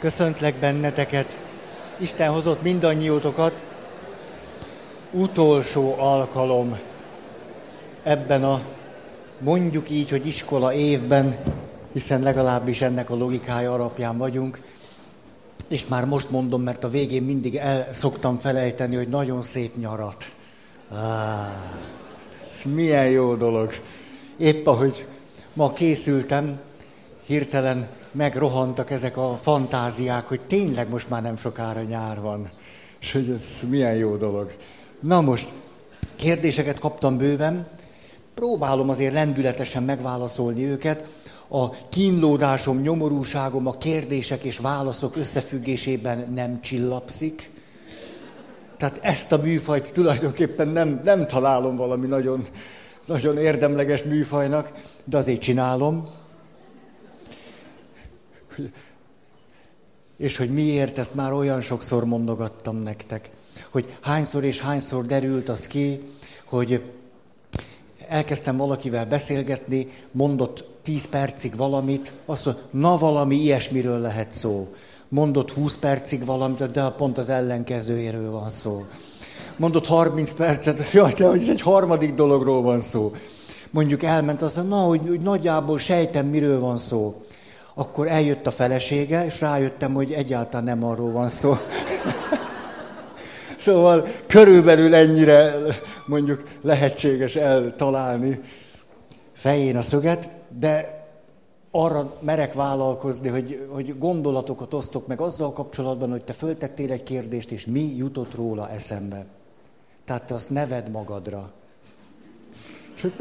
Köszöntlek 0.00 0.54
benneteket. 0.54 1.36
Isten 1.96 2.30
hozott 2.32 2.62
mindannyiótokat. 2.62 3.52
Utolsó 5.10 5.94
alkalom 5.98 6.78
ebben 8.02 8.44
a 8.44 8.60
mondjuk 9.38 9.90
így, 9.90 10.10
hogy 10.10 10.26
iskola 10.26 10.72
évben, 10.72 11.36
hiszen 11.92 12.22
legalábbis 12.22 12.80
ennek 12.80 13.10
a 13.10 13.16
logikája 13.16 13.72
alapján 13.72 14.18
vagyunk. 14.18 14.60
És 15.68 15.86
már 15.86 16.04
most 16.04 16.30
mondom, 16.30 16.62
mert 16.62 16.84
a 16.84 16.88
végén 16.88 17.22
mindig 17.22 17.56
el 17.56 17.88
szoktam 17.92 18.38
felejteni, 18.38 18.96
hogy 18.96 19.08
nagyon 19.08 19.42
szép 19.42 19.76
nyarat. 19.76 20.24
Ah, 20.88 21.48
ez 22.50 22.72
milyen 22.72 23.08
jó 23.08 23.34
dolog. 23.34 23.72
Épp 24.36 24.66
ahogy 24.66 25.06
ma 25.52 25.72
készültem, 25.72 26.60
hirtelen 27.26 27.88
megrohantak 28.12 28.90
ezek 28.90 29.16
a 29.16 29.38
fantáziák, 29.42 30.28
hogy 30.28 30.40
tényleg 30.40 30.88
most 30.88 31.10
már 31.10 31.22
nem 31.22 31.36
sokára 31.36 31.82
nyár 31.82 32.20
van. 32.20 32.50
És 33.00 33.12
hogy 33.12 33.30
ez 33.30 33.60
milyen 33.70 33.94
jó 33.94 34.16
dolog. 34.16 34.52
Na 35.00 35.20
most, 35.20 35.48
kérdéseket 36.16 36.78
kaptam 36.78 37.18
bőven, 37.18 37.66
próbálom 38.34 38.88
azért 38.88 39.12
lendületesen 39.12 39.82
megválaszolni 39.82 40.64
őket. 40.64 41.04
A 41.48 41.70
kínlódásom, 41.70 42.80
nyomorúságom 42.80 43.66
a 43.66 43.78
kérdések 43.78 44.42
és 44.42 44.58
válaszok 44.58 45.16
összefüggésében 45.16 46.32
nem 46.34 46.60
csillapszik. 46.60 47.50
Tehát 48.76 48.98
ezt 49.02 49.32
a 49.32 49.36
műfajt 49.36 49.92
tulajdonképpen 49.92 50.68
nem, 50.68 51.00
nem 51.04 51.26
találom 51.26 51.76
valami 51.76 52.06
nagyon, 52.06 52.46
nagyon 53.06 53.38
érdemleges 53.38 54.02
műfajnak, 54.02 54.72
de 55.04 55.16
azért 55.16 55.40
csinálom. 55.40 56.08
És 60.16 60.36
hogy 60.36 60.50
miért, 60.50 60.98
ezt 60.98 61.14
már 61.14 61.32
olyan 61.32 61.60
sokszor 61.60 62.04
mondogattam 62.04 62.76
nektek. 62.76 63.30
Hogy 63.70 63.96
hányszor 64.00 64.44
és 64.44 64.60
hányszor 64.60 65.06
derült 65.06 65.48
az 65.48 65.66
ki, 65.66 66.00
hogy 66.44 66.82
elkezdtem 68.08 68.56
valakivel 68.56 69.06
beszélgetni, 69.06 69.88
mondott 70.10 70.64
tíz 70.82 71.08
percig 71.08 71.56
valamit, 71.56 72.12
azt 72.26 72.44
mondta, 72.44 72.62
na 72.70 72.96
valami 72.96 73.36
ilyesmiről 73.36 73.98
lehet 73.98 74.32
szó. 74.32 74.74
Mondott 75.08 75.52
20 75.52 75.76
percig 75.76 76.24
valamit, 76.24 76.70
de 76.70 76.88
pont 76.88 77.18
az 77.18 77.28
ellenkezőjéről 77.28 78.30
van 78.30 78.50
szó. 78.50 78.84
Mondott 79.56 79.86
30 79.86 80.32
percet, 80.32 80.90
jaj, 80.92 81.12
de 81.12 81.28
hogy 81.28 81.48
egy 81.48 81.60
harmadik 81.60 82.14
dologról 82.14 82.62
van 82.62 82.80
szó. 82.80 83.12
Mondjuk 83.70 84.02
elment, 84.02 84.42
azt 84.42 84.56
mondja, 84.56 84.76
na, 84.76 84.82
hogy, 84.82 85.00
hogy 85.08 85.20
nagyjából 85.20 85.78
sejtem, 85.78 86.26
miről 86.26 86.60
van 86.60 86.76
szó 86.76 87.24
akkor 87.80 88.08
eljött 88.08 88.46
a 88.46 88.50
felesége, 88.50 89.24
és 89.24 89.40
rájöttem, 89.40 89.94
hogy 89.94 90.12
egyáltalán 90.12 90.64
nem 90.64 90.84
arról 90.84 91.10
van 91.10 91.28
szó. 91.28 91.54
szóval 93.56 94.06
körülbelül 94.26 94.94
ennyire 94.94 95.54
mondjuk 96.06 96.42
lehetséges 96.60 97.36
eltalálni 97.36 98.40
fején 99.32 99.76
a 99.76 99.82
szöget, 99.82 100.28
de 100.58 101.04
arra 101.70 102.14
merek 102.20 102.54
vállalkozni, 102.54 103.28
hogy, 103.28 103.66
hogy 103.68 103.98
gondolatokat 103.98 104.74
osztok 104.74 105.06
meg 105.06 105.20
azzal 105.20 105.52
kapcsolatban, 105.52 106.10
hogy 106.10 106.24
te 106.24 106.32
föltettél 106.32 106.92
egy 106.92 107.02
kérdést, 107.02 107.50
és 107.50 107.66
mi 107.66 107.96
jutott 107.96 108.34
róla 108.34 108.70
eszembe. 108.70 109.24
Tehát 110.04 110.22
te 110.22 110.34
azt 110.34 110.50
neved 110.50 110.90
magadra. 110.90 111.50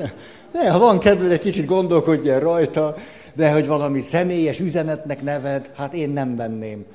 Ne, 0.51 0.61
ne, 0.61 0.69
ha 0.69 0.79
van 0.79 0.99
kedved, 0.99 1.31
egy 1.31 1.39
kicsit 1.39 1.65
gondolkodj 1.65 2.29
el 2.29 2.39
rajta, 2.39 2.95
de 3.33 3.51
hogy 3.51 3.67
valami 3.67 4.01
személyes 4.01 4.59
üzenetnek 4.59 5.21
neved, 5.21 5.71
hát 5.75 5.93
én 5.93 6.09
nem 6.09 6.35
venném. 6.35 6.85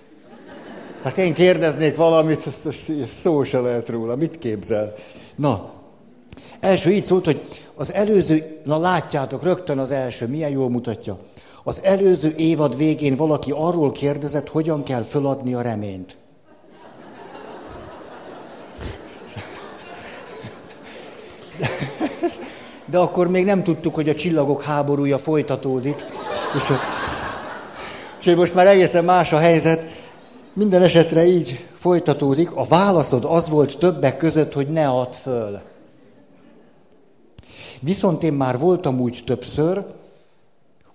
Hát 1.03 1.19
én 1.19 1.35
kérdeznék 1.35 1.97
valamit, 1.97 2.47
ezt 2.67 2.93
szó 3.07 3.43
se 3.43 3.61
lehet 3.61 3.89
róla. 3.89 4.17
Mit 4.17 4.39
képzel? 4.39 4.95
Na, 5.37 5.73
első 6.61 6.91
így 6.91 7.05
szólt, 7.05 7.25
hogy 7.25 7.41
az 7.75 7.93
előző, 7.93 8.61
na 8.65 8.79
látjátok, 8.79 9.43
rögtön 9.43 9.79
az 9.79 9.93
első, 9.93 10.27
milyen 10.27 10.51
jól 10.51 10.71
mutatja. 10.71 11.19
Az 11.65 11.81
előző 11.83 12.35
évad 12.37 12.77
végén 12.77 13.17
valaki 13.17 13.51
arról 13.55 13.93
kérdezett, 13.93 14.49
hogyan 14.49 14.83
kell 14.83 15.03
föladni 15.03 15.55
a 15.55 15.61
reményt. 15.61 16.17
De 22.85 22.99
akkor 22.99 23.29
még 23.29 23.45
nem 23.45 23.63
tudtuk, 23.63 23.95
hogy 23.95 24.09
a 24.09 24.15
csillagok 24.15 24.63
háborúja 24.63 25.19
folytatódik. 25.19 26.05
És, 26.55 26.73
és 28.25 28.35
most 28.35 28.55
már 28.55 28.67
egészen 28.67 29.05
más 29.05 29.33
a 29.33 29.39
helyzet. 29.39 29.83
Minden 30.53 30.83
esetre 30.83 31.27
így 31.27 31.67
folytatódik. 31.79 32.57
A 32.57 32.65
válaszod 32.65 33.25
az 33.25 33.49
volt 33.49 33.79
többek 33.79 34.17
között, 34.17 34.53
hogy 34.53 34.69
ne 34.69 34.89
add 34.89 35.13
föl. 35.13 35.61
Viszont 37.81 38.23
én 38.23 38.33
már 38.33 38.59
voltam 38.59 39.01
úgy 39.01 39.23
többször, 39.27 39.85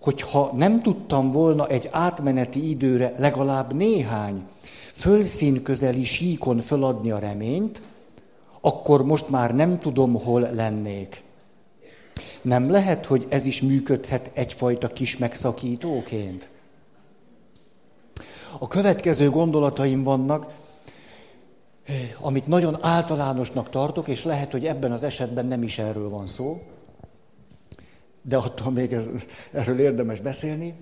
hogy 0.02 0.22
ha 0.22 0.52
nem 0.56 0.81
tudtam 0.81 1.31
volna 1.31 1.68
egy 1.68 1.90
átmeneti 1.92 2.69
időre 2.69 3.14
legalább 3.18 3.74
néhány 3.74 4.44
fölszín 4.94 5.64
közeli 5.64 6.03
síkon 6.03 6.59
föladni 6.59 7.12
a 7.12 7.19
reményt, 7.19 7.81
akkor 8.62 9.03
most 9.03 9.30
már 9.30 9.56
nem 9.56 9.80
tudom, 9.80 10.24
hol 10.24 10.50
lennék. 10.53 11.24
Nem 12.41 12.72
lehet, 12.72 13.05
hogy 13.05 13.25
ez 13.29 13.45
is 13.45 13.61
működhet 13.61 14.31
egyfajta 14.33 14.88
kis 14.88 15.17
megszakítóként? 15.17 16.50
A 18.59 18.67
következő 18.67 19.29
gondolataim 19.29 20.03
vannak, 20.03 20.53
amit 22.19 22.47
nagyon 22.47 22.77
általánosnak 22.81 23.69
tartok, 23.69 24.07
és 24.07 24.23
lehet, 24.23 24.51
hogy 24.51 24.66
ebben 24.66 24.91
az 24.91 25.03
esetben 25.03 25.45
nem 25.45 25.63
is 25.63 25.79
erről 25.79 26.09
van 26.09 26.25
szó, 26.25 26.61
de 28.22 28.38
attól 28.38 28.71
még 28.71 28.94
ez, 28.94 29.09
erről 29.51 29.79
érdemes 29.79 30.19
beszélni, 30.19 30.73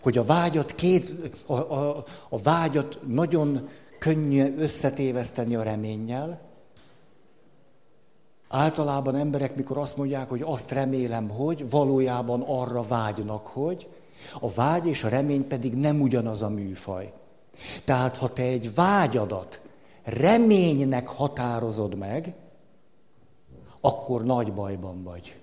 hogy 0.00 0.18
a 0.18 0.24
vágyat 0.24 0.74
két, 0.74 1.14
a, 1.46 1.52
a, 1.52 2.04
a 2.28 2.38
vágyat 2.38 2.98
nagyon 3.06 3.68
könnyű 3.98 4.54
összetéveszteni 4.58 5.54
a 5.54 5.62
reménnyel, 5.62 6.47
Általában 8.48 9.14
emberek, 9.16 9.56
mikor 9.56 9.78
azt 9.78 9.96
mondják, 9.96 10.28
hogy 10.28 10.42
azt 10.44 10.70
remélem, 10.70 11.28
hogy, 11.28 11.70
valójában 11.70 12.42
arra 12.46 12.82
vágynak, 12.82 13.46
hogy, 13.46 13.88
a 14.40 14.50
vágy 14.50 14.86
és 14.86 15.04
a 15.04 15.08
remény 15.08 15.46
pedig 15.46 15.74
nem 15.74 16.00
ugyanaz 16.00 16.42
a 16.42 16.48
műfaj. 16.48 17.12
Tehát, 17.84 18.16
ha 18.16 18.32
te 18.32 18.42
egy 18.42 18.74
vágyadat 18.74 19.60
reménynek 20.04 21.08
határozod 21.08 21.94
meg, 21.94 22.34
akkor 23.80 24.24
nagy 24.24 24.52
bajban 24.52 25.02
vagy. 25.02 25.36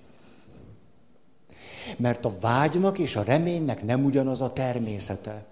Mert 1.98 2.26
a 2.26 2.34
vágynak 2.42 2.98
és 2.98 3.16
a 3.16 3.24
reménynek 3.24 3.84
nem 3.84 4.06
ugyanaz 4.06 4.42
a 4.42 4.54
természete. 4.54 5.46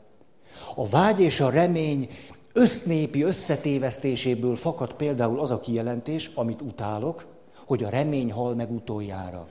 A 0.75 0.87
vágy 0.87 1.19
és 1.19 1.39
a 1.39 1.49
remény 1.49 2.09
össznépi 2.53 3.23
összetévesztéséből 3.23 4.55
fakad 4.55 4.93
például 4.93 5.39
az 5.39 5.51
a 5.51 5.59
kijelentés, 5.59 6.31
amit 6.35 6.61
utálok, 6.61 7.32
hogy 7.65 7.83
a 7.83 7.89
remény 7.89 8.31
hal 8.31 8.55
meg 8.55 8.71
utoljára. 8.71 9.47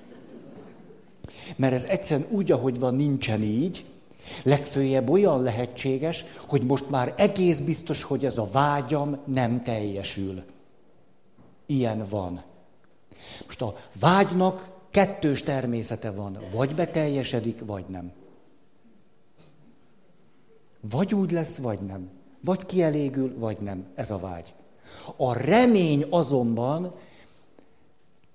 Mert 1.56 1.72
ez 1.72 1.84
egyszerűen 1.84 2.28
úgy, 2.30 2.52
ahogy 2.52 2.78
van, 2.78 2.94
nincsen 2.94 3.42
így. 3.42 3.84
Legfőjebb 4.42 5.10
olyan 5.10 5.42
lehetséges, 5.42 6.24
hogy 6.48 6.62
most 6.62 6.90
már 6.90 7.14
egész 7.16 7.58
biztos, 7.58 8.02
hogy 8.02 8.24
ez 8.24 8.38
a 8.38 8.48
vágyam 8.52 9.18
nem 9.24 9.62
teljesül. 9.62 10.42
Ilyen 11.66 12.06
van. 12.08 12.42
Most 13.46 13.62
a 13.62 13.76
vágynak 14.00 14.70
kettős 14.90 15.42
természete 15.42 16.10
van. 16.10 16.38
Vagy 16.52 16.74
beteljesedik, 16.74 17.62
vagy 17.66 17.84
nem. 17.88 18.12
Vagy 20.90 21.14
úgy 21.14 21.30
lesz, 21.30 21.56
vagy 21.56 21.78
nem. 21.80 22.10
Vagy 22.40 22.66
kielégül, 22.66 23.38
vagy 23.38 23.58
nem. 23.60 23.86
Ez 23.94 24.10
a 24.10 24.18
vágy. 24.18 24.54
A 25.16 25.32
remény 25.32 26.06
azonban 26.10 26.94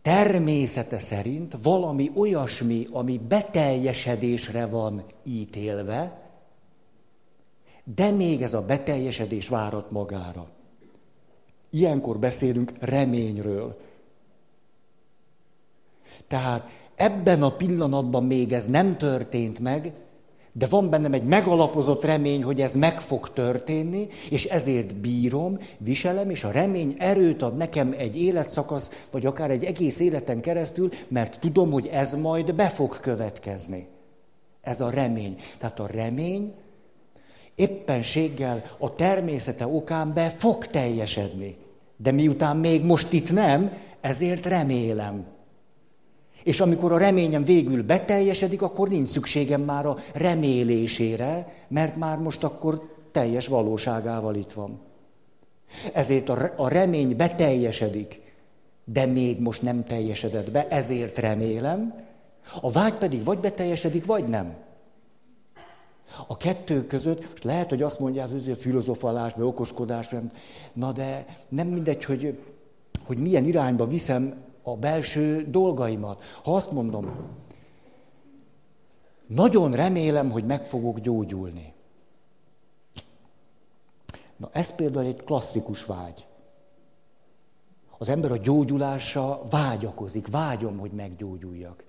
természete 0.08 1.00
szerint 1.00 1.56
valami 1.64 2.12
olyasmi, 2.16 2.88
ami 2.92 3.18
beteljesedésre 3.28 4.66
van 4.66 5.04
ítélve, 5.24 6.30
de 7.84 8.12
még 8.12 8.42
ez 8.42 8.54
a 8.54 8.66
beteljesedés 8.66 9.48
várat 9.48 9.92
magára. 9.92 10.48
Ilyenkor 11.70 12.20
beszélünk 12.20 12.72
reményről. 12.80 13.82
Tehát 16.28 16.70
ebben 16.96 17.44
a 17.44 17.52
pillanatban 17.52 18.26
még 18.26 18.54
ez 18.54 18.66
nem 18.66 18.98
történt 18.98 19.60
meg, 19.60 19.94
de 20.58 20.68
van 20.68 20.90
bennem 20.90 21.14
egy 21.14 21.24
megalapozott 21.24 22.04
remény, 22.04 22.44
hogy 22.44 22.62
ez 22.62 22.76
meg 22.76 23.02
fog 23.02 23.34
történni, 23.34 24.08
és 24.30 24.46
ezért 24.46 24.96
bírom, 24.96 25.60
viselem, 25.78 26.30
és 26.30 26.44
a 26.44 26.52
remény 26.52 26.96
erőt 27.00 27.42
ad 27.42 27.58
nekem 27.58 27.94
egy 27.98 28.22
életszakasz, 28.22 28.92
vagy 29.12 29.26
akár 29.26 29.52
egy 29.52 29.64
egész 29.64 30.00
életen 30.00 30.42
keresztül, 30.42 30.90
mert 31.08 31.40
tudom, 31.40 31.72
hogy 31.72 31.88
ez 31.88 32.14
majd 32.14 32.56
be 32.56 32.70
fog 32.70 33.00
következni. 33.00 33.88
Ez 34.62 34.82
a 34.82 34.90
remény. 34.90 35.36
Tehát 35.58 35.80
a 35.80 35.88
remény 35.88 36.54
éppenséggel 37.56 38.64
a 38.78 38.96
természete 38.96 39.68
okán 39.68 40.14
be 40.14 40.30
fog 40.30 40.68
teljesedni. 40.68 41.58
De 41.98 42.12
miután 42.12 42.58
még 42.58 42.84
most 42.84 43.14
itt 43.14 43.32
nem, 43.32 43.72
ezért 44.02 44.46
remélem. 44.46 45.26
És 46.48 46.60
amikor 46.60 46.92
a 46.92 46.98
reményem 46.98 47.44
végül 47.44 47.84
beteljesedik, 47.84 48.62
akkor 48.62 48.90
nincs 48.90 49.08
szükségem 49.08 49.62
már 49.62 49.86
a 49.86 49.98
remélésére, 50.14 51.54
mert 51.68 51.96
már 51.96 52.18
most 52.18 52.44
akkor 52.44 52.96
teljes 53.12 53.48
valóságával 53.48 54.36
itt 54.36 54.52
van. 54.52 54.80
Ezért 55.94 56.30
a 56.56 56.68
remény 56.68 57.16
beteljesedik, 57.16 58.22
de 58.86 59.06
még 59.06 59.40
most 59.40 59.62
nem 59.62 59.84
teljesedett 59.84 60.52
be, 60.52 60.68
ezért 60.68 61.18
remélem. 61.18 61.94
A 62.62 62.72
vágy 62.72 62.94
pedig 62.94 63.24
vagy 63.24 63.40
beteljesedik, 63.40 64.06
vagy 64.06 64.28
nem. 64.28 64.56
A 66.28 66.38
kettő 66.38 66.86
között, 66.86 67.30
most 67.30 67.44
lehet, 67.44 67.70
hogy 67.70 67.82
azt 67.82 68.00
mondják, 68.00 68.32
hogy 68.32 68.52
a 68.52 68.56
filozofalás, 68.56 69.34
vagy 69.34 69.46
okoskodás, 69.46 70.10
na 70.74 70.92
de 70.92 71.26
nem 71.50 71.68
mindegy, 71.68 72.04
hogy, 72.04 72.40
hogy 73.06 73.18
milyen 73.18 73.46
irányba 73.46 73.88
viszem 73.88 74.46
a 74.68 74.76
belső 74.76 75.46
dolgaimat. 75.50 76.24
Ha 76.44 76.56
azt 76.56 76.72
mondom, 76.72 77.12
nagyon 79.28 79.72
remélem, 79.72 80.32
hogy 80.32 80.46
meg 80.46 80.66
fogok 80.66 81.00
gyógyulni. 81.00 81.74
Na 84.38 84.50
ez 84.52 84.76
például 84.76 85.06
egy 85.06 85.24
klasszikus 85.24 85.86
vágy. 85.86 86.26
Az 87.98 88.10
ember 88.10 88.32
a 88.32 88.38
gyógyulásra 88.38 89.42
vágyakozik, 89.50 90.28
vágyom, 90.28 90.78
hogy 90.78 90.92
meggyógyuljak. 90.92 91.84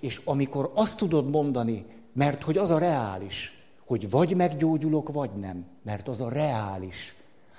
És 0.00 0.20
amikor 0.24 0.70
azt 0.74 0.98
tudod 0.98 1.30
mondani, 1.30 1.86
mert 2.12 2.42
hogy 2.42 2.56
az 2.58 2.70
a 2.70 2.78
reális, 2.78 3.64
hogy 3.86 4.10
vagy 4.10 4.36
meggyógyulok, 4.36 5.12
vagy 5.12 5.30
nem, 5.30 5.66
mert 5.82 6.08
az 6.08 6.20
a 6.20 6.28
reális. 6.28 7.14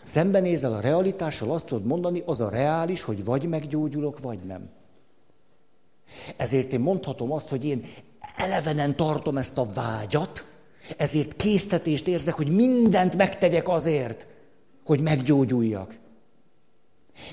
Szembenézel 0.08 0.74
a 0.74 0.80
realitással, 0.80 1.52
azt 1.52 1.66
tudod 1.66 1.86
mondani, 1.86 2.24
az 2.26 2.42
a 2.42 2.50
reális, 2.50 3.02
hogy 3.02 3.24
vagy 3.24 3.48
meggyógyulok, 3.48 4.20
vagy 4.20 4.40
nem. 4.40 4.70
Ezért 6.38 6.74
én 6.74 6.80
mondhatom 6.80 7.32
azt, 7.32 7.50
hogy 7.50 7.66
én 7.66 7.86
elevenen 8.36 8.96
tartom 8.96 9.38
ezt 9.38 9.58
a 9.58 9.68
vágyat, 9.74 10.46
ezért 10.98 11.36
késztetést 11.36 12.08
érzek, 12.08 12.34
hogy 12.34 12.50
mindent 12.50 13.16
megtegyek 13.16 13.68
azért, 13.68 14.28
hogy 14.86 15.00
meggyógyuljak. 15.00 15.98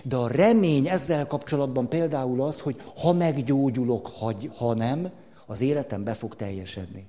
De 0.03 0.17
a 0.17 0.29
remény 0.29 0.89
ezzel 0.89 1.27
kapcsolatban 1.27 1.89
például 1.89 2.43
az, 2.43 2.61
hogy 2.61 2.83
ha 2.97 3.13
meggyógyulok, 3.13 4.11
ha 4.57 4.75
nem, 4.75 5.11
az 5.47 5.61
életem 5.61 6.05
be 6.05 6.15
fog 6.15 6.37
teljesedni. 6.37 7.07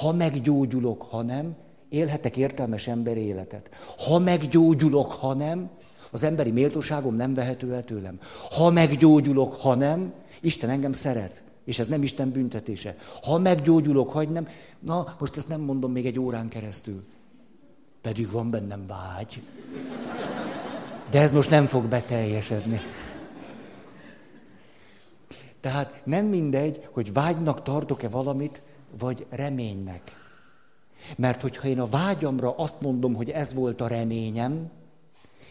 Ha 0.00 0.12
meggyógyulok, 0.12 1.02
ha 1.02 1.22
nem, 1.22 1.56
élhetek 1.88 2.36
értelmes 2.36 2.86
emberi 2.86 3.20
életet. 3.20 3.70
Ha 4.06 4.18
meggyógyulok, 4.18 5.12
ha 5.12 5.34
nem, 5.34 5.70
az 6.10 6.22
emberi 6.22 6.50
méltóságom 6.50 7.14
nem 7.14 7.34
vehető 7.34 7.74
el 7.74 7.84
tőlem. 7.84 8.20
Ha 8.50 8.70
meggyógyulok, 8.70 9.54
ha 9.54 9.74
nem, 9.74 10.12
Isten 10.40 10.70
engem 10.70 10.92
szeret. 10.92 11.42
És 11.64 11.78
ez 11.78 11.88
nem 11.88 12.02
Isten 12.02 12.30
büntetése. 12.30 12.96
Ha 13.22 13.38
meggyógyulok, 13.38 14.10
hagy 14.10 14.28
nem, 14.28 14.48
na, 14.78 15.16
most 15.18 15.36
ezt 15.36 15.48
nem 15.48 15.60
mondom 15.60 15.92
még 15.92 16.06
egy 16.06 16.18
órán 16.18 16.48
keresztül. 16.48 17.04
Pedig 18.00 18.30
van 18.30 18.50
bennem 18.50 18.86
vágy. 18.86 19.42
De 21.10 21.20
ez 21.20 21.32
most 21.32 21.50
nem 21.50 21.66
fog 21.66 21.84
beteljesedni. 21.84 22.80
Tehát 25.60 26.00
nem 26.04 26.26
mindegy, 26.26 26.88
hogy 26.90 27.12
vágynak 27.12 27.62
tartok-e 27.62 28.08
valamit, 28.08 28.62
vagy 28.98 29.26
reménynek. 29.30 30.27
Mert 31.16 31.40
hogyha 31.42 31.68
én 31.68 31.80
a 31.80 31.86
vágyamra 31.86 32.54
azt 32.56 32.80
mondom, 32.80 33.14
hogy 33.14 33.30
ez 33.30 33.54
volt 33.54 33.80
a 33.80 33.86
reményem, 33.86 34.70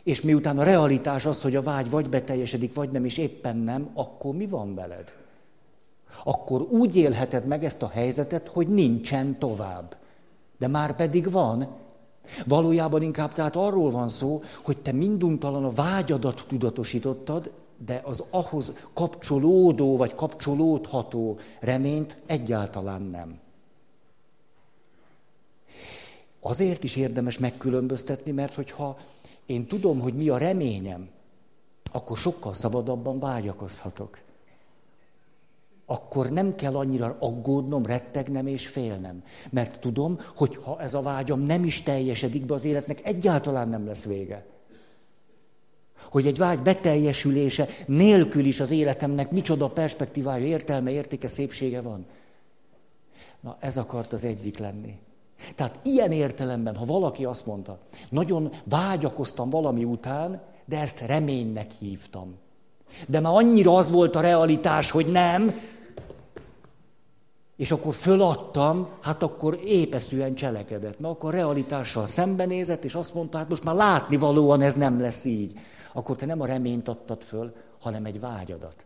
és 0.04 0.22
miután 0.22 0.60
a 0.60 0.64
realitás 0.64 1.26
az, 1.26 1.42
hogy 1.42 1.56
a 1.56 1.62
vágy 1.62 1.90
vagy 1.90 2.10
beteljesedik, 2.10 2.74
vagy 2.74 2.90
nem, 2.90 3.06
és 3.06 3.18
éppen 3.18 3.58
nem, 3.58 3.90
akkor 3.94 4.36
mi 4.36 4.46
van 4.46 4.76
veled? 4.76 5.16
Akkor 6.24 6.62
úgy 6.62 6.96
élheted 6.96 7.46
meg 7.46 7.64
ezt 7.64 7.84
a 7.84 7.88
helyzetet, 7.88 8.48
hogy 8.48 8.68
nincsen 8.68 9.38
tovább. 9.38 9.96
De 10.58 10.68
már 10.68 10.96
pedig 10.96 11.32
van. 11.32 11.68
Valójában 12.46 13.02
inkább 13.02 13.34
tehát 13.34 13.56
arról 13.56 13.92
van 13.92 14.10
szó, 14.10 14.42
hogy 14.64 14.82
te 14.82 14.92
minduntalan 14.92 15.66
a 15.66 15.72
vágyadat 15.72 16.46
tudatosítottad, 16.48 17.52
de 17.86 18.02
az 18.06 18.24
ahhoz 18.30 18.78
kapcsolódó 18.94 19.98
vagy 19.98 20.16
kapcsolódható 20.16 21.38
reményt 21.60 22.18
egyáltalán 22.26 23.02
nem. 23.02 23.40
Azért 26.48 26.84
is 26.84 26.96
érdemes 26.96 27.38
megkülönböztetni, 27.38 28.32
mert 28.32 28.56
hogyha 28.56 28.98
én 29.46 29.66
tudom, 29.66 30.00
hogy 30.00 30.14
mi 30.14 30.30
a 30.30 30.38
reményem, 30.38 31.10
akkor 31.92 32.18
sokkal 32.18 32.54
szabadabban 32.54 33.20
vágyakozhatok. 33.20 34.18
Akkor 35.86 36.30
nem 36.30 36.56
kell 36.56 36.76
annyira 36.76 37.18
aggódnom, 37.20 37.86
rettegnem 37.86 38.48
és 38.48 38.68
félnem. 38.68 39.24
Mert 39.50 39.80
tudom, 39.80 40.20
hogy 40.36 40.56
ha 40.56 40.82
ez 40.82 40.94
a 40.94 41.02
vágyam 41.02 41.40
nem 41.40 41.64
is 41.64 41.84
teljesedik 41.84 42.46
be 42.46 42.54
az 42.54 42.64
életnek, 42.64 43.06
egyáltalán 43.06 43.70
nem 43.70 43.86
lesz 43.86 44.06
vége 44.06 44.46
hogy 46.12 46.28
egy 46.28 46.38
vágy 46.38 46.60
beteljesülése 46.60 47.68
nélkül 47.86 48.46
is 48.46 48.60
az 48.60 48.72
életemnek 48.72 49.32
micsoda 49.32 49.70
perspektívája, 49.70 50.46
értelme, 50.46 50.92
értéke, 50.92 51.28
szépsége 51.28 51.82
van. 51.82 52.06
Na, 53.40 53.58
ez 53.60 53.78
akart 53.78 54.14
az 54.14 54.24
egyik 54.24 54.58
lenni. 54.58 55.00
Tehát 55.56 55.80
ilyen 55.84 56.12
értelemben, 56.12 56.76
ha 56.76 56.86
valaki 56.86 57.26
azt 57.26 57.46
mondta, 57.46 57.78
nagyon 58.10 58.52
vágyakoztam 58.64 59.50
valami 59.50 59.84
után, 59.84 60.42
de 60.66 60.80
ezt 60.80 61.00
reménynek 61.00 61.72
hívtam. 61.80 62.36
De 63.08 63.20
már 63.20 63.34
annyira 63.34 63.76
az 63.76 63.92
volt 63.92 64.16
a 64.16 64.22
realitás, 64.22 64.92
hogy 64.92 65.12
nem, 65.12 65.60
és 67.56 67.72
akkor 67.72 67.94
föladtam, 67.94 68.88
hát 69.02 69.24
akkor 69.24 69.60
épeszűen 69.66 70.36
cselekedett. 70.36 71.00
Na 71.00 71.10
akkor 71.10 71.34
realitással 71.34 72.06
szembenézett, 72.06 72.84
és 72.84 72.96
azt 72.96 73.14
mondta, 73.14 73.38
hát 73.38 73.50
most 73.50 73.64
már 73.64 73.76
látni 73.76 74.18
valóan 74.18 74.62
ez 74.62 74.76
nem 74.76 75.00
lesz 75.00 75.26
így 75.26 75.60
akkor 75.98 76.16
te 76.16 76.26
nem 76.26 76.42
a 76.42 76.46
reményt 76.46 76.88
adtad 76.88 77.24
föl, 77.24 77.56
hanem 77.80 78.06
egy 78.06 78.20
vágyadat. 78.20 78.86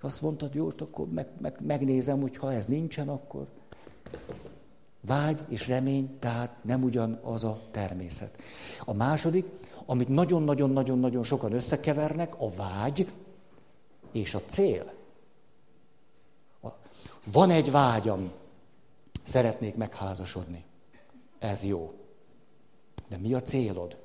Azt 0.00 0.22
mondtad, 0.22 0.54
jó, 0.54 0.68
akkor 0.78 1.08
meg, 1.08 1.26
meg, 1.40 1.56
megnézem, 1.66 2.20
hogy 2.20 2.36
ha 2.36 2.52
ez 2.52 2.66
nincsen, 2.66 3.08
akkor 3.08 3.46
vágy 5.06 5.40
és 5.48 5.68
remény, 5.68 6.18
tehát 6.18 6.56
nem 6.64 6.82
ugyan 6.82 7.20
az 7.22 7.44
a 7.44 7.60
természet. 7.70 8.38
A 8.84 8.92
második, 8.92 9.46
amit 9.86 10.08
nagyon-nagyon-nagyon-nagyon 10.08 11.24
sokan 11.24 11.52
összekevernek, 11.52 12.40
a 12.40 12.50
vágy 12.50 13.12
és 14.12 14.34
a 14.34 14.40
cél. 14.46 14.92
Van 17.24 17.50
egy 17.50 17.70
vágyam, 17.70 18.32
szeretnék 19.24 19.74
megházasodni. 19.74 20.64
Ez 21.38 21.64
jó. 21.64 21.94
De 23.08 23.16
mi 23.16 23.34
a 23.34 23.42
célod? 23.42 23.96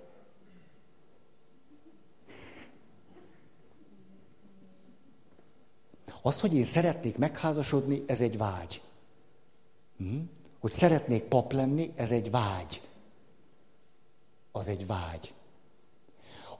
Az, 6.21 6.39
hogy 6.39 6.53
én 6.53 6.63
szeretnék 6.63 7.17
megházasodni, 7.17 8.03
ez 8.07 8.21
egy 8.21 8.37
vágy. 8.37 8.81
Hm? 9.97 10.19
Hogy 10.61 10.73
szeretnék 10.73 11.23
pap 11.23 11.51
lenni, 11.51 11.91
ez 11.95 12.11
egy 12.11 12.31
vágy. 12.31 12.81
Az 14.51 14.67
egy 14.67 14.87
vágy. 14.87 15.33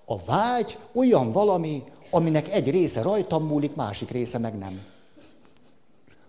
A 0.06 0.24
vágy 0.24 0.78
olyan 0.94 1.32
valami, 1.32 1.84
aminek 2.10 2.50
egy 2.50 2.70
része 2.70 3.02
rajtam 3.02 3.46
múlik, 3.46 3.76
másik 3.76 4.10
része 4.10 4.38
meg 4.38 4.58
nem. 4.58 4.86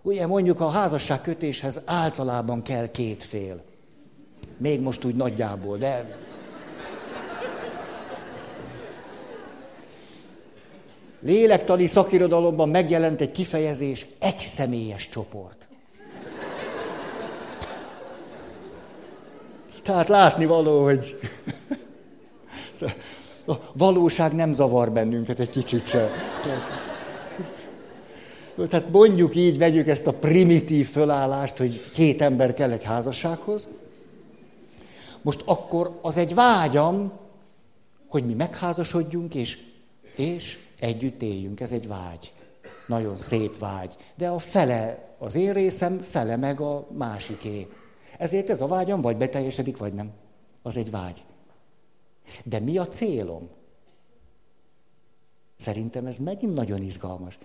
Ugye 0.01 0.27
mondjuk 0.27 0.59
a 0.59 0.69
házasságkötéshez 0.69 1.81
általában 1.85 2.61
kell 2.61 2.91
két 2.91 3.23
fél. 3.23 3.63
Még 4.57 4.81
most 4.81 5.03
úgy 5.03 5.15
nagyjából, 5.15 5.77
de 5.77 6.17
lélektani 11.19 11.85
szakirodalomban 11.85 12.69
megjelent 12.69 13.21
egy 13.21 13.31
kifejezés, 13.31 14.05
egy 14.19 14.39
személyes 14.39 15.09
csoport. 15.09 15.67
Tehát 19.83 20.07
látni 20.07 20.45
való, 20.45 20.83
hogy 20.83 21.19
a 23.45 23.53
valóság 23.73 24.33
nem 24.33 24.53
zavar 24.53 24.91
bennünket 24.91 25.39
egy 25.39 25.49
kicsit 25.49 25.87
se. 25.87 26.09
Tehát 28.69 28.89
mondjuk 28.91 29.35
így, 29.35 29.57
vegyük 29.57 29.87
ezt 29.87 30.07
a 30.07 30.13
primitív 30.13 30.89
fölállást, 30.89 31.57
hogy 31.57 31.89
két 31.91 32.21
ember 32.21 32.53
kell 32.53 32.71
egy 32.71 32.83
házassághoz. 32.83 33.67
Most 35.21 35.41
akkor 35.45 35.99
az 36.01 36.17
egy 36.17 36.33
vágyam, 36.33 37.11
hogy 38.07 38.25
mi 38.25 38.33
megházasodjunk, 38.33 39.35
és, 39.35 39.59
és 40.15 40.59
együtt 40.79 41.21
éljünk. 41.21 41.59
Ez 41.59 41.71
egy 41.71 41.87
vágy. 41.87 42.33
Nagyon 42.87 43.17
szép 43.17 43.59
vágy. 43.59 43.95
De 44.15 44.27
a 44.27 44.39
fele 44.39 45.15
az 45.17 45.35
én 45.35 45.53
részem, 45.53 46.05
fele 46.09 46.35
meg 46.35 46.59
a 46.59 46.87
másiké. 46.97 47.67
Ezért 48.17 48.49
ez 48.49 48.61
a 48.61 48.67
vágyam 48.67 49.01
vagy 49.01 49.17
beteljesedik, 49.17 49.77
vagy 49.77 49.93
nem. 49.93 50.11
Az 50.61 50.77
egy 50.77 50.91
vágy. 50.91 51.23
De 52.43 52.59
mi 52.59 52.77
a 52.77 52.87
célom? 52.87 53.49
Szerintem 55.57 56.05
ez 56.05 56.17
megint 56.17 56.53
nagyon 56.53 56.81
izgalmas. 56.81 57.37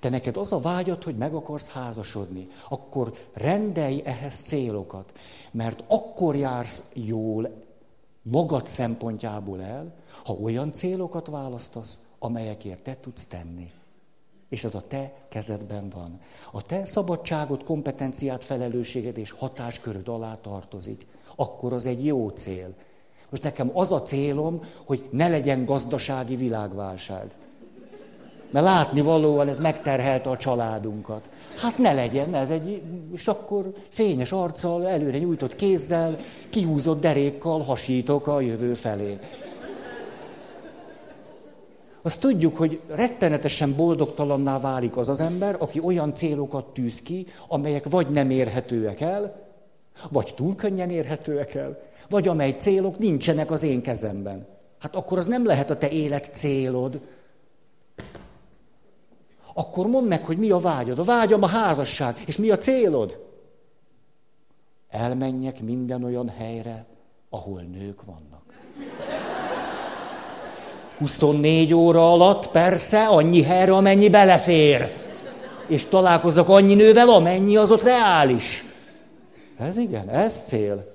Te 0.00 0.08
neked 0.08 0.36
az 0.36 0.52
a 0.52 0.60
vágyat, 0.60 1.04
hogy 1.04 1.16
meg 1.16 1.34
akarsz 1.34 1.68
házasodni, 1.68 2.48
akkor 2.68 3.12
rendelj 3.32 4.02
ehhez 4.04 4.34
célokat, 4.34 5.12
mert 5.50 5.84
akkor 5.86 6.36
jársz 6.36 6.90
jól 6.94 7.64
magad 8.22 8.66
szempontjából 8.66 9.62
el, 9.62 9.94
ha 10.24 10.32
olyan 10.32 10.72
célokat 10.72 11.26
választasz, 11.26 12.06
amelyekért 12.18 12.82
te 12.82 12.96
tudsz 13.00 13.26
tenni. 13.26 13.70
És 14.48 14.64
az 14.64 14.74
a 14.74 14.82
te 14.88 15.12
kezedben 15.28 15.88
van. 15.88 16.20
A 16.52 16.62
te 16.62 16.84
szabadságot, 16.84 17.64
kompetenciát, 17.64 18.44
felelősséged 18.44 19.18
és 19.18 19.30
hatásköröd 19.30 20.08
alá 20.08 20.38
tartozik. 20.40 21.06
Akkor 21.36 21.72
az 21.72 21.86
egy 21.86 22.04
jó 22.04 22.28
cél. 22.28 22.74
Most 23.30 23.42
nekem 23.42 23.70
az 23.72 23.92
a 23.92 24.02
célom, 24.02 24.62
hogy 24.84 25.08
ne 25.10 25.28
legyen 25.28 25.64
gazdasági 25.64 26.36
világválság. 26.36 27.30
Mert 28.50 28.64
látni 28.64 29.00
valóan 29.00 29.48
ez 29.48 29.58
megterhelte 29.58 30.30
a 30.30 30.36
családunkat. 30.36 31.30
Hát 31.56 31.78
ne 31.78 31.92
legyen, 31.92 32.34
ez 32.34 32.50
egy, 32.50 32.82
és 33.12 33.28
akkor 33.28 33.72
fényes 33.88 34.32
arccal, 34.32 34.86
előre 34.86 35.18
nyújtott 35.18 35.56
kézzel, 35.56 36.16
kihúzott 36.50 37.00
derékkal 37.00 37.62
hasítok 37.62 38.26
a 38.26 38.40
jövő 38.40 38.74
felé. 38.74 39.18
Azt 42.06 42.20
tudjuk, 42.20 42.56
hogy 42.56 42.80
rettenetesen 42.88 43.76
boldogtalanná 43.76 44.60
válik 44.60 44.96
az 44.96 45.08
az 45.08 45.20
ember, 45.20 45.56
aki 45.58 45.80
olyan 45.80 46.14
célokat 46.14 46.64
tűz 46.64 47.02
ki, 47.02 47.26
amelyek 47.48 47.88
vagy 47.88 48.08
nem 48.08 48.30
érhetőek 48.30 49.00
el, 49.00 49.48
vagy 50.10 50.32
túl 50.36 50.54
könnyen 50.54 50.90
érhetőek 50.90 51.54
el, 51.54 51.82
vagy 52.08 52.28
amely 52.28 52.50
célok 52.50 52.98
nincsenek 52.98 53.50
az 53.50 53.62
én 53.62 53.82
kezemben. 53.82 54.46
Hát 54.78 54.96
akkor 54.96 55.18
az 55.18 55.26
nem 55.26 55.46
lehet 55.46 55.70
a 55.70 55.78
te 55.78 55.90
élet 55.90 56.30
célod, 56.32 57.00
akkor 59.54 59.86
mondd 59.86 60.06
meg, 60.06 60.24
hogy 60.24 60.38
mi 60.38 60.50
a 60.50 60.58
vágyad. 60.58 60.98
A 60.98 61.04
vágyam 61.04 61.42
a 61.42 61.46
házasság. 61.46 62.22
És 62.26 62.36
mi 62.36 62.50
a 62.50 62.58
célod? 62.58 63.24
Elmenjek 64.88 65.60
minden 65.60 66.04
olyan 66.04 66.28
helyre, 66.28 66.86
ahol 67.30 67.60
nők 67.60 68.04
vannak. 68.04 68.65
24 70.98 71.74
óra 71.74 72.12
alatt 72.12 72.50
persze 72.50 73.06
annyi 73.06 73.42
helyre, 73.42 73.72
amennyi 73.72 74.08
belefér. 74.08 74.92
És 75.66 75.84
találkozok 75.84 76.48
annyi 76.48 76.74
nővel, 76.74 77.08
amennyi 77.08 77.56
az 77.56 77.70
ott 77.70 77.82
reális. 77.82 78.64
Ez 79.58 79.76
igen, 79.76 80.08
ez 80.08 80.42
cél. 80.46 80.92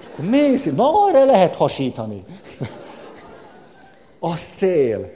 És 0.00 0.06
akkor 0.12 0.24
mész, 0.24 0.64
na 0.64 1.04
arra 1.04 1.24
lehet 1.24 1.54
hasítani. 1.54 2.24
Az 4.18 4.40
cél 4.54 5.12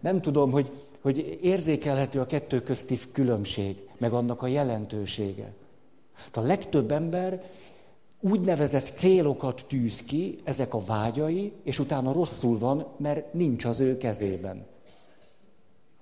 nem 0.00 0.20
tudom, 0.20 0.50
hogy, 0.50 0.70
hogy 1.02 1.38
érzékelhető 1.42 2.20
a 2.20 2.26
kettő 2.26 2.60
közti 2.60 2.98
különbség, 3.12 3.76
meg 3.98 4.12
annak 4.12 4.42
a 4.42 4.46
jelentősége. 4.46 5.52
Hát 6.14 6.36
a 6.36 6.40
legtöbb 6.40 6.90
ember 6.90 7.42
úgynevezett 8.30 8.86
célokat 8.94 9.64
tűz 9.68 10.02
ki, 10.02 10.38
ezek 10.44 10.74
a 10.74 10.80
vágyai, 10.80 11.52
és 11.62 11.78
utána 11.78 12.12
rosszul 12.12 12.58
van, 12.58 12.86
mert 12.96 13.32
nincs 13.32 13.64
az 13.64 13.80
ő 13.80 13.96
kezében. 13.96 14.66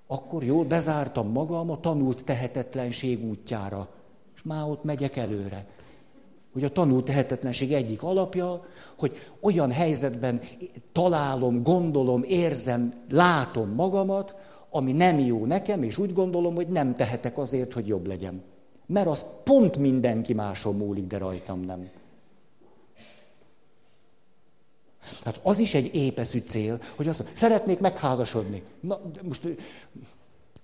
Akkor 0.07 0.43
jól 0.43 0.65
bezártam 0.65 1.31
magam 1.31 1.69
a 1.69 1.79
tanult 1.79 2.23
tehetetlenség 2.23 3.25
útjára, 3.25 3.89
és 4.35 4.43
már 4.43 4.69
ott 4.69 4.83
megyek 4.83 5.15
előre. 5.15 5.65
Hogy 6.53 6.63
a 6.63 6.69
tanult 6.69 7.05
tehetetlenség 7.05 7.73
egyik 7.73 8.03
alapja, 8.03 8.65
hogy 8.99 9.17
olyan 9.39 9.71
helyzetben 9.71 10.41
találom, 10.91 11.63
gondolom, 11.63 12.23
érzem, 12.23 12.93
látom 13.09 13.69
magamat, 13.69 14.35
ami 14.69 14.91
nem 14.91 15.19
jó 15.19 15.45
nekem, 15.45 15.83
és 15.83 15.97
úgy 15.97 16.13
gondolom, 16.13 16.55
hogy 16.55 16.67
nem 16.67 16.95
tehetek 16.95 17.37
azért, 17.37 17.73
hogy 17.73 17.87
jobb 17.87 18.07
legyen. 18.07 18.41
Mert 18.85 19.07
az 19.07 19.25
pont 19.43 19.77
mindenki 19.77 20.33
máson 20.33 20.75
múlik, 20.75 21.07
de 21.07 21.17
rajtam 21.17 21.59
nem. 21.59 21.89
Tehát 25.23 25.39
az 25.43 25.59
is 25.59 25.73
egy 25.73 25.95
épeszű 25.95 26.43
cél, 26.45 26.79
hogy 26.95 27.07
azt 27.07 27.19
mondja, 27.19 27.37
szeretnék 27.37 27.79
megházasodni. 27.79 28.63
Na, 28.79 28.99
most 29.23 29.41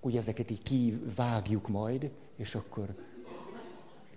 ugye 0.01 0.17
ezeket 0.17 0.51
így 0.51 0.63
kivágjuk 0.63 1.67
majd, 1.67 2.09
és 2.37 2.55
akkor 2.55 2.85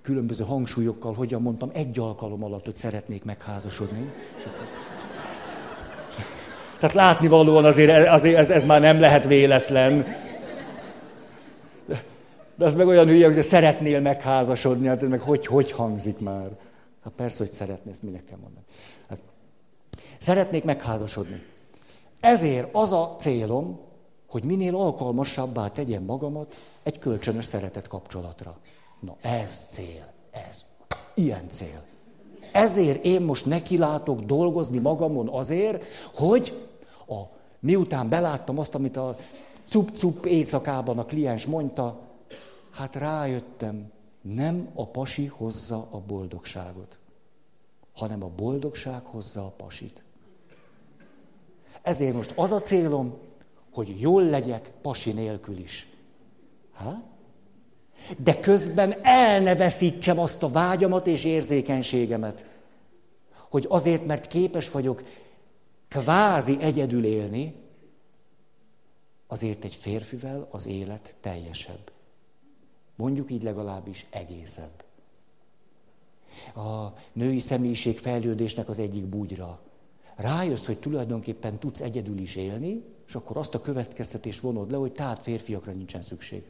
különböző 0.03 0.45
hangsúlyokkal, 0.45 1.15
hogyan 1.15 1.43
mondtam, 1.43 1.71
egy 1.73 1.99
alkalom 1.99 2.45
alatt, 2.45 2.65
hogy 2.65 2.77
szeretnék 2.77 3.25
megházasodni. 3.25 4.13
Tehát 6.79 6.97
látnivalóan 6.97 7.65
azért, 7.65 8.09
azért 8.09 8.39
ez, 8.39 8.51
ez 8.51 8.65
már 8.65 8.81
nem 8.81 9.01
lehet 9.01 9.27
véletlen. 9.27 10.07
De 12.55 12.65
az 12.65 12.75
meg 12.75 12.87
olyan 12.87 13.09
hülye, 13.09 13.27
hogy 13.27 13.43
szeretnél 13.43 14.01
megházasodni, 14.01 14.87
hát 14.87 15.03
ez 15.03 15.09
meg 15.09 15.21
hogy, 15.21 15.47
hogy 15.47 15.73
hangzik 15.73 16.19
már? 16.19 16.49
Hát 17.05 17.13
persze, 17.17 17.45
hogy 17.45 17.53
szeretné, 17.53 17.91
ezt 17.91 18.03
minek 18.03 18.25
kell 18.25 18.39
mondani. 18.43 18.65
Szeretnék 20.23 20.65
megházasodni. 20.65 21.43
Ezért 22.21 22.75
az 22.75 22.93
a 22.93 23.15
célom, 23.19 23.81
hogy 24.29 24.45
minél 24.45 24.77
alkalmasabbá 24.77 25.69
tegyem 25.69 26.03
magamat 26.03 26.55
egy 26.83 26.99
kölcsönös 26.99 27.45
szeretet 27.45 27.89
kapcsolatra. 27.89 28.59
Na 29.01 29.17
ez 29.21 29.67
cél, 29.69 30.13
ez. 30.31 30.65
Ilyen 31.15 31.49
cél. 31.49 31.83
Ezért 32.53 33.05
én 33.05 33.23
most 33.23 33.47
nekilátok 33.47 34.21
dolgozni 34.21 34.79
magamon 34.79 35.29
azért, 35.29 35.85
hogy 36.15 36.67
a, 37.09 37.21
miután 37.61 38.09
beláttam 38.09 38.59
azt, 38.59 38.75
amit 38.75 38.97
a 38.97 39.17
cup-cup 39.65 40.27
éjszakában 40.27 40.99
a 40.99 41.05
kliens 41.05 41.47
mondta, 41.47 42.01
hát 42.71 42.97
rájöttem, 42.97 43.91
nem 44.21 44.69
a 44.75 44.87
pasi 44.87 45.27
hozza 45.27 45.87
a 45.91 45.99
boldogságot, 45.99 46.99
hanem 47.95 48.23
a 48.23 48.31
boldogság 48.37 49.03
hozza 49.05 49.45
a 49.45 49.53
pasit. 49.57 50.03
Ezért 51.83 52.15
most 52.15 52.33
az 52.37 52.53
a 52.53 52.61
célom, 52.61 53.19
hogy 53.73 54.01
jól 54.01 54.23
legyek 54.25 54.71
pasi 54.83 55.13
nélkül 55.13 55.59
is. 55.59 55.89
Hát? 56.73 57.11
de 58.19 58.41
közben 58.41 58.95
el 59.03 59.41
ne 59.41 59.57
veszítsem 59.57 60.19
azt 60.19 60.43
a 60.43 60.49
vágyamat 60.49 61.07
és 61.07 61.25
érzékenységemet, 61.25 62.45
hogy 63.49 63.67
azért, 63.69 64.07
mert 64.07 64.27
képes 64.27 64.71
vagyok 64.71 65.03
kvázi 65.89 66.57
egyedül 66.61 67.05
élni, 67.05 67.55
azért 69.27 69.65
egy 69.65 69.75
férfivel 69.75 70.49
az 70.51 70.67
élet 70.67 71.17
teljesebb. 71.21 71.91
Mondjuk 72.97 73.31
így 73.31 73.43
legalábbis 73.43 74.07
egészebb. 74.11 74.85
A 76.55 76.99
női 77.13 77.39
személyiség 77.39 77.99
fejlődésnek 77.99 78.69
az 78.69 78.79
egyik 78.79 79.05
búgyra. 79.05 79.61
Rájössz, 80.17 80.67
hogy 80.67 80.79
tulajdonképpen 80.79 81.59
tudsz 81.59 81.81
egyedül 81.81 82.19
is 82.19 82.37
élni, 82.37 82.85
és 83.07 83.15
akkor 83.15 83.37
azt 83.37 83.55
a 83.55 83.61
következtetést 83.61 84.41
vonod 84.41 84.71
le, 84.71 84.77
hogy 84.77 84.93
tehát 84.93 85.23
férfiakra 85.23 85.73
nincsen 85.73 86.03
szükség. 86.03 86.43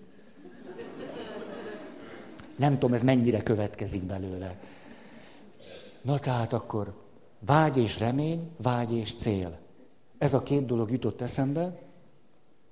Nem 2.57 2.73
tudom, 2.73 2.95
ez 2.95 3.03
mennyire 3.03 3.43
következik 3.43 4.03
belőle. 4.03 4.61
Na 6.03 6.19
tehát 6.19 6.53
akkor 6.53 6.95
vágy 7.39 7.77
és 7.77 7.99
remény, 7.99 8.51
vágy 8.57 8.93
és 8.93 9.15
cél. 9.15 9.59
Ez 10.19 10.35
a 10.35 10.43
két 10.43 10.67
dolog 10.67 10.91
jutott 10.91 11.21
eszembe. 11.21 11.79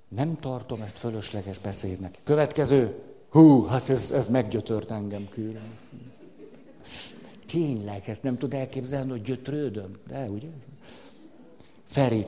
Nem 0.09 0.38
tartom 0.40 0.82
ezt 0.82 0.99
fölösleges 0.99 1.59
beszédnek. 1.59 2.18
Következő. 2.25 3.02
Hú, 3.30 3.64
hát 3.64 3.88
ez, 3.88 4.11
ez 4.11 4.28
meggyötört 4.28 4.90
engem 4.90 5.28
külön. 5.28 5.78
Tényleg, 7.50 8.02
ezt 8.07 8.23
nem 8.23 8.38
tud 8.38 8.54
elképzelni, 8.54 9.11
hogy 9.11 9.23
gyötrődöm. 9.23 9.90
De, 10.09 10.28
ugye? 10.28 10.49
Feri, 11.87 12.26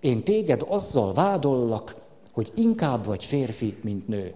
én 0.00 0.22
téged 0.22 0.64
azzal 0.68 1.12
vádollak, 1.12 1.94
hogy 2.30 2.52
inkább 2.54 3.04
vagy 3.04 3.24
férfi, 3.24 3.76
mint 3.80 4.08
nő. 4.08 4.34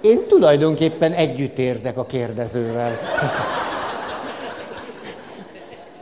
Én 0.00 0.26
tulajdonképpen 0.28 1.12
együtt 1.12 1.58
érzek 1.58 1.96
a 1.96 2.06
kérdezővel. 2.06 2.98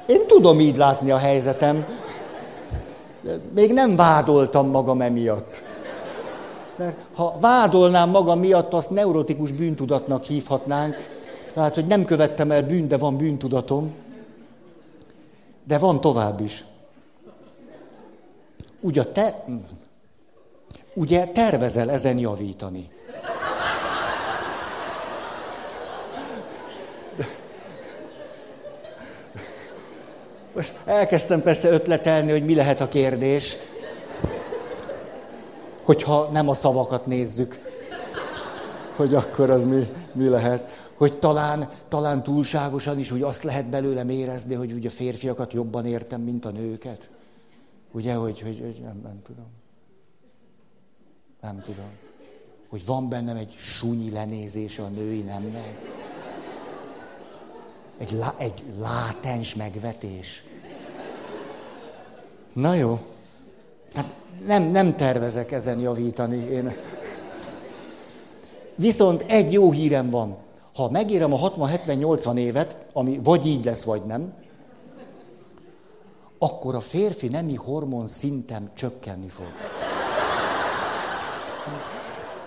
Én 0.07 0.27
tudom 0.27 0.61
így 0.61 0.77
látni 0.77 1.11
a 1.11 1.17
helyzetem. 1.17 1.87
Még 3.55 3.73
nem 3.73 3.97
vádoltam 3.97 4.69
magam 4.69 5.01
emiatt. 5.01 5.63
Mert 6.77 6.97
ha 7.15 7.37
vádolnám 7.41 8.11
magam 8.11 8.39
miatt, 8.39 8.73
azt 8.73 8.91
neurotikus 8.91 9.53
bűntudatnak 9.53 10.25
hívhatnánk. 10.25 10.97
Tehát, 11.53 11.75
hogy 11.75 11.87
nem 11.87 12.05
követtem 12.05 12.51
el 12.51 12.63
bűn, 12.63 12.89
de 12.89 12.97
van 12.97 13.17
bűntudatom. 13.17 13.95
De 15.65 15.79
van 15.79 16.01
tovább 16.01 16.41
is. 16.41 16.65
Ugye 18.81 19.05
te, 19.05 19.45
ugye 20.95 21.27
tervezel 21.27 21.91
ezen 21.91 22.19
javítani. 22.19 22.91
Most 30.55 30.79
elkezdtem 30.85 31.43
persze 31.43 31.71
ötletelni, 31.71 32.31
hogy 32.31 32.45
mi 32.45 32.55
lehet 32.55 32.81
a 32.81 32.89
kérdés, 32.89 33.57
hogyha 35.83 36.29
nem 36.33 36.49
a 36.49 36.55
szavakat 36.55 37.07
nézzük, 37.07 37.59
hogy 38.97 39.15
akkor 39.15 39.51
az 39.51 39.65
mi, 39.65 39.89
mi 40.13 40.29
lehet. 40.29 40.81
Hogy 40.95 41.19
talán, 41.19 41.71
talán 41.89 42.23
túlságosan 42.23 42.99
is 42.99 43.11
úgy 43.11 43.23
azt 43.23 43.43
lehet 43.43 43.67
belőlem 43.67 44.09
érezni, 44.09 44.55
hogy 44.55 44.73
ugye 44.73 44.89
a 44.89 44.93
férfiakat 44.93 45.53
jobban 45.53 45.87
értem, 45.87 46.21
mint 46.21 46.45
a 46.45 46.51
nőket. 46.51 47.11
Ugye, 47.93 48.15
hogy, 48.15 48.41
hogy, 48.41 48.61
hogy 48.61 48.81
nem, 48.83 49.01
nem 49.03 49.23
tudom. 49.23 49.47
Nem 51.41 51.61
tudom. 51.61 51.91
Hogy 52.69 52.87
van 52.87 53.09
bennem 53.09 53.37
egy 53.37 53.55
sunyi 53.57 54.11
lenézés 54.11 54.79
a 54.79 54.87
női 54.87 55.21
nemnek. 55.21 56.02
Egy, 58.03 58.13
lá, 58.13 58.35
egy 58.39 58.65
látens 58.81 59.55
megvetés. 59.55 60.45
Na 62.53 62.75
jó. 62.75 62.99
Hát 63.95 64.15
nem, 64.47 64.63
nem 64.63 64.97
tervezek 64.97 65.53
ezen 65.53 65.79
javítani. 65.79 66.37
Én. 66.37 66.77
Viszont 68.75 69.25
egy 69.27 69.53
jó 69.53 69.71
hírem 69.71 70.11
van. 70.11 70.37
Ha 70.75 70.91
megérem 70.91 71.33
a 71.33 71.51
60-70-80 71.51 72.37
évet, 72.37 72.77
ami 72.93 73.21
vagy 73.25 73.47
így 73.47 73.65
lesz, 73.65 73.83
vagy 73.83 74.03
nem, 74.03 74.33
akkor 76.39 76.75
a 76.75 76.81
férfi 76.81 77.29
nemi 77.29 77.55
hormon 77.55 78.07
szintem 78.07 78.71
csökkenni 78.75 79.29
fog. 79.29 79.47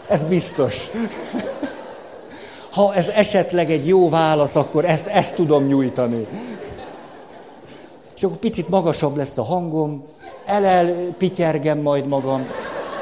Ez 0.08 0.24
biztos. 0.24 0.90
Ha 2.76 2.94
ez 2.94 3.08
esetleg 3.08 3.72
egy 3.72 3.88
jó 3.88 4.10
válasz, 4.10 4.56
akkor 4.56 4.86
ezt, 4.86 5.08
ezt 5.08 5.36
tudom 5.36 5.66
nyújtani. 5.66 6.28
És 8.16 8.24
akkor 8.24 8.38
picit 8.38 8.70
magasabb 8.70 9.16
lesz 9.16 9.38
a 9.38 9.44
hangom, 9.44 10.06
elel 10.46 11.16
pityergem 11.18 11.78
majd 11.80 12.08
magam. 12.08 12.48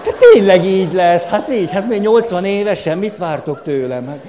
De 0.03 0.11
tényleg 0.31 0.65
így 0.65 0.93
lesz, 0.93 1.23
hát 1.23 1.53
így, 1.53 1.71
hát 1.71 1.87
még 1.87 2.01
80 2.01 2.45
évesen, 2.45 2.97
mit 2.97 3.17
vártok 3.17 3.61
tőlem? 3.61 4.07
Hát, 4.07 4.25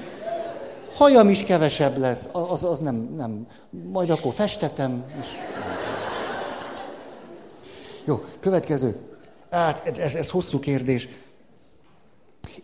hajam 0.95 1.29
is 1.29 1.43
kevesebb 1.43 1.97
lesz, 1.97 2.27
az, 2.31 2.63
az 2.63 2.79
nem, 2.79 3.13
nem. 3.17 3.47
Majd 3.91 4.09
akkor 4.09 4.33
festetem, 4.33 5.03
és... 5.19 5.27
Jó, 8.05 8.23
következő. 8.39 8.95
Hát, 9.49 9.97
ez, 9.99 10.15
ez 10.15 10.29
hosszú 10.29 10.59
kérdés. 10.59 11.07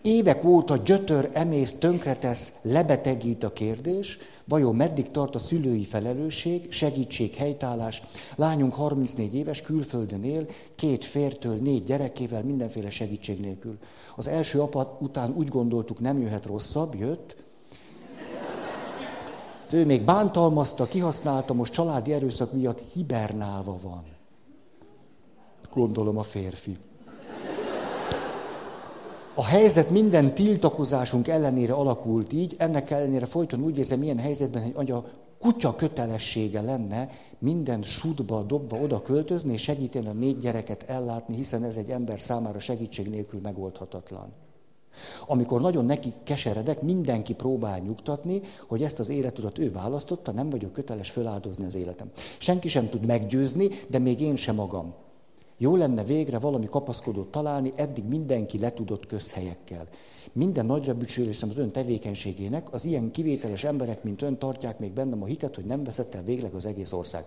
Évek 0.01 0.43
óta 0.43 0.77
gyötör, 0.77 1.29
emész, 1.34 1.74
tönkretesz, 1.74 2.60
lebetegít 2.62 3.43
a 3.43 3.53
kérdés, 3.53 4.17
vajon 4.46 4.75
meddig 4.75 5.12
tart 5.12 5.36
a 5.36 5.39
szülői 5.39 5.84
felelősség, 5.84 6.72
segítség, 6.72 7.34
helytállás. 7.34 8.01
Lányunk 8.36 8.74
34 8.74 9.36
éves, 9.36 9.62
külföldön 9.62 10.24
él, 10.24 10.48
két 10.75 11.05
fértől 11.05 11.55
négy 11.55 11.84
gyerekével, 11.84 12.43
mindenféle 12.43 12.89
segítség 12.89 13.39
nélkül. 13.39 13.77
Az 14.15 14.27
első 14.27 14.60
apa 14.60 14.98
után 15.00 15.34
úgy 15.36 15.48
gondoltuk, 15.48 16.00
nem 16.00 16.22
jöhet 16.22 16.46
rosszabb, 16.46 16.96
jött. 16.96 17.36
Ő 19.72 19.86
még 19.86 20.03
bántalmazta, 20.03 20.86
kihasználta, 20.86 21.53
most 21.53 21.74
családi 21.74 22.13
erőszak 22.13 22.53
miatt 22.53 22.81
hibernálva 22.93 23.77
van. 23.81 24.03
Gondolom 25.74 26.17
a 26.17 26.24
férfi. 26.24 26.77
A 29.34 29.46
helyzet 29.46 29.89
minden 29.89 30.34
tiltakozásunk 30.34 31.28
ellenére 31.28 31.74
alakult 31.74 32.34
így, 32.34 32.56
ennek 32.58 32.89
ellenére 32.89 33.26
folyton 33.26 33.63
úgy 33.63 33.78
érzem, 33.78 34.00
milyen 34.00 34.20
helyzetben, 34.20 34.72
hogy 34.76 34.91
a 34.91 35.06
kutya 35.39 35.76
kötelessége 35.76 36.62
lenne 36.62 37.10
minden 37.39 37.82
sútba 37.82 38.41
dobva 38.44 38.78
oda 38.78 39.02
költözni 39.02 39.54
és 39.54 39.62
segíteni 39.62 40.08
a 40.08 40.12
négy 40.12 40.39
gyereket 40.39 40.84
ellátni, 40.88 41.36
hiszen 41.36 41.63
ez 41.63 41.76
egy 41.76 41.89
ember 41.89 42.22
számára 42.22 42.60
segítség 42.60 43.10
nélkül 43.10 43.39
megoldhatatlan. 43.39 44.34
Amikor 45.28 45.62
nagyon 45.62 45.86
neki 45.86 46.13
keseredek, 46.24 46.82
mindenki 46.82 47.34
próbál 47.34 47.80
nyugtatni, 47.80 48.41
hogy 48.67 48.84
ezt 48.84 49.00
az 49.00 49.10
életutat 49.10 49.58
ő 49.60 49.72
választotta, 49.72 50.32
nem 50.32 50.50
vagyok 50.50 50.74
köteles 50.74 51.10
föláldozni 51.10 51.65
az 51.65 51.76
életem. 51.76 52.12
Senki 52.38 52.67
sem 52.67 52.89
tud 52.89 53.06
meggyőzni, 53.06 53.67
de 53.88 54.00
még 54.00 54.22
én 54.22 54.36
sem 54.36 54.56
magam. 54.56 54.94
Jó 55.62 55.76
lenne 55.76 56.04
végre 56.04 56.39
valami 56.39 56.65
kapaszkodót 56.65 57.32
találni, 57.32 57.74
eddig 57.76 58.04
mindenki 58.04 58.60
letudott 58.60 59.06
közhelyekkel. 59.06 59.88
Minden 60.32 60.65
nagyra 60.65 60.93
bücsülésem 60.93 61.50
az 61.50 61.58
ön 61.58 61.71
tevékenységének, 61.71 62.74
az 62.74 62.86
ilyen 62.86 63.12
kivételes 63.12 63.63
emberek, 63.63 64.04
mint 64.04 64.21
ön, 64.21 64.38
tartják 64.38 64.80
még 64.80 64.91
bennem 64.91 65.21
a 65.21 65.26
hitet, 65.26 65.56
hogy 65.56 65.65
nem 65.65 65.84
veszett 65.84 66.13
el 66.13 66.24
végleg 66.24 66.54
az 66.54 66.65
egész 66.65 66.91
ország. 66.91 67.24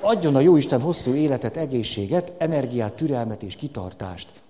Adjon 0.00 0.36
a 0.36 0.40
Jóisten 0.40 0.80
hosszú 0.80 1.14
életet, 1.14 1.56
egészséget, 1.56 2.32
energiát, 2.38 2.96
türelmet 2.96 3.42
és 3.42 3.56
kitartást. 3.56 4.40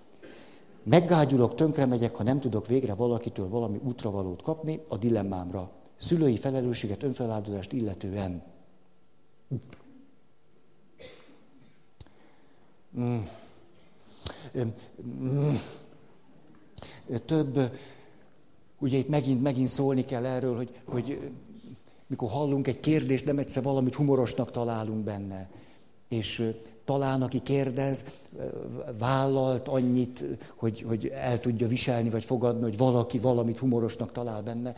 Meggágyulok, 0.82 1.54
tönkre 1.54 1.86
megyek, 1.86 2.14
ha 2.14 2.22
nem 2.22 2.40
tudok 2.40 2.66
végre 2.66 2.94
valakitől 2.94 3.48
valami 3.48 3.80
útravalót 3.84 4.42
kapni 4.42 4.80
a 4.88 4.96
dilemmámra. 4.96 5.70
Szülői 5.96 6.36
felelősséget, 6.36 7.02
önfeláldozást 7.02 7.72
illetően. 7.72 8.42
Több, 17.24 17.78
ugye 18.78 18.98
itt 18.98 19.08
megint, 19.08 19.42
megint 19.42 19.68
szólni 19.68 20.04
kell 20.04 20.26
erről, 20.26 20.56
hogy, 20.56 20.80
hogy 20.84 21.30
mikor 22.06 22.30
hallunk 22.30 22.66
egy 22.66 22.80
kérdést, 22.80 23.24
nem 23.24 23.38
egyszer 23.38 23.62
valamit 23.62 23.94
humorosnak 23.94 24.50
találunk 24.50 25.04
benne. 25.04 25.50
És 26.08 26.54
talán 26.84 27.22
aki 27.22 27.42
kérdez, 27.42 28.04
vállalt 28.98 29.68
annyit, 29.68 30.24
hogy, 30.54 30.84
hogy 30.88 31.06
el 31.06 31.40
tudja 31.40 31.68
viselni, 31.68 32.08
vagy 32.08 32.24
fogadni, 32.24 32.62
hogy 32.62 32.76
valaki 32.76 33.18
valamit 33.18 33.58
humorosnak 33.58 34.12
talál 34.12 34.42
benne. 34.42 34.74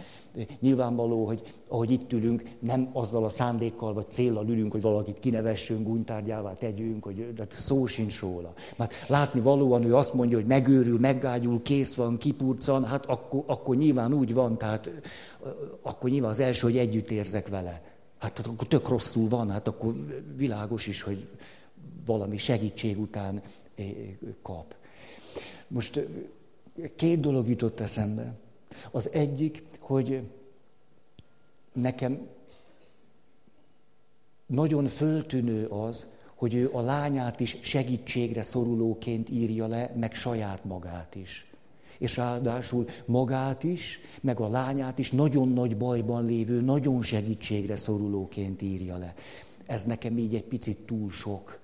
Nyilvánvaló, 0.61 1.27
hogy 1.27 1.43
ahogy 1.69 1.91
itt 1.91 2.13
ülünk, 2.13 2.43
nem 2.59 2.91
azzal 2.93 3.25
a 3.25 3.29
szándékkal 3.29 3.93
vagy 3.93 4.11
célral 4.11 4.49
ülünk, 4.49 4.73
hogy 4.73 4.83
valakit 4.83 5.19
kinevessünk, 5.19 5.87
guntárgyává 5.87 6.55
tegyünk, 6.55 7.05
hogy 7.05 7.35
de 7.35 7.47
szó 7.51 7.87
sincs 7.87 8.21
róla. 8.21 8.53
Mert 8.77 8.93
látni 9.07 9.41
valóan 9.41 9.85
ő 9.85 9.95
azt 9.95 10.15
mondja, 10.15 10.37
hogy 10.37 10.47
megőrül, 10.47 10.99
meggágyul, 10.99 11.63
kész 11.63 11.95
van, 11.95 12.19
kipurcan, 12.19 12.85
hát 12.85 13.07
akkor, 13.07 13.43
akkor 13.47 13.77
nyilván 13.77 14.13
úgy 14.13 14.35
van, 14.35 14.59
tehát 14.59 14.91
akkor 15.83 16.11
nyilván 16.11 16.31
az 16.31 16.41
első, 16.41 16.61
hogy 16.63 16.77
együtt 16.77 17.11
érzek 17.11 17.49
vele. 17.49 17.83
Hát 18.19 18.39
akkor 18.39 18.67
tök 18.67 18.89
rosszul 18.89 19.29
van, 19.29 19.51
hát 19.51 19.69
akkor 19.69 19.95
világos 20.37 20.87
is, 20.87 21.03
hogy 21.03 21.27
valami 22.07 22.37
segítség 22.37 23.01
után 23.01 23.43
eh, 23.75 23.87
kap. 24.43 24.75
Most 25.69 25.97
eh, 25.97 26.05
két 26.97 27.21
dolog 27.21 27.49
jutott 27.49 27.81
eszembe. 27.81 28.35
Az 28.91 29.11
egyik, 29.11 29.63
hogy 29.79 30.21
nekem 31.73 32.29
nagyon 34.47 34.87
föltűnő 34.87 35.67
az, 35.67 36.15
hogy 36.35 36.55
ő 36.55 36.71
a 36.73 36.81
lányát 36.81 37.41
is 37.41 37.57
segítségre 37.61 38.43
szorulóként 38.43 39.31
írja 39.31 39.67
le, 39.67 39.93
meg 39.97 40.15
saját 40.15 40.65
magát 40.65 41.15
is. 41.15 41.51
És 41.99 42.17
ráadásul 42.17 42.89
magát 43.05 43.63
is, 43.63 43.99
meg 44.21 44.41
a 44.41 44.49
lányát 44.49 44.99
is 44.99 45.11
nagyon 45.11 45.49
nagy 45.49 45.77
bajban 45.77 46.25
lévő, 46.25 46.61
nagyon 46.61 47.03
segítségre 47.03 47.77
szorulóként 47.77 48.63
írja 48.63 48.97
le. 48.97 49.15
Ez 49.67 49.85
nekem 49.85 50.19
így 50.19 50.35
egy 50.35 50.45
picit 50.45 50.79
túl 50.79 51.11
sok 51.11 51.59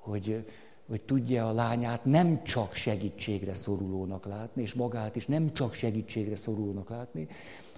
hogy, 0.00 0.44
hogy 0.88 1.00
tudja 1.00 1.48
a 1.48 1.52
lányát 1.52 2.04
nem 2.04 2.42
csak 2.42 2.74
segítségre 2.74 3.54
szorulónak 3.54 4.26
látni, 4.26 4.62
és 4.62 4.74
magát 4.74 5.16
is 5.16 5.26
nem 5.26 5.52
csak 5.52 5.74
segítségre 5.74 6.36
szorulónak 6.36 6.88
látni, 6.88 7.28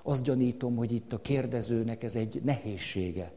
azt 0.03 0.23
gyanítom, 0.23 0.77
hogy 0.77 0.93
itt 0.93 1.13
a 1.13 1.21
kérdezőnek 1.21 2.03
ez 2.03 2.15
egy 2.15 2.41
nehézsége, 2.45 3.33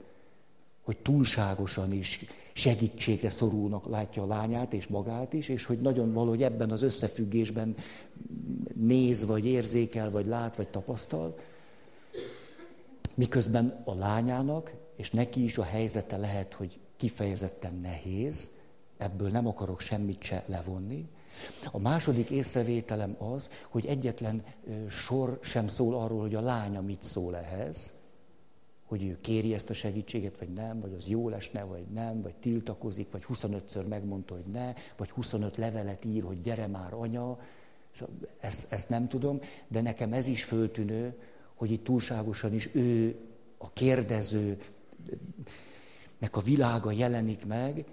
hogy 0.82 0.98
túlságosan 0.98 1.92
is 1.92 2.26
segítségre 2.54 3.30
szorulnak 3.30 3.90
látja 3.90 4.24
a 4.24 4.28
lányát 4.28 4.74
és 4.74 4.88
magát 4.88 5.34
is, 5.34 5.50
és 5.50 5.66
hogy 5.66 5.80
nagyon 5.80 6.14
valahogy 6.14 6.44
ebben 6.44 6.72
az 6.72 6.82
összefüggésben 6.82 7.76
néz, 8.74 9.26
vagy 9.26 9.46
érzékel, 9.46 10.12
vagy 10.12 10.26
lát, 10.26 10.56
vagy 10.56 10.68
tapasztal, 10.68 11.40
miközben 13.14 13.82
a 13.86 13.94
lányának, 13.94 14.74
és 14.96 15.12
neki 15.12 15.44
is 15.44 15.58
a 15.58 15.64
helyzete 15.64 16.18
lehet, 16.18 16.54
hogy 16.54 16.80
kifejezetten 16.98 17.80
nehéz, 17.82 18.50
Ebből 18.98 19.30
nem 19.30 19.48
akarok 19.48 19.80
semmit 19.80 20.24
se 20.24 20.44
levonni. 20.46 21.10
A 21.72 21.80
második 21.80 22.30
észrevételem 22.30 23.16
az, 23.18 23.50
hogy 23.70 23.86
egyetlen 23.86 24.44
sor 24.90 25.40
sem 25.42 25.68
szól 25.68 25.96
arról, 25.96 26.22
hogy 26.22 26.36
a 26.36 26.42
lánya 26.42 26.82
mit 26.82 27.04
szól 27.04 27.36
ehhez. 27.36 28.04
hogy 28.86 29.04
ő 29.04 29.18
kéri 29.22 29.54
ezt 29.54 29.70
a 29.70 29.74
segítséget, 29.74 30.38
vagy 30.38 30.50
nem, 30.50 30.80
vagy 30.80 30.94
az 30.98 31.08
jó 31.08 31.30
lesne, 31.30 31.64
vagy 31.64 31.86
nem, 31.94 32.22
vagy 32.22 32.36
tiltakozik, 32.36 33.12
vagy 33.12 33.26
25-ször 33.34 33.88
megmondta, 33.88 34.34
hogy 34.34 34.46
ne, 34.52 34.74
vagy 34.98 35.10
25 35.10 35.58
levelet 35.58 36.06
ír, 36.06 36.24
hogy 36.24 36.42
gyere 36.42 36.68
már 36.68 36.94
anya. 36.94 37.40
Szóval 37.96 38.16
ezt, 38.40 38.74
ezt 38.74 38.90
nem 38.90 39.08
tudom, 39.08 39.40
de 39.68 39.82
nekem 39.82 40.14
ez 40.14 40.28
is 40.28 40.44
föltűnő, 40.44 41.20
hogy 41.54 41.72
itt 41.72 41.84
túlságosan 41.84 42.54
is 42.54 42.76
ő, 42.76 43.20
a 43.58 43.74
kérdező, 43.74 44.62
nek 46.18 46.36
a 46.36 46.42
világa 46.42 46.92
jelenik 46.92 47.46
meg, 47.46 47.86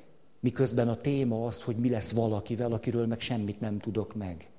miközben 0.42 0.88
a 0.88 1.00
téma 1.00 1.46
az, 1.46 1.62
hogy 1.62 1.76
mi 1.76 1.88
lesz 1.88 2.12
valakivel, 2.12 2.72
akiről 2.72 3.07
meg 3.07 3.20
semmit 3.20 3.61
nem 3.61 3.78
tudok 3.78 4.14
meg. 4.14 4.50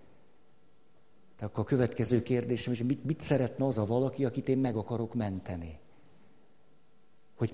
Tehát 1.36 1.52
akkor 1.52 1.64
a 1.64 1.68
következő 1.68 2.22
kérdésem, 2.22 2.76
hogy 2.76 2.86
mit, 2.86 3.04
mit 3.04 3.22
szeretne 3.22 3.66
az 3.66 3.78
a 3.78 3.86
valaki, 3.86 4.26
akit 4.26 4.50
én 4.50 4.58
meg 4.58 4.76
akarok 4.76 5.14
menteni? 5.14 5.78
Hogy 7.36 7.54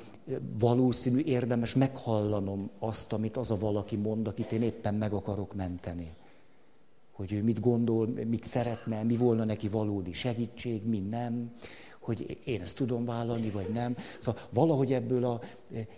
valószínű 0.59 1.21
érdemes 1.21 1.73
meghallanom 1.73 2.69
azt, 2.79 3.13
amit 3.13 3.37
az 3.37 3.51
a 3.51 3.57
valaki 3.57 3.95
mond, 3.95 4.27
akit 4.27 4.51
én 4.51 4.61
éppen 4.61 4.93
meg 4.93 5.13
akarok 5.13 5.53
menteni. 5.53 6.13
Hogy 7.11 7.33
ő 7.33 7.43
mit 7.43 7.59
gondol, 7.59 8.07
mit 8.07 8.45
szeretne, 8.45 9.03
mi 9.03 9.15
volna 9.15 9.43
neki 9.43 9.67
valódi 9.67 10.13
segítség, 10.13 10.85
mi 10.85 10.99
nem 10.99 11.51
hogy 12.09 12.37
én 12.43 12.61
ezt 12.61 12.75
tudom 12.75 13.05
vállalni, 13.05 13.49
vagy 13.49 13.69
nem. 13.69 13.97
Szóval 14.19 14.41
valahogy 14.49 14.93
ebből 14.93 15.25
a 15.25 15.41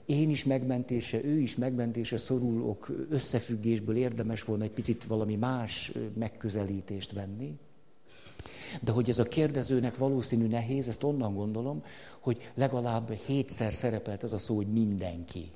én 0.05 0.29
is 0.29 0.43
megmentése, 0.43 1.23
ő 1.23 1.39
is 1.39 1.55
megmentése 1.55 2.17
szorulok 2.17 3.07
összefüggésből 3.09 3.95
érdemes 3.95 4.43
volna 4.43 4.63
egy 4.63 4.71
picit 4.71 5.03
valami 5.03 5.35
más 5.35 5.91
megközelítést 6.13 7.11
venni. 7.11 7.57
De 8.81 8.91
hogy 8.91 9.09
ez 9.09 9.19
a 9.19 9.23
kérdezőnek 9.23 9.97
valószínű 9.97 10.47
nehéz, 10.47 10.87
ezt 10.87 11.03
onnan 11.03 11.35
gondolom, 11.35 11.83
hogy 12.19 12.51
legalább 12.53 13.11
hétszer 13.11 13.73
szerepelt 13.73 14.23
az 14.23 14.33
a 14.33 14.37
szó, 14.37 14.55
hogy 14.55 14.71
mindenki. 14.71 15.51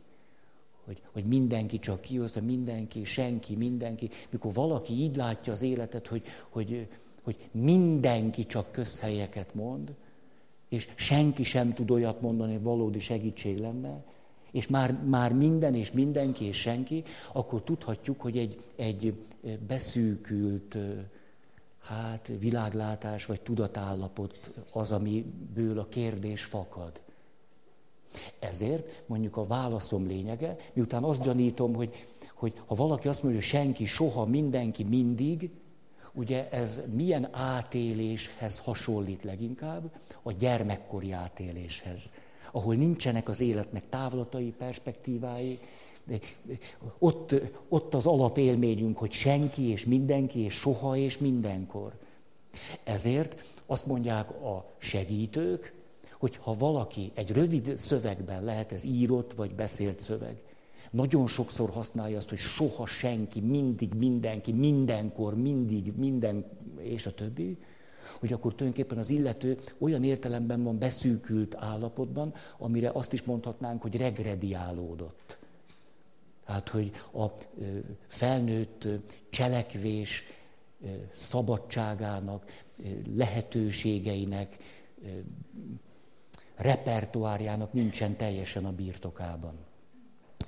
Hogy, 0.85 1.01
hogy 1.11 1.23
mindenki 1.23 1.79
csak 1.79 2.01
kihozta, 2.01 2.41
mindenki, 2.41 3.03
senki, 3.03 3.55
mindenki. 3.55 4.09
Mikor 4.29 4.53
valaki 4.53 4.93
így 4.93 5.15
látja 5.15 5.51
az 5.51 5.61
életet, 5.61 6.07
hogy, 6.07 6.23
hogy, 6.49 6.87
hogy 7.23 7.49
mindenki 7.51 8.45
csak 8.45 8.71
közhelyeket 8.71 9.53
mond, 9.53 9.93
és 10.69 10.89
senki 10.95 11.43
sem 11.43 11.73
tud 11.73 11.91
olyat 11.91 12.21
mondani, 12.21 12.51
hogy 12.51 12.61
valódi 12.61 12.99
segítség 12.99 13.57
lenne, 13.59 14.03
és 14.51 14.67
már, 14.67 15.03
már 15.03 15.33
minden 15.33 15.75
és 15.75 15.91
mindenki 15.91 16.45
és 16.45 16.57
senki, 16.57 17.03
akkor 17.31 17.61
tudhatjuk, 17.61 18.21
hogy 18.21 18.37
egy, 18.37 18.61
egy 18.75 19.13
beszűkült 19.67 20.77
hát, 21.79 22.31
világlátás 22.39 23.25
vagy 23.25 23.41
tudatállapot 23.41 24.51
az, 24.71 24.91
amiből 24.91 25.79
a 25.79 25.87
kérdés 25.87 26.43
fakad. 26.43 26.91
Ezért 28.39 29.03
mondjuk 29.05 29.37
a 29.37 29.47
válaszom 29.47 30.07
lényege, 30.07 30.57
miután 30.73 31.03
azt 31.03 31.23
gyanítom, 31.23 31.73
hogy, 31.73 32.05
hogy 32.33 32.53
ha 32.65 32.75
valaki 32.75 33.07
azt 33.07 33.23
mondja, 33.23 33.41
hogy 33.41 33.49
senki, 33.49 33.85
soha, 33.85 34.25
mindenki, 34.25 34.83
mindig, 34.83 35.49
ugye 36.15 36.49
ez 36.49 36.81
milyen 36.93 37.27
átéléshez 37.31 38.59
hasonlít 38.59 39.23
leginkább? 39.23 39.91
A 40.23 40.31
gyermekkori 40.31 41.11
átéléshez, 41.11 42.11
ahol 42.51 42.75
nincsenek 42.75 43.29
az 43.29 43.41
életnek 43.41 43.83
távlatai, 43.89 44.53
perspektívái, 44.57 45.59
de 46.03 46.19
ott, 46.99 47.35
ott 47.67 47.93
az 47.93 48.05
alapélményünk, 48.05 48.97
hogy 48.97 49.11
senki 49.11 49.69
és 49.69 49.85
mindenki 49.85 50.39
és 50.39 50.53
soha 50.53 50.97
és 50.97 51.17
mindenkor. 51.17 51.93
Ezért 52.83 53.43
azt 53.65 53.85
mondják 53.85 54.29
a 54.29 54.65
segítők, 54.77 55.73
hogy 56.17 56.37
ha 56.41 56.53
valaki 56.53 57.11
egy 57.13 57.31
rövid 57.31 57.77
szövegben 57.77 58.43
lehet 58.43 58.71
ez 58.71 58.83
írott 58.83 59.33
vagy 59.33 59.51
beszélt 59.51 59.99
szöveg, 59.99 60.41
nagyon 60.91 61.27
sokszor 61.27 61.69
használja 61.69 62.17
azt, 62.17 62.29
hogy 62.29 62.37
soha 62.37 62.85
senki, 62.85 63.39
mindig 63.39 63.93
mindenki, 63.93 64.51
mindenkor, 64.51 65.35
mindig, 65.35 65.93
minden, 65.95 66.45
és 66.77 67.05
a 67.05 67.13
többi, 67.13 67.57
hogy 68.19 68.33
akkor 68.33 68.55
tulajdonképpen 68.55 68.97
az 68.97 69.09
illető 69.09 69.57
olyan 69.77 70.03
értelemben 70.03 70.63
van 70.63 70.77
beszűkült 70.77 71.55
állapotban, 71.55 72.33
amire 72.57 72.89
azt 72.93 73.13
is 73.13 73.23
mondhatnánk, 73.23 73.81
hogy 73.81 73.97
regrediálódott. 73.97 75.37
Hát, 76.45 76.69
hogy 76.69 76.91
a 77.13 77.25
felnőtt 78.07 78.87
cselekvés 79.29 80.23
szabadságának, 81.13 82.45
lehetőségeinek, 83.15 84.57
repertoárjának 86.55 87.73
nincsen 87.73 88.15
teljesen 88.15 88.65
a 88.65 88.71
birtokában. 88.71 89.53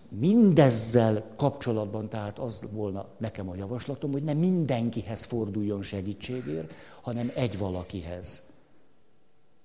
Mindezzel 0.10 1.32
kapcsolatban 1.36 2.10
tehát 2.10 2.40
az 2.40 2.64
volna 2.72 3.08
nekem 3.18 3.50
a 3.50 3.56
javaslatom, 3.56 4.12
hogy 4.12 4.24
nem 4.24 4.38
mindenkihez 4.38 5.24
forduljon 5.24 5.82
segítségért, 5.82 6.72
hanem 7.02 7.32
egy 7.36 7.58
valakihez. 7.58 8.42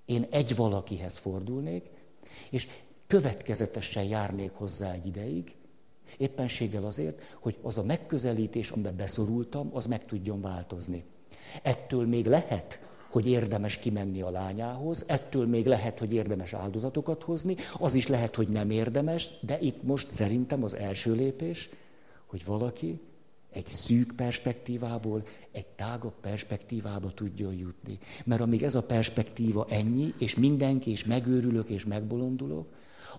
Én 0.05 0.27
egy 0.29 0.55
valakihez 0.55 1.17
fordulnék, 1.17 1.89
és 2.49 2.67
következetesen 3.07 4.03
járnék 4.03 4.51
hozzá 4.53 4.91
egy 4.91 5.05
ideig, 5.05 5.55
éppenséggel 6.17 6.85
azért, 6.85 7.21
hogy 7.39 7.57
az 7.61 7.77
a 7.77 7.83
megközelítés, 7.83 8.69
amiben 8.69 8.95
beszorultam, 8.95 9.69
az 9.73 9.85
meg 9.85 10.05
tudjon 10.05 10.41
változni. 10.41 11.03
Ettől 11.61 12.07
még 12.07 12.25
lehet, 12.25 12.82
hogy 13.13 13.27
érdemes 13.27 13.77
kimenni 13.77 14.21
a 14.21 14.29
lányához, 14.29 15.03
ettől 15.07 15.47
még 15.47 15.65
lehet, 15.65 15.99
hogy 15.99 16.13
érdemes 16.13 16.53
áldozatokat 16.53 17.23
hozni, 17.23 17.55
az 17.77 17.93
is 17.93 18.07
lehet, 18.07 18.35
hogy 18.35 18.47
nem 18.47 18.69
érdemes, 18.69 19.29
de 19.39 19.59
itt 19.59 19.83
most 19.83 20.11
szerintem 20.11 20.63
az 20.63 20.75
első 20.75 21.13
lépés, 21.13 21.69
hogy 22.25 22.45
valaki 22.45 22.99
egy 23.51 23.67
szűk 23.67 24.13
perspektívából 24.15 25.27
egy 25.51 25.65
tágabb 25.65 26.13
perspektívába 26.21 27.11
tudjon 27.11 27.53
jutni. 27.53 27.99
Mert 28.25 28.41
amíg 28.41 28.63
ez 28.63 28.75
a 28.75 28.83
perspektíva 28.83 29.65
ennyi, 29.69 30.13
és 30.17 30.35
mindenki, 30.35 30.91
és 30.91 31.05
megőrülök, 31.05 31.69
és 31.69 31.85
megbolondulok, 31.85 32.67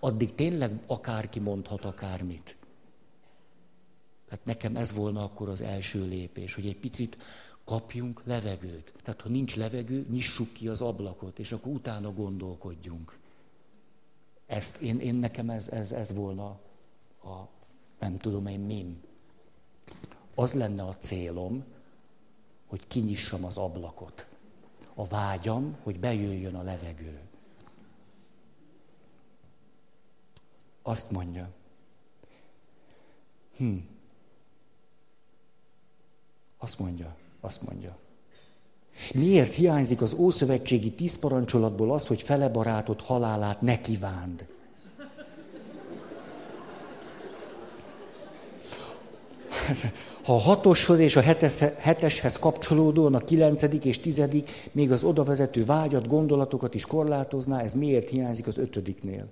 addig 0.01 0.35
tényleg 0.35 0.81
akárki 0.87 1.39
mondhat 1.39 1.85
akármit. 1.85 2.57
Hát 4.31 4.45
nekem 4.45 4.77
ez 4.77 4.95
volna 4.95 5.23
akkor 5.23 5.49
az 5.49 5.61
első 5.61 6.09
lépés, 6.09 6.55
hogy 6.55 6.67
egy 6.67 6.79
picit 6.79 7.17
kapjunk 7.65 8.23
levegőt. 8.25 8.93
Tehát 9.03 9.21
ha 9.21 9.29
nincs 9.29 9.57
levegő, 9.57 10.07
nyissuk 10.11 10.53
ki 10.53 10.69
az 10.69 10.81
ablakot, 10.81 11.39
és 11.39 11.53
akkor 11.53 11.73
utána 11.73 12.13
gondolkodjunk. 12.13 13.19
Ezt, 14.47 14.81
én, 14.81 15.01
én 15.01 15.15
nekem 15.15 15.51
ez, 15.51 15.69
ez, 15.69 15.93
ez 15.93 16.13
volna 16.13 16.61
a, 17.25 17.49
nem 17.99 18.17
tudom 18.17 18.47
én 18.47 18.61
mim. 18.61 19.03
Az 20.35 20.53
lenne 20.53 20.83
a 20.83 20.97
célom, 20.97 21.65
hogy 22.67 22.87
kinyissam 22.87 23.45
az 23.45 23.57
ablakot. 23.57 24.29
A 24.95 25.07
vágyam, 25.07 25.77
hogy 25.83 26.01
bejöjjön 26.01 26.55
a 26.55 26.63
levegő. 26.63 27.21
Azt 30.83 31.11
mondja, 31.11 31.51
hm, 33.57 33.77
azt 36.59 36.79
mondja, 36.79 37.17
azt 37.45 37.63
mondja. 37.63 37.97
Miért 39.15 39.53
hiányzik 39.53 40.03
az 40.03 40.15
Ószövetségi 40.19 40.93
tíz 40.93 41.19
parancsolatból 41.19 41.93
az, 41.93 42.07
hogy 42.07 42.23
fele 42.23 42.49
barátot 42.49 43.01
halálát 43.01 43.61
ne 43.61 43.81
kívánd? 43.81 44.47
Ha 50.25 50.35
a 50.35 50.39
hatoshoz 50.39 50.99
és 50.99 51.17
a 51.17 51.21
heteshez 51.79 52.37
kapcsolódóan 52.37 53.15
a 53.15 53.19
kilencedik 53.19 53.85
és 53.85 53.99
tizedik 53.99 54.71
még 54.73 54.93
az 54.93 55.05
odavezető 55.05 55.65
vágyat, 55.65 56.07
gondolatokat 56.07 56.75
is 56.75 56.87
korlátozná, 56.87 57.61
ez 57.61 57.73
miért 57.73 58.09
hiányzik 58.09 58.47
az 58.47 58.59
ötödiknél? 58.59 59.27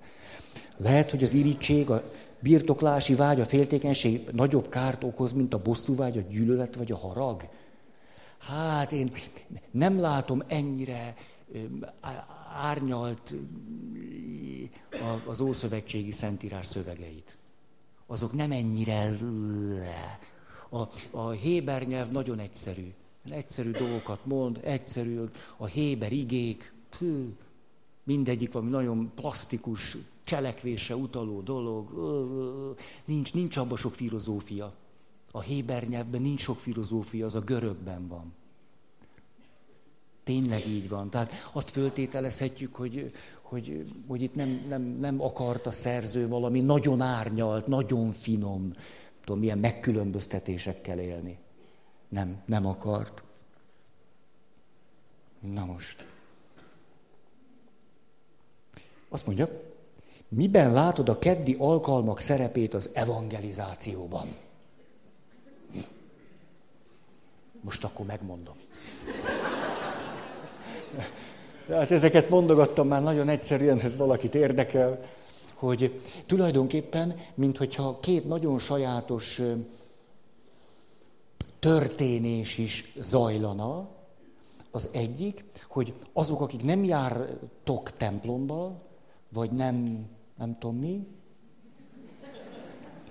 Lehet, 0.77 1.11
hogy 1.11 1.23
az 1.23 1.33
irítség, 1.33 1.91
a 1.91 2.03
birtoklási 2.41 3.15
vágy, 3.15 3.41
a 3.41 3.45
féltékenység 3.45 4.29
nagyobb 4.33 4.69
kárt 4.69 5.05
okoz, 5.05 5.33
mint 5.33 5.55
a 5.55 5.63
bosszú 5.63 5.97
vágy, 5.97 6.19
a 6.19 6.23
gyűlölet 6.31 6.75
vagy 6.75 6.93
a 6.93 6.97
harag? 6.97 7.43
Hát 8.47 8.93
én 8.93 9.13
nem 9.71 10.01
látom 10.01 10.43
ennyire 10.47 11.17
árnyalt 12.55 13.35
az 15.27 15.41
Ószövetségi 15.41 16.13
Szentírás 16.13 16.67
szövegeit. 16.67 17.37
Azok 18.07 18.33
nem 18.33 18.53
ennyire... 18.53 19.19
A, 20.71 20.89
a 21.11 21.31
Héber 21.31 21.87
nyelv 21.87 22.09
nagyon 22.09 22.39
egyszerű. 22.39 22.93
Egyszerű 23.31 23.71
dolgokat 23.71 24.27
mond, 24.27 24.61
egyszerű 24.63 25.21
a 25.57 25.67
Héber 25.67 26.13
igék, 26.13 26.73
pű, 26.99 27.35
mindegyik 28.05 28.53
valami 28.53 28.71
nagyon 28.71 29.13
plastikus, 29.15 29.97
cselekvése 30.25 30.97
utaló 30.97 31.41
dolog. 31.41 31.91
Nincs, 33.05 33.35
nincs 33.35 33.57
abban 33.57 33.77
sok 33.77 33.95
filozófia. 33.95 34.75
A 35.35 35.41
héber 35.41 35.89
nyelvben 35.89 36.23
nincs 36.23 36.41
sok 36.41 36.59
filozófia, 36.59 37.25
az 37.25 37.35
a 37.35 37.41
görögben 37.41 38.09
van. 38.09 38.33
Tényleg 40.25 40.67
így 40.67 40.89
van. 40.89 41.11
Tehát 41.11 41.33
azt 41.53 41.71
föltételezhetjük, 41.71 42.75
hogy, 42.75 43.13
hogy, 43.43 43.93
hogy 44.07 44.23
itt 44.23 44.35
nem, 44.35 44.65
nem, 44.69 44.83
nem 44.83 45.21
akart 45.21 45.67
a 45.67 45.71
szerző 45.71 46.29
valami 46.29 46.61
nagyon 46.61 47.01
árnyalt, 47.01 47.67
nagyon 47.67 48.11
finom, 48.11 48.73
tudom, 49.25 49.41
milyen 49.41 49.59
megkülönböztetésekkel 49.59 50.99
élni. 50.99 51.39
Nem, 52.09 52.43
nem 52.45 52.67
akart. 52.67 53.23
Na 55.41 55.65
most. 55.65 56.07
Azt 59.09 59.27
mondja, 59.27 59.49
miben 60.29 60.73
látod 60.73 61.09
a 61.09 61.19
keddi 61.19 61.57
alkalmak 61.59 62.21
szerepét 62.21 62.75
az 62.75 62.91
evangelizációban? 62.95 64.37
Most 67.63 67.85
akkor 67.85 68.07
megmondom. 68.07 68.55
Hát 71.69 71.91
ezeket 71.91 72.29
mondogattam 72.29 72.89
már 72.89 73.03
nagyon 73.03 73.29
egyszerűen, 73.29 73.81
ez 73.81 73.97
valakit 73.97 74.35
érdekel, 74.35 75.01
hogy 75.55 76.01
tulajdonképpen, 76.27 77.19
minthogyha 77.35 78.01
két 78.01 78.29
nagyon 78.29 78.59
sajátos 78.59 79.41
történés 81.59 82.59
is 82.59 82.93
zajlana, 82.99 83.89
az 84.71 84.89
egyik, 84.93 85.45
hogy 85.69 85.93
azok, 86.13 86.41
akik 86.41 86.65
nem 86.65 86.85
jártok 86.85 87.97
templomba, 87.97 88.83
vagy 89.29 89.51
nem, 89.51 90.07
nem 90.39 90.59
tudom 90.59 90.77
mi, 90.77 91.07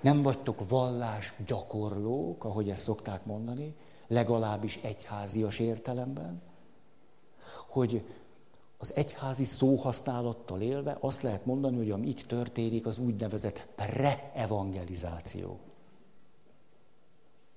nem 0.00 0.22
vagytok 0.22 0.68
vallás 0.68 1.32
gyakorlók, 1.46 2.44
ahogy 2.44 2.70
ezt 2.70 2.82
szokták 2.82 3.24
mondani, 3.24 3.74
legalábbis 4.12 4.76
egyházias 4.82 5.58
értelemben, 5.58 6.42
hogy 7.68 8.04
az 8.78 8.96
egyházi 8.96 9.44
szóhasználattal 9.44 10.60
élve 10.60 10.96
azt 11.00 11.22
lehet 11.22 11.46
mondani, 11.46 11.76
hogy 11.76 11.90
ami 11.90 12.08
itt 12.08 12.22
történik, 12.22 12.86
az 12.86 12.98
úgynevezett 12.98 13.66
pre-evangelizáció. 13.74 15.58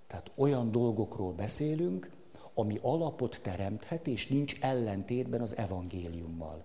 Tehát 0.07 0.31
olyan 0.35 0.71
dolgokról 0.71 1.31
beszélünk, 1.31 2.09
ami 2.53 2.79
alapot 2.81 3.39
teremthet, 3.41 4.07
és 4.07 4.27
nincs 4.27 4.61
ellentétben 4.61 5.41
az 5.41 5.57
evangéliummal. 5.57 6.63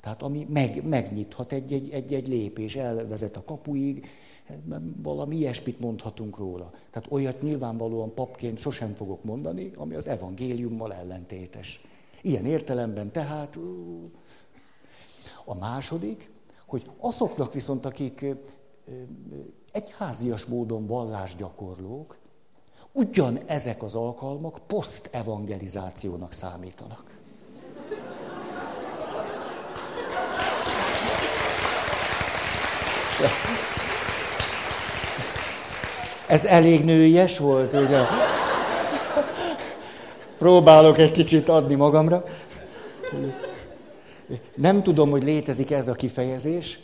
Tehát 0.00 0.22
ami 0.22 0.46
meg, 0.48 0.84
megnyithat 0.84 1.52
egy-egy, 1.52 2.28
lépés, 2.28 2.76
elvezet 2.76 3.36
a 3.36 3.44
kapuig, 3.44 4.06
valami 5.02 5.36
ilyesmit 5.36 5.80
mondhatunk 5.80 6.36
róla. 6.36 6.70
Tehát 6.90 7.12
olyat 7.12 7.42
nyilvánvalóan 7.42 8.14
papként 8.14 8.58
sosem 8.58 8.94
fogok 8.94 9.24
mondani, 9.24 9.72
ami 9.76 9.94
az 9.94 10.08
evangéliummal 10.08 10.94
ellentétes. 10.94 11.80
Ilyen 12.22 12.46
értelemben 12.46 13.10
tehát 13.10 13.58
a 15.44 15.54
második, 15.54 16.30
hogy 16.66 16.90
azoknak 16.98 17.52
viszont, 17.52 17.84
akik 17.84 18.26
egyházias 19.72 20.44
módon 20.44 20.86
vallásgyakorlók, 20.86 22.18
ugyan 22.92 23.38
ezek 23.46 23.82
az 23.82 23.94
alkalmak 23.94 24.60
poszt-evangelizációnak 24.66 26.32
számítanak. 26.32 27.18
Ez 36.30 36.44
elég 36.44 36.84
nőies 36.84 37.38
volt, 37.38 37.72
ugye? 37.72 38.00
Próbálok 40.38 40.98
egy 40.98 41.12
kicsit 41.12 41.48
adni 41.48 41.74
magamra. 41.74 42.24
Nem 44.54 44.82
tudom, 44.82 45.10
hogy 45.10 45.22
létezik 45.22 45.70
ez 45.70 45.88
a 45.88 45.92
kifejezés, 45.92 46.78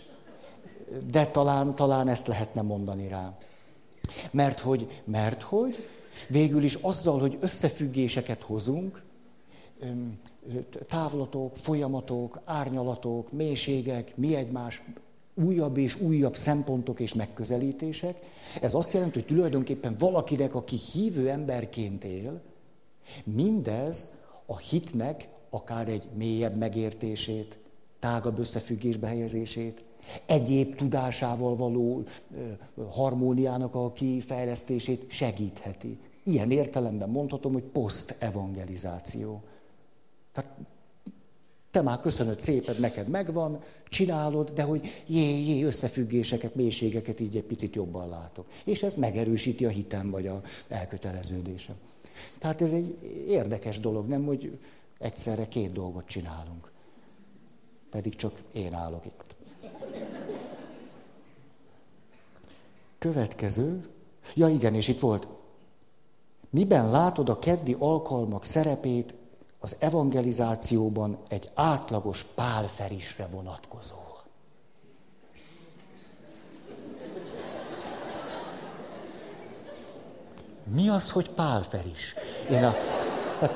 de 1.11 1.27
talán, 1.27 1.75
talán 1.75 2.09
ezt 2.09 2.27
lehetne 2.27 2.63
mondani 2.63 3.09
rá. 3.09 3.37
Mert 4.31 4.61
hogy, 4.61 4.89
mert 5.05 5.43
hogy 5.43 5.89
végül 6.29 6.65
is 6.65 6.75
azzal, 6.75 7.19
hogy 7.19 7.39
összefüggéseket 7.41 8.43
hozunk, 8.43 9.03
távlatok, 10.89 11.57
folyamatok, 11.57 12.41
árnyalatok, 12.45 13.33
mélységek, 13.33 14.17
mi 14.17 14.35
egymás, 14.35 14.83
újabb 15.45 15.77
és 15.77 16.01
újabb 16.01 16.37
szempontok 16.37 17.01
és 17.01 17.15
megközelítések, 17.15 18.17
ez 18.61 18.75
azt 18.75 18.93
jelenti, 18.93 19.19
hogy 19.19 19.27
tulajdonképpen 19.27 19.97
valakinek, 19.99 20.55
aki 20.55 20.77
hívő 20.93 21.29
emberként 21.29 22.05
él, 22.05 22.41
Mindez 23.25 24.17
a 24.47 24.57
hitnek 24.57 25.29
akár 25.51 25.89
egy 25.89 26.09
mélyebb 26.15 26.57
megértését, 26.57 27.59
tágabb 27.99 28.39
összefüggésbe 28.39 29.07
helyezését, 29.07 29.85
egyéb 30.27 30.75
tudásával 30.75 31.57
való 31.57 32.05
harmóniának 32.91 33.75
a 33.75 33.93
kifejlesztését 33.93 35.05
segítheti. 35.11 35.99
Ilyen 36.23 36.51
értelemben 36.51 37.09
mondhatom, 37.09 37.53
hogy 37.53 37.63
poszt-evangelizáció. 37.63 39.43
Tehát 40.33 40.51
te 41.77 41.83
már 41.83 42.01
köszönöd 42.01 42.41
széped, 42.41 42.79
neked 42.79 43.09
megvan, 43.09 43.63
csinálod, 43.89 44.51
de 44.51 44.63
hogy 44.63 45.03
jé, 45.07 45.47
jé, 45.47 45.63
összefüggéseket, 45.63 46.55
mélységeket 46.55 47.21
így 47.21 47.37
egy 47.37 47.43
picit 47.43 47.75
jobban 47.75 48.09
látok. 48.09 48.47
És 48.65 48.83
ez 48.83 48.95
megerősíti 48.95 49.65
a 49.65 49.69
hitem 49.69 50.11
vagy 50.11 50.27
a 50.27 50.43
elköteleződésem. 50.69 51.75
Tehát 52.39 52.61
ez 52.61 52.73
egy 52.73 52.99
érdekes 53.29 53.81
dolog, 53.81 54.09
nem, 54.09 54.25
hogy 54.25 54.59
egyszerre 54.99 55.49
két 55.49 55.73
dolgot 55.73 56.07
csinálunk. 56.07 56.71
Pedig 57.91 58.17
csak 58.17 58.43
én 58.53 58.75
állok 58.75 59.07
itt. 59.07 59.37
Következő. 62.99 63.89
Ja 64.35 64.49
igen, 64.49 64.75
és 64.75 64.89
itt 64.89 65.01
volt. 65.01 65.27
Miben 66.51 66.91
látod 66.91 67.29
a 67.29 67.39
keddi 67.39 67.77
alkalmak 67.79 68.45
szerepét 68.45 69.15
az 69.67 69.77
evangelizációban 69.79 71.19
egy 71.29 71.51
átlagos 71.55 72.25
pálferisre 72.35 73.27
vonatkozó? 73.27 73.95
Mi 80.65 80.89
az, 80.89 81.11
hogy 81.11 81.31
pálferis? 81.31 82.15
Én 82.51 82.65
a, 82.65 82.75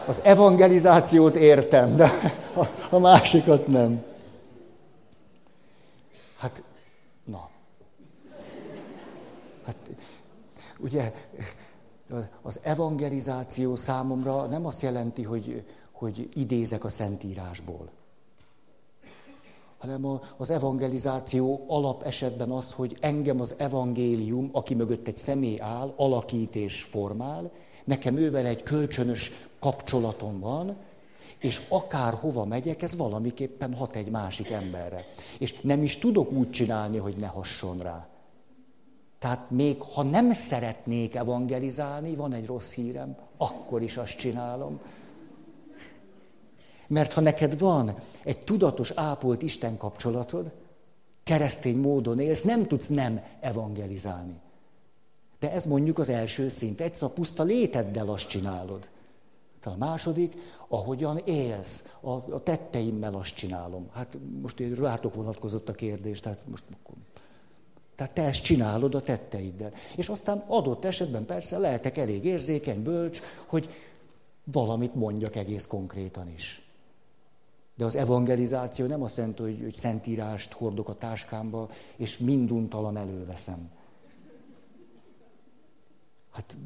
az 0.07 0.21
evangelizációt 0.25 1.35
értem, 1.35 1.97
de 1.97 2.11
a, 2.55 2.67
a 2.91 2.99
másikat 2.99 3.67
nem. 3.67 4.05
Hát, 6.37 6.63
na. 7.25 7.49
Hát, 9.65 9.77
ugye, 10.79 11.13
az 12.43 12.61
evangelizáció 12.63 13.77
számomra 13.77 14.47
nem 14.47 14.67
azt 14.67 14.83
jelenti, 14.83 15.23
hogy, 15.23 15.65
hogy 16.01 16.29
idézek 16.35 16.85
a 16.85 16.89
Szentírásból 16.89 17.91
hanem 19.79 20.21
az 20.37 20.51
evangelizáció 20.51 21.65
alap 21.69 22.03
esetben 22.03 22.51
az, 22.51 22.73
hogy 22.73 22.97
engem 23.01 23.41
az 23.41 23.55
evangélium, 23.57 24.49
aki 24.53 24.75
mögött 24.75 25.07
egy 25.07 25.17
személy 25.17 25.61
áll, 25.61 25.93
alakít 25.97 26.57
és 26.57 26.83
formál, 26.83 27.51
nekem 27.85 28.17
ővel 28.17 28.47
egy 28.47 28.63
kölcsönös 28.63 29.33
kapcsolatom 29.59 30.41
van, 30.41 30.77
és 31.39 31.67
akár 31.69 32.15
hova 32.15 32.45
megyek, 32.45 32.83
ez 32.83 32.97
valamiképpen 32.97 33.75
hat 33.75 33.97
egy 33.97 34.11
másik 34.11 34.51
emberre. 34.51 35.05
És 35.39 35.61
nem 35.61 35.83
is 35.83 35.99
tudok 35.99 36.33
úgy 36.33 36.51
csinálni, 36.51 36.97
hogy 36.97 37.17
ne 37.17 37.27
hasson 37.27 37.79
rá. 37.79 38.09
Tehát 39.19 39.51
még 39.51 39.81
ha 39.81 40.03
nem 40.03 40.33
szeretnék 40.33 41.15
evangelizálni, 41.15 42.15
van 42.15 42.33
egy 42.33 42.47
rossz 42.47 42.73
hírem, 42.73 43.17
akkor 43.37 43.83
is 43.83 43.97
azt 43.97 44.17
csinálom. 44.17 44.81
Mert 46.91 47.13
ha 47.13 47.21
neked 47.21 47.59
van 47.59 47.99
egy 48.25 48.41
tudatos, 48.41 48.91
ápolt 48.95 49.43
Isten 49.43 49.77
kapcsolatod, 49.77 50.51
keresztény 51.23 51.79
módon 51.79 52.19
élsz, 52.19 52.43
nem 52.43 52.67
tudsz 52.67 52.89
nem 52.89 53.23
evangelizálni. 53.41 54.41
De 55.39 55.53
ez 55.53 55.65
mondjuk 55.65 55.99
az 55.99 56.09
első 56.09 56.49
szint. 56.49 56.81
Egyszer 56.81 57.09
a 57.09 57.13
puszta 57.13 57.43
léteddel 57.43 58.09
azt 58.09 58.29
csinálod. 58.29 58.89
Tehát 59.61 59.79
a 59.79 59.85
második, 59.85 60.37
ahogyan 60.69 61.19
élsz, 61.25 61.89
a, 62.01 62.11
a 62.11 62.43
tetteimmel 62.43 63.15
azt 63.15 63.35
csinálom. 63.35 63.89
Hát 63.93 64.17
most 64.43 64.61
én 64.61 64.75
rátok 64.75 65.15
vonatkozott 65.15 65.69
a 65.69 65.73
kérdés, 65.73 66.21
tehát 66.21 66.39
most 66.45 66.65
tehát 67.97 68.15
te 68.15 68.23
ezt 68.23 68.43
csinálod 68.43 68.95
a 68.95 69.03
tetteiddel. 69.03 69.73
És 69.97 70.09
aztán 70.09 70.45
adott 70.47 70.85
esetben 70.85 71.27
persze 71.27 71.59
lehetek 71.59 71.99
elég 71.99 72.25
érzékeny, 72.25 72.83
bölcs, 72.83 73.21
hogy 73.47 73.69
valamit 74.45 74.95
mondjak 74.95 75.37
egész 75.37 75.67
konkrétan 75.67 76.29
is. 76.29 76.70
De 77.81 77.87
az 77.87 77.95
evangelizáció 77.95 78.87
nem 78.87 79.03
azt 79.03 79.17
jelenti, 79.17 79.43
hogy, 79.43 79.61
hogy 79.63 79.75
szentírást 79.75 80.53
hordok 80.53 80.89
a 80.89 80.95
táskámba, 80.95 81.71
és 81.97 82.19
minduntalan 82.19 82.97
előveszem. 82.97 83.71
Hát, 86.31 86.57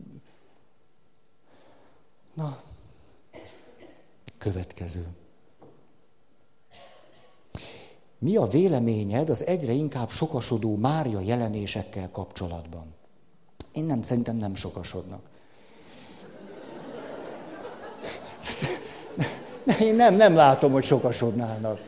na, 2.34 2.62
következő. 4.38 5.06
Mi 8.18 8.36
a 8.36 8.46
véleményed 8.46 9.30
az 9.30 9.46
egyre 9.46 9.72
inkább 9.72 10.10
sokasodó 10.10 10.76
Mária 10.76 11.20
jelenésekkel 11.20 12.10
kapcsolatban? 12.10 12.94
Én 13.72 13.84
nem, 13.84 14.02
szerintem 14.02 14.36
nem 14.36 14.54
sokasodnak. 14.54 15.32
Én 19.80 19.94
nem, 19.94 20.14
nem 20.14 20.34
látom, 20.34 20.72
hogy 20.72 20.84
sokasodnának. 20.84 21.80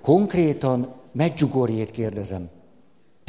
Konkrétan 0.00 0.94
Medjugorjét 1.12 1.90
kérdezem. 1.90 2.50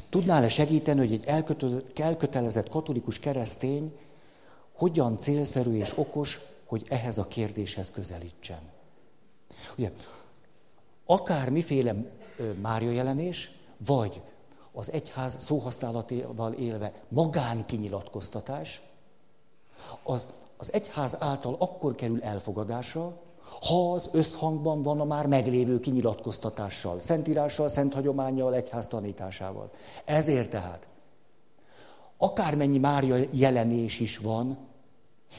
Tudnál-e 0.09 0.49
segíteni, 0.49 0.99
hogy 0.99 1.13
egy 1.13 1.51
elkötelezett 1.95 2.69
katolikus 2.69 3.19
keresztény 3.19 3.97
hogyan 4.73 5.17
célszerű 5.17 5.71
és 5.77 5.97
okos, 5.97 6.39
hogy 6.65 6.85
ehhez 6.89 7.17
a 7.17 7.27
kérdéshez 7.27 7.91
közelítsen? 7.91 8.59
Ugye, 9.77 9.91
akár 11.05 11.49
miféle 11.49 11.95
Mária 12.61 12.91
jelenés, 12.91 13.51
vagy 13.85 14.21
az 14.71 14.91
egyház 14.91 15.35
szóhasználatával 15.39 16.53
élve 16.53 16.93
magánkinyilatkoztatás, 17.07 18.81
az, 20.03 20.27
az 20.61 20.73
egyház 20.73 21.15
által 21.19 21.55
akkor 21.59 21.95
kerül 21.95 22.21
elfogadásra, 22.23 23.17
ha 23.67 23.93
az 23.93 24.09
összhangban 24.11 24.81
van 24.81 24.99
a 24.99 25.03
már 25.03 25.27
meglévő 25.27 25.79
kinyilatkoztatással, 25.79 26.99
szentírással, 26.99 27.67
szent 27.67 27.93
hagyományjal, 27.93 28.53
egyház 28.53 28.87
tanításával. 28.87 29.71
Ezért 30.05 30.49
tehát, 30.49 30.87
akármennyi 32.17 32.77
Mária 32.77 33.25
jelenés 33.31 33.99
is 33.99 34.17
van, 34.17 34.57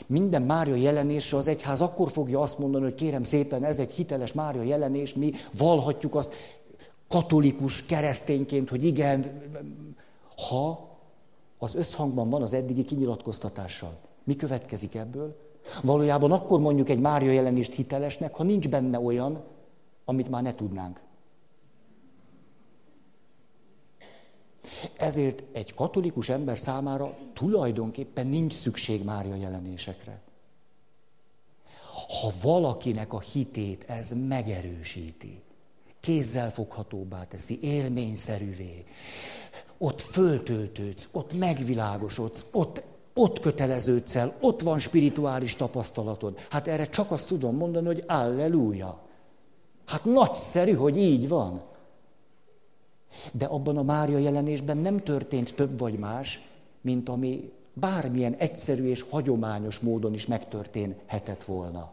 minden 0.06 0.42
Mária 0.42 0.74
jelenésre 0.74 1.37
az 1.37 1.48
egyház 1.48 1.80
akkor 1.80 2.11
fogja 2.11 2.40
azt 2.40 2.59
mondani, 2.59 2.85
hogy 2.85 2.94
kérem 2.94 3.22
szépen, 3.22 3.64
ez 3.64 3.78
egy 3.78 3.92
hiteles 3.92 4.33
Mária 4.33 4.62
jelenés, 4.62 5.14
mi 5.14 5.33
valhatjuk 5.56 6.14
azt 6.14 6.35
katolikus 7.09 7.87
keresztényként, 7.87 8.68
hogy 8.68 8.85
igen, 8.85 9.42
ha 10.48 10.88
az 11.59 11.74
összhangban 11.74 12.28
van 12.28 12.42
az 12.42 12.52
eddigi 12.52 12.85
kinyilatkoztatással. 12.85 14.09
Mi 14.24 14.37
következik 14.37 14.94
ebből? 14.94 15.48
Valójában 15.83 16.33
akkor 16.33 16.61
mondjuk 16.61 16.88
egy 16.88 17.00
Mária 17.00 17.33
jelenést 17.33 17.72
hitelesnek, 17.72 18.35
ha 18.35 18.42
nincs 18.42 18.68
benne 18.68 19.00
olyan, 19.00 19.44
amit 20.04 20.28
már 20.28 20.42
ne 20.42 20.54
tudnánk. 20.54 21.00
Ezért 24.96 25.42
egy 25.52 25.74
katolikus 25.74 26.28
ember 26.28 26.59
számára 26.59 27.16
tulajdonképpen 27.33 28.26
nincs 28.26 28.52
szükség 28.52 29.04
Mária 29.04 29.35
jelenésekre. 29.35 30.20
Ha 32.20 32.30
valakinek 32.42 33.12
a 33.12 33.20
hitét 33.20 33.85
ez 33.88 34.12
megerősíti, 34.28 35.42
kézzel 36.00 36.50
foghatóbbá 36.50 37.24
teszi, 37.24 37.59
élményszerűvé, 37.62 38.85
ott 39.78 40.00
föltöltődsz, 40.00 41.09
ott 41.12 41.33
megvilágosodsz, 41.33 42.44
ott, 42.52 42.83
ott 43.20 43.40
köteleződsz 43.40 44.16
el, 44.16 44.35
ott 44.40 44.61
van 44.61 44.78
spirituális 44.78 45.56
tapasztalatod. 45.56 46.38
Hát 46.50 46.66
erre 46.66 46.88
csak 46.88 47.11
azt 47.11 47.26
tudom 47.26 47.56
mondani, 47.56 47.87
hogy 47.87 48.04
alleluja. 48.06 48.98
Hát 49.87 50.04
nagyszerű, 50.04 50.72
hogy 50.72 50.96
így 50.96 51.28
van. 51.28 51.62
De 53.33 53.44
abban 53.44 53.76
a 53.76 53.83
Mária 53.83 54.18
jelenésben 54.18 54.76
nem 54.76 54.98
történt 54.98 55.54
több 55.54 55.78
vagy 55.78 55.98
más, 55.98 56.46
mint 56.80 57.09
ami 57.09 57.52
bármilyen 57.72 58.35
egyszerű 58.35 58.88
és 58.88 59.04
hagyományos 59.11 59.78
módon 59.78 60.14
is 60.14 60.26
megtörténhetett 60.26 61.44
volna. 61.44 61.92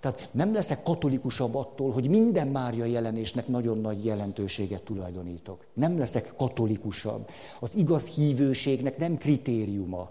Tehát 0.00 0.28
nem 0.32 0.52
leszek 0.52 0.82
katolikusabb 0.82 1.54
attól, 1.54 1.92
hogy 1.92 2.08
minden 2.08 2.48
Mária 2.48 2.84
jelenésnek 2.84 3.46
nagyon 3.46 3.80
nagy 3.80 4.04
jelentőséget 4.04 4.82
tulajdonítok. 4.82 5.64
Nem 5.72 5.98
leszek 5.98 6.32
katolikusabb. 6.36 7.28
Az 7.60 7.74
igaz 7.74 8.06
hívőségnek 8.06 8.98
nem 8.98 9.18
kritériuma 9.18 10.10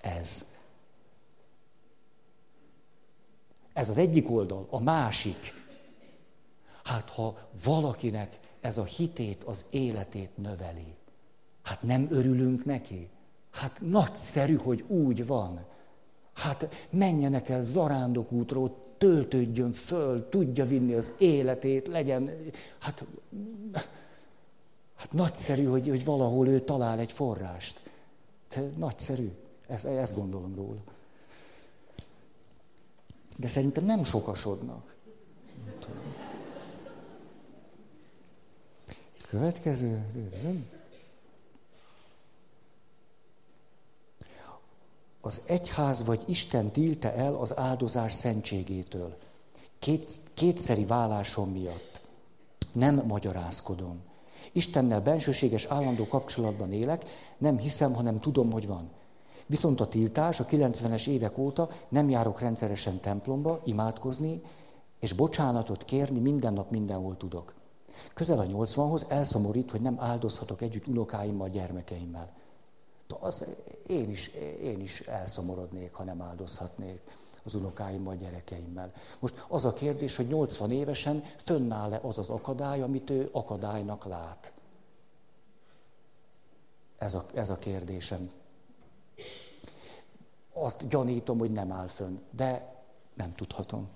ez. 0.00 0.54
Ez 3.72 3.88
az 3.88 3.96
egyik 3.96 4.30
oldal. 4.30 4.66
A 4.70 4.80
másik. 4.80 5.54
Hát 6.84 7.10
ha 7.10 7.38
valakinek 7.64 8.38
ez 8.60 8.78
a 8.78 8.84
hitét, 8.84 9.44
az 9.44 9.64
életét 9.70 10.30
növeli, 10.34 10.94
hát 11.62 11.82
nem 11.82 12.06
örülünk 12.10 12.64
neki? 12.64 13.08
Hát 13.50 13.80
nagyszerű, 13.80 14.54
hogy 14.54 14.84
úgy 14.86 15.26
van. 15.26 15.64
Hát 16.32 16.86
menjenek 16.90 17.48
el 17.48 17.62
zarándok 17.62 18.32
útról, 18.32 18.76
töltődjön 19.00 19.72
föl, 19.72 20.28
tudja 20.28 20.66
vinni 20.66 20.94
az 20.94 21.12
életét, 21.18 21.86
legyen, 21.86 22.30
hát, 22.78 23.04
hát 24.94 25.12
nagyszerű, 25.12 25.64
hogy, 25.64 25.88
hogy 25.88 26.04
valahol 26.04 26.48
ő 26.48 26.60
talál 26.60 26.98
egy 26.98 27.12
forrást. 27.12 27.80
De 28.54 28.62
nagyszerű, 28.76 29.30
ezt, 29.66 29.84
ezt 29.84 30.14
gondolom 30.14 30.54
róla. 30.54 30.80
De 33.36 33.48
szerintem 33.48 33.84
nem 33.84 34.04
sokasodnak. 34.04 34.94
Következő. 39.28 40.04
Nem? 40.42 40.79
Az 45.20 45.42
egyház 45.46 46.04
vagy 46.04 46.22
Isten 46.26 46.70
tilte 46.70 47.14
el 47.14 47.34
az 47.34 47.58
áldozás 47.58 48.12
szentségétől. 48.12 49.16
Két, 49.78 50.20
kétszeri 50.34 50.84
vállásom 50.84 51.50
miatt. 51.50 52.00
Nem 52.72 53.02
magyarázkodom. 53.06 54.00
Istennel 54.52 55.00
bensőséges 55.00 55.64
állandó 55.64 56.06
kapcsolatban 56.06 56.72
élek, 56.72 57.04
nem 57.38 57.58
hiszem, 57.58 57.94
hanem 57.94 58.20
tudom, 58.20 58.50
hogy 58.50 58.66
van. 58.66 58.90
Viszont 59.46 59.80
a 59.80 59.88
tiltás 59.88 60.40
a 60.40 60.46
90-es 60.46 61.06
évek 61.06 61.38
óta 61.38 61.70
nem 61.88 62.08
járok 62.08 62.40
rendszeresen 62.40 63.00
templomba 63.00 63.60
imádkozni, 63.64 64.42
és 65.00 65.12
bocsánatot 65.12 65.84
kérni 65.84 66.18
minden 66.18 66.52
nap 66.52 66.70
mindenhol 66.70 67.16
tudok. 67.16 67.54
Közel 68.14 68.38
a 68.38 68.44
80-hoz 68.44 69.06
elszomorít, 69.08 69.70
hogy 69.70 69.80
nem 69.80 69.96
áldozhatok 69.98 70.62
együtt 70.62 70.86
unokáimmal, 70.86 71.48
gyermekeimmel 71.48 72.39
az 73.20 73.44
én 73.86 74.10
is, 74.10 74.28
én 74.62 74.80
is 74.80 75.00
elszomorodnék, 75.00 75.92
ha 75.92 76.04
nem 76.04 76.22
áldozhatnék 76.22 77.00
az 77.44 77.54
unokáimmal, 77.54 78.16
gyerekeimmel. 78.16 78.92
Most 79.18 79.44
az 79.48 79.64
a 79.64 79.72
kérdés, 79.72 80.16
hogy 80.16 80.26
80 80.26 80.70
évesen 80.70 81.24
fönnáll-e 81.44 82.00
az 82.02 82.18
az 82.18 82.30
akadály, 82.30 82.82
amit 82.82 83.10
ő 83.10 83.28
akadálynak 83.32 84.04
lát. 84.04 84.52
Ez 86.98 87.14
a, 87.14 87.26
ez 87.34 87.50
a 87.50 87.58
kérdésem. 87.58 88.30
Azt 90.52 90.88
gyanítom, 90.88 91.38
hogy 91.38 91.52
nem 91.52 91.72
áll 91.72 91.86
fönn, 91.86 92.18
de 92.30 92.74
nem 93.14 93.34
tudhatom. 93.34 93.88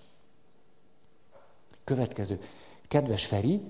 Következő. 1.85 2.41
Kedves 2.89 3.27
Feri, 3.27 3.63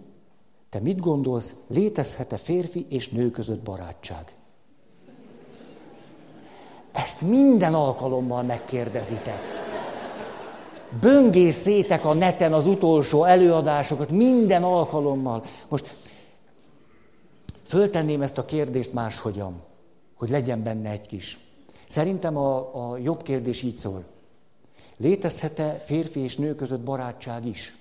te 0.68 0.80
mit 0.80 1.00
gondolsz, 1.00 1.54
létezhet-e 1.66 2.36
férfi 2.36 2.86
és 2.88 3.08
nő 3.08 3.30
között 3.30 3.62
barátság? 3.62 4.36
Ezt 7.14 7.22
minden 7.22 7.74
alkalommal 7.74 8.42
megkérdezitek. 8.42 9.40
Böngészétek 11.00 12.04
a 12.04 12.12
neten 12.12 12.52
az 12.52 12.66
utolsó 12.66 13.24
előadásokat 13.24 14.10
minden 14.10 14.62
alkalommal. 14.62 15.44
Most 15.68 15.96
föltenném 17.66 18.22
ezt 18.22 18.38
a 18.38 18.44
kérdést 18.44 18.92
máshogyan, 18.92 19.62
hogy 20.14 20.28
legyen 20.28 20.62
benne 20.62 20.90
egy 20.90 21.06
kis. 21.06 21.38
Szerintem 21.86 22.36
a, 22.36 22.56
a 22.90 22.98
jobb 22.98 23.22
kérdés 23.22 23.62
így 23.62 23.76
szól. 23.76 24.04
Létezhet-e 24.96 25.82
férfi 25.86 26.20
és 26.20 26.36
nő 26.36 26.54
között 26.54 26.80
barátság 26.80 27.46
is? 27.46 27.76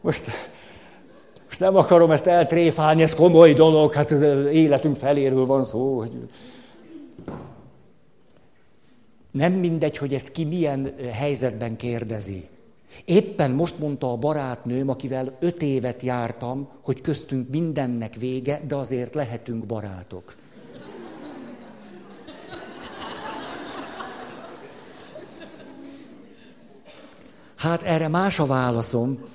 Most 0.00 0.52
most 1.58 1.72
nem 1.72 1.82
akarom 1.82 2.10
ezt 2.10 2.26
eltréfálni, 2.26 3.02
ez 3.02 3.14
komoly 3.14 3.52
dolog, 3.52 3.92
hát 3.92 4.10
életünk 4.52 4.96
feléről 4.96 5.46
van 5.46 5.62
szó. 5.64 5.98
Hogy... 5.98 6.28
Nem 9.30 9.52
mindegy, 9.52 9.96
hogy 9.96 10.14
ezt 10.14 10.32
ki 10.32 10.44
milyen 10.44 10.94
helyzetben 11.12 11.76
kérdezi. 11.76 12.48
Éppen 13.04 13.50
most 13.50 13.78
mondta 13.78 14.10
a 14.10 14.16
barátnőm, 14.16 14.88
akivel 14.88 15.36
öt 15.40 15.62
évet 15.62 16.02
jártam, 16.02 16.68
hogy 16.82 17.00
köztünk 17.00 17.48
mindennek 17.48 18.14
vége, 18.14 18.60
de 18.66 18.74
azért 18.74 19.14
lehetünk 19.14 19.64
barátok. 19.64 20.34
Hát 27.54 27.82
erre 27.82 28.08
más 28.08 28.38
a 28.38 28.46
válaszom 28.46 29.32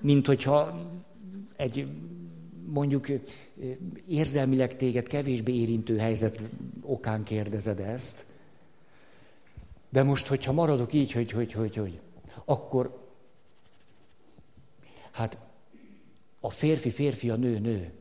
mint 0.00 0.26
hogyha 0.26 0.90
egy 1.56 1.86
mondjuk 2.66 3.06
érzelmileg 4.06 4.76
téged 4.76 5.06
kevésbé 5.06 5.52
érintő 5.52 5.98
helyzet 5.98 6.42
okán 6.82 7.22
kérdezed 7.22 7.80
ezt, 7.80 8.24
de 9.88 10.02
most, 10.02 10.26
hogyha 10.26 10.52
maradok 10.52 10.92
így, 10.92 11.12
hogy, 11.12 11.30
hogy, 11.30 11.52
hogy, 11.52 11.76
hogy, 11.76 12.00
akkor 12.44 13.08
hát 15.10 15.38
a 16.40 16.50
férfi 16.50 16.90
férfi, 16.90 17.30
a 17.30 17.36
nő 17.36 17.58
nő. 17.58 17.92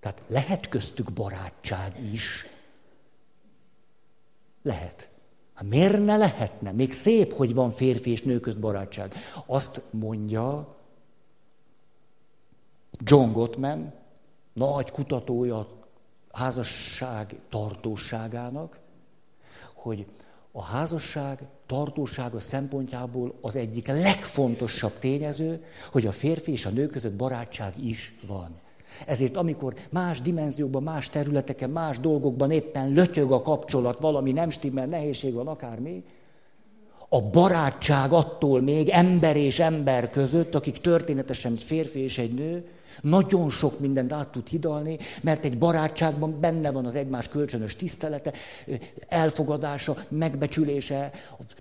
Tehát 0.00 0.22
lehet 0.26 0.68
köztük 0.68 1.12
barátság 1.12 2.12
is. 2.12 2.46
Lehet. 4.62 5.10
Hát 5.54 5.68
miért 5.68 6.04
ne 6.04 6.16
lehetne? 6.16 6.72
Még 6.72 6.92
szép, 6.92 7.32
hogy 7.32 7.54
van 7.54 7.70
férfi 7.70 8.10
és 8.10 8.22
nő 8.22 8.40
közt 8.40 8.58
barátság. 8.58 9.14
Azt 9.46 9.82
mondja 9.90 10.76
John 13.04 13.32
Gottman, 13.32 13.92
nagy 14.52 14.90
kutatója 14.90 15.66
házasság 16.32 17.36
tartóságának, 17.48 18.78
hogy 19.74 20.06
a 20.52 20.62
házasság 20.62 21.42
tartósága 21.66 22.40
szempontjából 22.40 23.34
az 23.40 23.56
egyik 23.56 23.86
legfontosabb 23.86 24.98
tényező, 24.98 25.64
hogy 25.92 26.06
a 26.06 26.12
férfi 26.12 26.52
és 26.52 26.66
a 26.66 26.70
nő 26.70 26.86
között 26.86 27.12
barátság 27.12 27.84
is 27.84 28.14
van. 28.26 28.50
Ezért 29.06 29.36
amikor 29.36 29.74
más 29.90 30.20
dimenziókban, 30.20 30.82
más 30.82 31.08
területeken, 31.08 31.70
más 31.70 31.98
dolgokban 31.98 32.50
éppen 32.50 32.92
lötyög 32.92 33.32
a 33.32 33.42
kapcsolat, 33.42 34.00
valami 34.00 34.32
nem 34.32 34.50
stimmel, 34.50 34.86
nehézség 34.86 35.34
van, 35.34 35.48
akármi, 35.48 36.04
a 37.08 37.20
barátság 37.20 38.12
attól 38.12 38.60
még 38.60 38.88
ember 38.88 39.36
és 39.36 39.58
ember 39.58 40.10
között, 40.10 40.54
akik 40.54 40.80
történetesen 40.80 41.52
egy 41.52 41.62
férfi 41.62 41.98
és 41.98 42.18
egy 42.18 42.34
nő, 42.34 42.64
nagyon 43.00 43.50
sok 43.50 43.80
mindent 43.80 44.12
át 44.12 44.28
tud 44.28 44.48
hidalni, 44.48 44.98
mert 45.20 45.44
egy 45.44 45.58
barátságban 45.58 46.40
benne 46.40 46.70
van 46.70 46.86
az 46.86 46.94
egymás 46.94 47.28
kölcsönös 47.28 47.76
tisztelete, 47.76 48.32
elfogadása, 49.08 49.96
megbecsülése, 50.08 51.10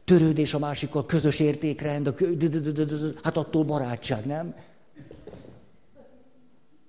törődés 0.06 0.54
a 0.54 0.60
másikkal, 0.60 1.06
közös 1.06 1.40
értékrend, 1.40 2.08
a 2.08 2.14
hát 3.24 3.38
attól 3.38 3.64
barátság, 3.64 4.26
nem? 4.26 4.54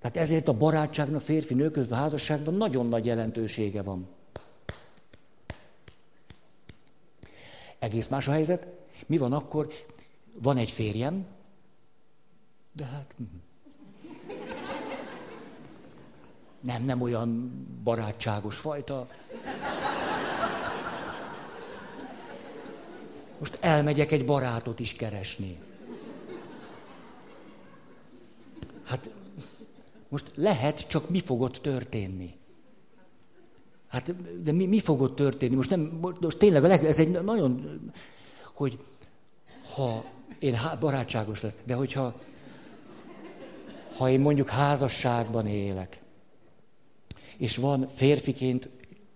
Tehát 0.01 0.17
ezért 0.17 0.47
a 0.47 0.53
barátságnak 0.53 1.21
férfi-nő 1.21 1.71
közben 1.71 1.99
házasságban 1.99 2.53
nagyon 2.53 2.87
nagy 2.87 3.05
jelentősége 3.05 3.81
van. 3.81 4.07
Egész 7.79 8.07
más 8.07 8.27
a 8.27 8.31
helyzet. 8.31 8.67
Mi 9.05 9.17
van 9.17 9.33
akkor? 9.33 9.73
Van 10.41 10.57
egy 10.57 10.69
férjem, 10.69 11.25
de 12.71 12.85
hát... 12.85 13.15
Hm. 13.17 13.23
Nem, 16.63 16.83
nem 16.83 17.01
olyan 17.01 17.51
barátságos 17.83 18.57
fajta. 18.57 19.07
Most 23.39 23.57
elmegyek 23.61 24.11
egy 24.11 24.25
barátot 24.25 24.79
is 24.79 24.93
keresni. 24.93 25.57
Hát 28.83 29.09
most 30.09 30.31
lehet, 30.35 30.87
csak 30.87 31.09
mi 31.09 31.19
fog 31.19 31.41
ott 31.41 31.57
történni? 31.57 32.35
Hát, 33.87 34.41
de 34.41 34.51
mi, 34.51 34.65
mi 34.65 34.79
fog 34.79 35.01
ott 35.01 35.15
történni? 35.15 35.55
Most, 35.55 35.69
nem, 35.69 35.99
most 36.21 36.37
tényleg 36.37 36.63
a 36.63 36.67
leg, 36.67 36.85
ez 36.85 36.99
egy 36.99 37.21
nagyon, 37.23 37.81
hogy 38.53 38.79
ha 39.75 40.05
én 40.39 40.59
barátságos 40.79 41.41
lesz, 41.41 41.57
de 41.63 41.73
hogyha 41.73 42.19
ha 43.97 44.09
én 44.09 44.19
mondjuk 44.19 44.49
házasságban 44.49 45.47
élek, 45.47 46.02
és 47.37 47.57
van 47.57 47.87
férfiként 47.87 48.69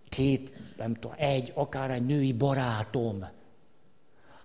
két, 0.10 0.54
nem 0.78 0.94
tudom, 0.94 1.16
egy, 1.18 1.52
akár 1.56 1.92
egy 1.92 2.06
női 2.06 2.34
barátom, 2.34 3.26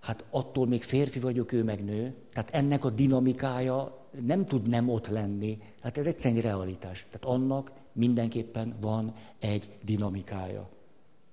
hát 0.01 0.25
attól 0.29 0.67
még 0.67 0.83
férfi 0.83 1.19
vagyok, 1.19 1.51
ő 1.51 1.63
meg 1.63 1.83
nő, 1.83 2.15
tehát 2.33 2.49
ennek 2.51 2.85
a 2.85 2.89
dinamikája 2.89 4.01
nem 4.21 4.45
tud 4.45 4.67
nem 4.67 4.89
ott 4.89 5.07
lenni. 5.07 5.61
Hát 5.81 5.97
ez 5.97 6.05
egyszerűen 6.05 6.41
realitás. 6.41 7.05
Tehát 7.09 7.25
annak 7.25 7.71
mindenképpen 7.91 8.75
van 8.81 9.15
egy 9.39 9.69
dinamikája. 9.83 10.69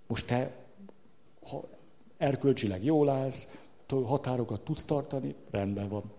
Most 0.07 0.27
te, 0.27 0.57
ha 1.43 1.69
erkölcsileg 2.17 2.85
jól 2.85 3.09
állsz, 3.09 3.59
határokat 3.89 4.61
tudsz 4.61 4.85
tartani, 4.85 5.35
rendben 5.51 5.89
van. 5.89 6.13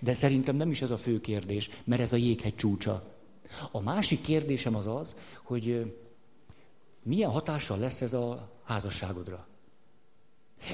De 0.00 0.12
szerintem 0.12 0.56
nem 0.56 0.70
is 0.70 0.82
ez 0.82 0.90
a 0.90 0.96
fő 0.96 1.20
kérdés, 1.20 1.70
mert 1.84 2.00
ez 2.00 2.12
a 2.12 2.16
jéghegy 2.16 2.54
csúcsa. 2.54 3.11
A 3.70 3.80
másik 3.80 4.20
kérdésem 4.20 4.76
az 4.76 4.86
az, 4.86 5.16
hogy 5.42 5.94
milyen 7.02 7.30
hatással 7.30 7.78
lesz 7.78 8.00
ez 8.00 8.12
a 8.12 8.48
házasságodra. 8.64 9.46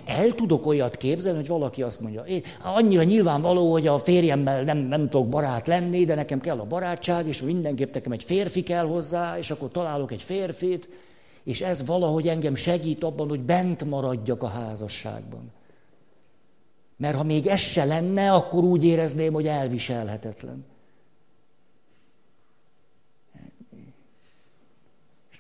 El 0.04 0.30
tudok 0.30 0.66
olyat 0.66 0.96
képzelni, 0.96 1.38
hogy 1.38 1.48
valaki 1.48 1.82
azt 1.82 2.00
mondja, 2.00 2.22
én 2.22 2.42
annyira 2.62 3.02
nyilvánvaló, 3.02 3.72
hogy 3.72 3.86
a 3.86 3.98
férjemmel 3.98 4.62
nem, 4.62 4.78
nem 4.78 5.08
tudok 5.08 5.28
barát 5.28 5.66
lenni, 5.66 6.04
de 6.04 6.14
nekem 6.14 6.40
kell 6.40 6.58
a 6.58 6.64
barátság, 6.64 7.26
és 7.26 7.42
mindenképp 7.42 7.94
nekem 7.94 8.12
egy 8.12 8.22
férfi 8.22 8.62
kell 8.62 8.86
hozzá, 8.86 9.38
és 9.38 9.50
akkor 9.50 9.70
találok 9.70 10.12
egy 10.12 10.22
férfit, 10.22 10.88
és 11.44 11.60
ez 11.60 11.86
valahogy 11.86 12.28
engem 12.28 12.54
segít 12.54 13.04
abban, 13.04 13.28
hogy 13.28 13.40
bent 13.40 13.84
maradjak 13.84 14.42
a 14.42 14.48
házasságban. 14.48 15.52
Mert 16.96 17.16
ha 17.16 17.22
még 17.22 17.46
ez 17.46 17.60
se 17.60 17.84
lenne, 17.84 18.32
akkor 18.32 18.64
úgy 18.64 18.84
érezném, 18.84 19.32
hogy 19.32 19.46
elviselhetetlen. 19.46 20.64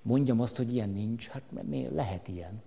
Mondjam 0.08 0.40
azt, 0.40 0.56
hogy 0.56 0.74
ilyen 0.74 0.90
nincs, 0.90 1.28
hát 1.28 1.42
miért 1.68 1.94
lehet 1.94 2.28
ilyen? 2.28 2.62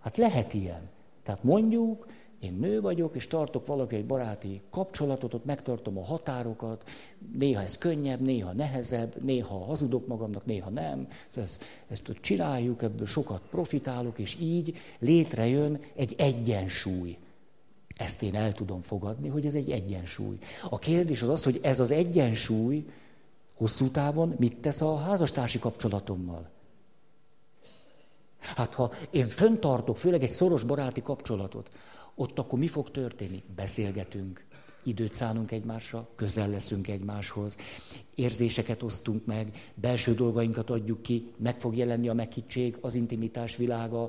Hát 0.00 0.16
lehet 0.16 0.54
ilyen. 0.54 0.88
Tehát 1.22 1.44
mondjuk, 1.44 2.06
én 2.40 2.54
nő 2.54 2.80
vagyok, 2.80 3.16
és 3.16 3.26
tartok 3.26 3.66
valaki 3.66 3.96
egy 3.96 4.06
baráti 4.06 4.60
kapcsolatot, 4.70 5.34
ott 5.34 5.44
megtartom 5.44 5.98
a 5.98 6.04
határokat, 6.04 6.84
néha 7.38 7.62
ez 7.62 7.78
könnyebb, 7.78 8.20
néha 8.20 8.52
nehezebb, 8.52 9.22
néha 9.22 9.64
hazudok 9.64 10.06
magamnak, 10.06 10.46
néha 10.46 10.70
nem. 10.70 11.08
Ezt, 11.34 11.64
ezt 11.88 12.12
csináljuk, 12.20 12.82
ebből 12.82 13.06
sokat 13.06 13.42
profitálok, 13.50 14.18
és 14.18 14.36
így 14.40 14.76
létrejön 14.98 15.80
egy 15.94 16.14
egyensúly. 16.18 17.18
Ezt 17.96 18.22
én 18.22 18.34
el 18.34 18.52
tudom 18.52 18.80
fogadni, 18.80 19.28
hogy 19.28 19.46
ez 19.46 19.54
egy 19.54 19.70
egyensúly. 19.70 20.38
A 20.70 20.78
kérdés 20.78 21.22
az 21.22 21.28
az, 21.28 21.44
hogy 21.44 21.58
ez 21.62 21.80
az 21.80 21.90
egyensúly 21.90 22.84
hosszú 23.56 23.88
távon 23.88 24.34
mit 24.38 24.56
tesz 24.56 24.80
a 24.80 24.96
házastársi 24.96 25.58
kapcsolatommal. 25.58 26.48
Hát 28.38 28.74
ha 28.74 28.92
én 29.10 29.28
föntartok, 29.28 29.96
főleg 29.96 30.22
egy 30.22 30.30
szoros 30.30 30.64
baráti 30.64 31.02
kapcsolatot, 31.02 31.70
ott 32.14 32.38
akkor 32.38 32.58
mi 32.58 32.66
fog 32.66 32.90
történni? 32.90 33.42
Beszélgetünk, 33.56 34.44
időt 34.82 35.14
szánunk 35.14 35.50
egymásra, 35.50 36.08
közel 36.14 36.48
leszünk 36.48 36.88
egymáshoz, 36.88 37.56
érzéseket 38.14 38.82
osztunk 38.82 39.24
meg, 39.24 39.70
belső 39.74 40.14
dolgainkat 40.14 40.70
adjuk 40.70 41.02
ki, 41.02 41.32
meg 41.36 41.60
fog 41.60 41.76
jelenni 41.76 42.08
a 42.08 42.14
meghittség, 42.14 42.76
az 42.80 42.94
intimitás 42.94 43.56
világa. 43.56 44.08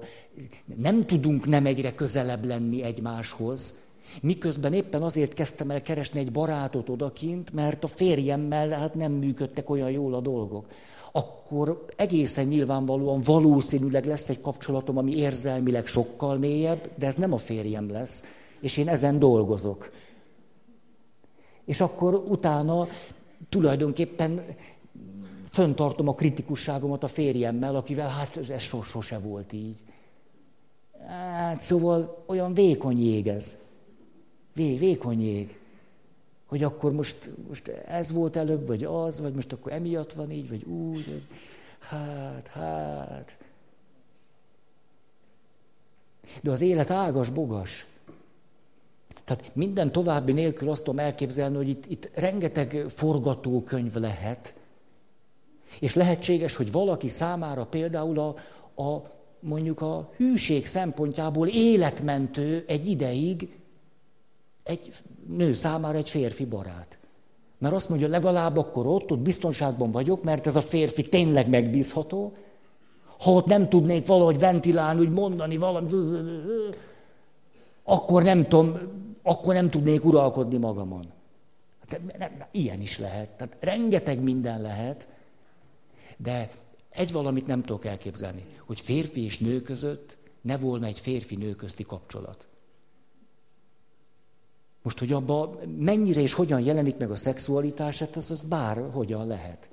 Nem 0.75 1.05
tudunk 1.05 1.45
nem 1.45 1.65
egyre 1.65 1.95
közelebb 1.95 2.45
lenni 2.45 2.83
egymáshoz, 2.83 3.86
Miközben 4.21 4.73
éppen 4.73 5.03
azért 5.03 5.33
kezdtem 5.33 5.71
el 5.71 5.81
keresni 5.81 6.19
egy 6.19 6.31
barátot 6.31 6.89
odakint, 6.89 7.53
mert 7.53 7.83
a 7.83 7.87
férjemmel 7.87 8.69
hát 8.69 8.95
nem 8.95 9.11
működtek 9.11 9.69
olyan 9.69 9.91
jól 9.91 10.13
a 10.13 10.19
dolgok 10.19 10.65
akkor 11.17 11.85
egészen 11.95 12.45
nyilvánvalóan 12.45 13.21
valószínűleg 13.21 14.05
lesz 14.05 14.29
egy 14.29 14.41
kapcsolatom, 14.41 14.97
ami 14.97 15.15
érzelmileg 15.15 15.85
sokkal 15.85 16.37
mélyebb, 16.37 16.89
de 16.95 17.05
ez 17.05 17.15
nem 17.15 17.33
a 17.33 17.37
férjem 17.37 17.91
lesz, 17.91 18.23
és 18.59 18.77
én 18.77 18.87
ezen 18.87 19.19
dolgozok. 19.19 19.91
És 21.65 21.81
akkor 21.81 22.13
utána 22.13 22.87
tulajdonképpen 23.49 24.45
föntartom 25.49 26.07
a 26.07 26.13
kritikusságomat 26.13 27.03
a 27.03 27.07
férjemmel, 27.07 27.75
akivel 27.75 28.09
hát 28.09 28.39
ez 28.49 28.61
sose 28.61 29.17
volt 29.17 29.53
így. 29.53 29.81
Hát 31.07 31.61
szóval 31.61 32.23
olyan 32.25 32.53
vékony 32.53 33.03
jég 33.03 33.27
ez. 33.27 33.57
Vé, 34.57 34.75
vékony 34.75 35.21
jég 35.21 35.57
hogy 36.47 36.63
akkor 36.63 36.91
most, 36.91 37.29
most 37.47 37.67
ez 37.67 38.11
volt 38.11 38.35
előbb, 38.35 38.67
vagy 38.67 38.83
az, 38.83 39.19
vagy 39.19 39.33
most 39.33 39.53
akkor 39.53 39.71
emiatt 39.71 40.13
van 40.13 40.31
így, 40.31 40.49
vagy 40.49 40.63
úgy, 40.63 41.05
vagy 41.05 41.23
hát, 41.79 42.47
hát. 42.47 43.37
De 46.41 46.51
az 46.51 46.61
élet 46.61 46.91
ágas, 46.91 47.29
bogas. 47.29 47.85
Tehát 49.23 49.55
minden 49.55 49.91
további 49.91 50.31
nélkül 50.31 50.69
azt 50.69 50.83
tudom 50.83 50.99
elképzelni, 50.99 51.55
hogy 51.55 51.67
itt, 51.67 51.85
itt 51.85 52.09
rengeteg 52.13 52.85
forgatókönyv 52.89 53.93
lehet, 53.93 54.55
és 55.79 55.95
lehetséges, 55.95 56.55
hogy 56.55 56.71
valaki 56.71 57.07
számára 57.07 57.65
például 57.65 58.19
a, 58.19 58.27
a 58.83 59.15
mondjuk 59.39 59.81
a 59.81 60.11
hűség 60.17 60.65
szempontjából 60.65 61.47
életmentő 61.47 62.63
egy 62.67 62.87
ideig 62.87 63.49
egy 64.67 64.93
nő 65.27 65.53
számára 65.53 65.97
egy 65.97 66.09
férfi 66.09 66.45
barát. 66.45 66.99
Mert 67.57 67.73
azt 67.73 67.89
mondja, 67.89 68.07
legalább 68.07 68.57
akkor 68.57 68.87
ott, 68.87 69.11
ott 69.11 69.19
biztonságban 69.19 69.91
vagyok, 69.91 70.23
mert 70.23 70.47
ez 70.47 70.55
a 70.55 70.61
férfi 70.61 71.09
tényleg 71.09 71.49
megbízható. 71.49 72.33
Ha 73.19 73.31
ott 73.31 73.45
nem 73.45 73.69
tudnék 73.69 74.07
valahogy 74.07 74.39
ventilálni, 74.39 74.99
úgy 74.99 75.11
mondani 75.11 75.57
valamit, 75.57 75.95
akkor 77.83 78.23
nem 78.23 78.47
tudom, 78.47 78.77
akkor 79.23 79.53
nem 79.53 79.69
tudnék 79.69 80.05
uralkodni 80.05 80.57
magamon. 80.57 81.11
Hát 81.79 82.01
nem, 82.17 82.31
ilyen 82.51 82.81
is 82.81 82.99
lehet. 82.99 83.29
Tehát 83.29 83.57
rengeteg 83.59 84.21
minden 84.21 84.61
lehet, 84.61 85.07
de 86.17 86.51
egy 86.89 87.11
valamit 87.11 87.47
nem 87.47 87.61
tudok 87.61 87.85
elképzelni, 87.85 88.45
hogy 88.65 88.79
férfi 88.79 89.23
és 89.23 89.39
nő 89.39 89.61
között 89.61 90.17
ne 90.41 90.57
volna 90.57 90.85
egy 90.85 90.99
férfi-nő 90.99 91.55
közti 91.55 91.83
kapcsolat. 91.83 92.47
Most, 94.87 94.99
hogy 94.99 95.11
abban 95.11 95.49
mennyire 95.77 96.21
és 96.21 96.33
hogyan 96.33 96.59
jelenik 96.59 96.97
meg 96.97 97.11
a 97.11 97.15
szexualitás, 97.15 97.99
hát 97.99 98.15
az, 98.15 98.31
az 98.31 98.41
bár 98.41 98.89
hogyan 98.91 99.27
lehet. 99.27 99.69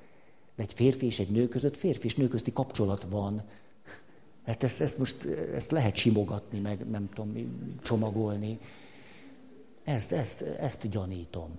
Egy 0.57 0.73
férfi 0.73 1.07
és 1.07 1.19
egy 1.19 1.29
nő 1.29 1.49
között 1.49 1.77
férfi 1.77 2.07
és 2.07 2.15
nő 2.15 2.29
közti 2.29 2.53
kapcsolat 2.53 3.07
van. 3.11 3.43
Hát 4.47 4.63
ezt, 4.63 4.81
ezt 4.81 4.99
most 4.99 5.25
ezt 5.55 5.71
lehet 5.71 5.97
simogatni, 5.97 6.59
meg 6.59 6.91
nem 6.91 7.09
tudom, 7.15 7.35
csomagolni. 7.83 8.59
Ezt, 9.85 10.13
ezt, 10.13 10.41
ezt 10.43 10.89
gyanítom. 10.89 11.59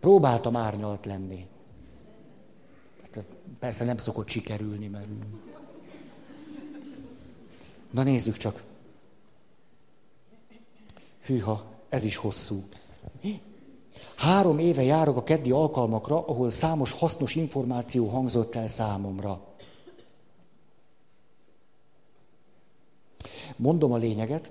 Próbáltam 0.00 0.56
árnyalt 0.56 1.06
lenni. 1.06 1.46
Hát, 3.02 3.24
persze 3.58 3.84
nem 3.84 3.96
szokott 3.96 4.28
sikerülni, 4.28 4.86
mert... 4.86 5.06
Na 7.90 8.02
nézzük 8.02 8.36
csak. 8.36 8.62
Hűha, 11.24 11.64
ez 11.88 12.04
is 12.04 12.16
hosszú. 12.16 12.62
Három 14.16 14.58
éve 14.58 14.82
járok 14.82 15.16
a 15.16 15.22
keddi 15.22 15.50
alkalmakra, 15.50 16.26
ahol 16.26 16.50
számos 16.50 16.92
hasznos 16.92 17.34
információ 17.34 18.06
hangzott 18.06 18.54
el 18.54 18.66
számomra. 18.66 19.40
Mondom 23.56 23.92
a 23.92 23.96
lényeget. 23.96 24.50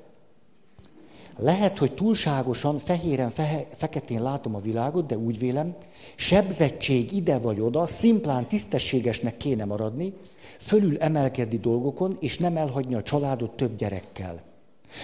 Lehet, 1.38 1.78
hogy 1.78 1.92
túlságosan 1.92 2.80
fehéren, 2.80 3.30
fehe, 3.30 3.68
feketén 3.78 4.22
látom 4.22 4.56
a 4.56 4.62
világot, 4.62 5.06
de 5.06 5.18
úgy 5.18 5.40
vélem, 5.40 5.76
sebzettség 6.16 7.14
ide 7.14 7.38
vagy 7.38 7.60
oda, 7.60 7.88
szimplán 7.88 8.48
tisztességesnek 8.48 9.38
kéne 9.38 9.66
maradni, 9.66 10.14
fölül 10.60 10.98
emelkedni 10.98 11.58
dolgokon, 11.58 12.18
és 12.20 12.38
nem 12.38 12.58
elhagyni 12.58 12.96
a 12.96 13.04
családot 13.04 13.56
több 13.56 13.76
gyerekkel. 13.76 14.42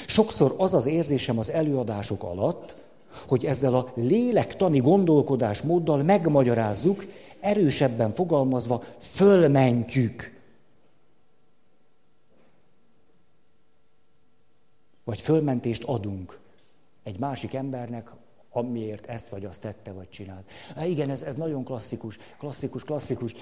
Sokszor 0.07 0.55
az 0.57 0.73
az 0.73 0.85
érzésem 0.85 1.39
az 1.39 1.51
előadások 1.51 2.23
alatt, 2.23 2.75
hogy 3.27 3.45
ezzel 3.45 3.75
a 3.75 3.91
lélektani 3.95 4.79
gondolkodásmóddal 4.79 6.03
megmagyarázzuk, 6.03 7.05
erősebben 7.39 8.13
fogalmazva, 8.13 8.83
fölmentjük. 8.99 10.33
Vagy 15.03 15.21
fölmentést 15.21 15.83
adunk 15.83 16.39
egy 17.03 17.19
másik 17.19 17.53
embernek, 17.53 18.11
amiért 18.51 19.05
ezt 19.05 19.29
vagy 19.29 19.45
azt 19.45 19.61
tette, 19.61 19.91
vagy 19.91 20.09
csinált. 20.09 20.49
Há, 20.75 20.85
igen, 20.85 21.09
ez, 21.09 21.23
ez 21.23 21.35
nagyon 21.35 21.63
klasszikus, 21.63 22.19
klasszikus, 22.39 22.83
klasszikus. 22.83 23.35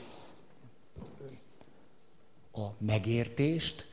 A 2.55 2.67
megértést 2.77 3.87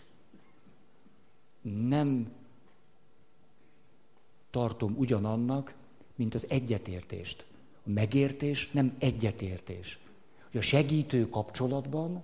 nem 1.89 2.33
tartom 4.51 4.95
ugyanannak, 4.99 5.75
mint 6.15 6.35
az 6.35 6.47
egyetértést. 6.49 7.45
A 7.87 7.91
megértés 7.91 8.71
nem 8.71 8.97
egyetértés. 8.99 9.99
Hogy 10.51 10.61
a 10.61 10.63
segítő 10.63 11.27
kapcsolatban, 11.27 12.23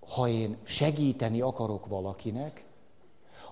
ha 0.00 0.28
én 0.28 0.56
segíteni 0.62 1.40
akarok 1.40 1.86
valakinek, 1.86 2.64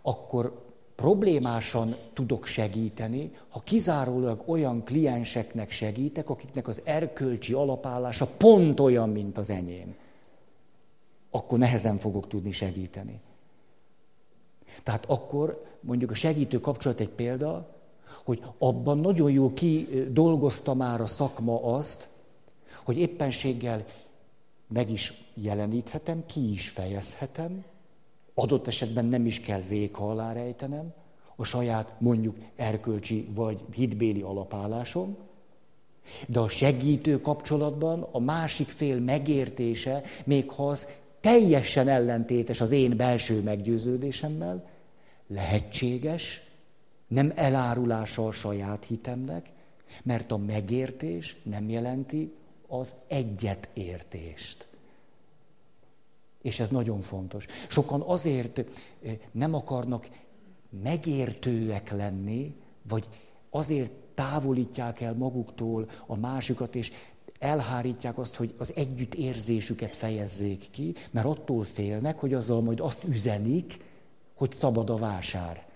akkor 0.03 0.67
problémásan 0.95 1.97
tudok 2.13 2.47
segíteni, 2.47 3.37
ha 3.49 3.61
kizárólag 3.61 4.43
olyan 4.47 4.85
klienseknek 4.85 5.71
segítek, 5.71 6.31
akiknek 6.31 6.69
az 6.69 6.81
erkölcsi 6.85 7.53
alapállása 7.53 8.27
pont 8.39 8.81
olyan, 8.81 9.11
mint 9.11 9.39
az 9.39 9.51
enyém. 9.51 9.97
Akkor 11.31 11.59
nehezen 11.59 11.99
fogok 11.99 12.29
tudni 12.29 12.51
segíteni. 12.51 13.21
Tehát 14.83 15.05
akkor 15.07 15.65
mondjuk 15.81 16.11
a 16.11 16.15
segítő 16.15 16.61
kapcsolat 16.61 17.01
egy 17.01 17.09
példa, 17.09 17.77
hogy 18.25 18.43
abban 18.59 18.99
nagyon 18.99 19.31
jól 19.31 19.53
kidolgozta 19.53 20.75
már 20.75 21.01
a 21.01 21.07
szakma 21.07 21.63
azt, 21.63 22.09
hogy 22.85 22.99
éppenséggel 22.99 23.87
meg 24.67 24.91
is 24.91 25.13
jeleníthetem, 25.35 26.27
ki 26.27 26.53
is 26.53 26.69
fejezhetem, 26.69 27.65
adott 28.35 28.67
esetben 28.67 29.05
nem 29.05 29.27
is 29.27 29.41
kell 29.41 29.61
véka 29.61 30.09
alá 30.09 30.33
rejtenem, 30.33 30.93
a 31.37 31.45
saját 31.45 32.01
mondjuk 32.01 32.37
erkölcsi 32.57 33.29
vagy 33.35 33.61
hitbéli 33.73 34.21
alapállásom, 34.21 35.17
de 36.27 36.39
a 36.39 36.49
segítő 36.49 37.21
kapcsolatban 37.21 38.09
a 38.11 38.19
másik 38.19 38.69
fél 38.69 38.99
megértése, 38.99 40.03
még 40.25 40.51
ha 40.51 40.69
az 40.69 40.87
teljesen 41.21 41.89
ellentétes 41.89 42.61
az 42.61 42.71
én 42.71 42.97
belső 42.97 43.43
meggyőződésemmel, 43.43 44.69
lehetséges, 45.27 46.43
nem 47.07 47.33
elárulása 47.35 48.27
a 48.27 48.33
saját 48.33 48.85
hitemnek, 48.85 49.51
mert 50.03 50.33
a 50.33 50.37
megértés 50.37 51.37
nem 51.43 51.71
jelenti 51.71 52.33
az 52.69 52.95
egyetértést. 53.07 54.67
És 56.43 56.61
ez 56.61 56.69
nagyon 56.69 57.01
fontos. 57.01 57.47
Sokan 57.69 58.01
azért 58.01 58.59
eh, 58.59 59.19
nem 59.33 59.55
akarnak 59.55 60.09
megértőek 60.83 61.91
lenni, 61.91 62.55
vagy 62.83 63.09
azért 63.51 63.91
távolítják 64.15 65.01
el 65.01 65.15
maguktól 65.15 65.91
a 66.07 66.17
másikat, 66.17 66.75
és 66.75 66.93
elhárítják 67.39 68.19
azt, 68.19 68.35
hogy 68.35 68.55
az 68.59 68.73
együttérzésüket 68.75 69.91
fejezzék 69.91 70.71
ki, 70.71 70.95
mert 71.11 71.27
attól 71.27 71.65
félnek, 71.65 72.19
hogy 72.19 72.35
azzal 72.35 72.61
majd 72.61 72.81
azt 72.81 73.05
üzenik, 73.05 73.81
hogy 74.35 74.55
szabad 74.55 74.91
a 74.91 74.97
vásár. 74.97 75.67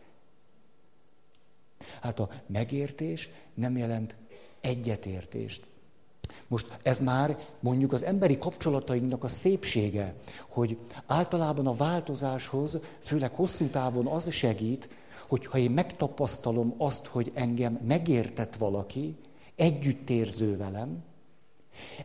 Hát 2.00 2.18
a 2.20 2.30
megértés 2.46 3.28
nem 3.54 3.76
jelent 3.76 4.14
egyetértést. 4.60 5.66
Most 6.48 6.78
ez 6.82 6.98
már 6.98 7.38
mondjuk 7.60 7.92
az 7.92 8.02
emberi 8.02 8.38
kapcsolatainknak 8.38 9.24
a 9.24 9.28
szépsége, 9.28 10.14
hogy 10.50 10.78
általában 11.06 11.66
a 11.66 11.76
változáshoz, 11.76 12.78
főleg 13.00 13.34
hosszú 13.34 13.66
távon 13.66 14.06
az 14.06 14.32
segít, 14.32 14.88
hogy 15.28 15.46
ha 15.46 15.58
én 15.58 15.70
megtapasztalom 15.70 16.74
azt, 16.78 17.06
hogy 17.06 17.30
engem 17.34 17.80
megértett 17.86 18.56
valaki, 18.56 19.16
együttérző 19.56 20.56
velem, 20.56 21.02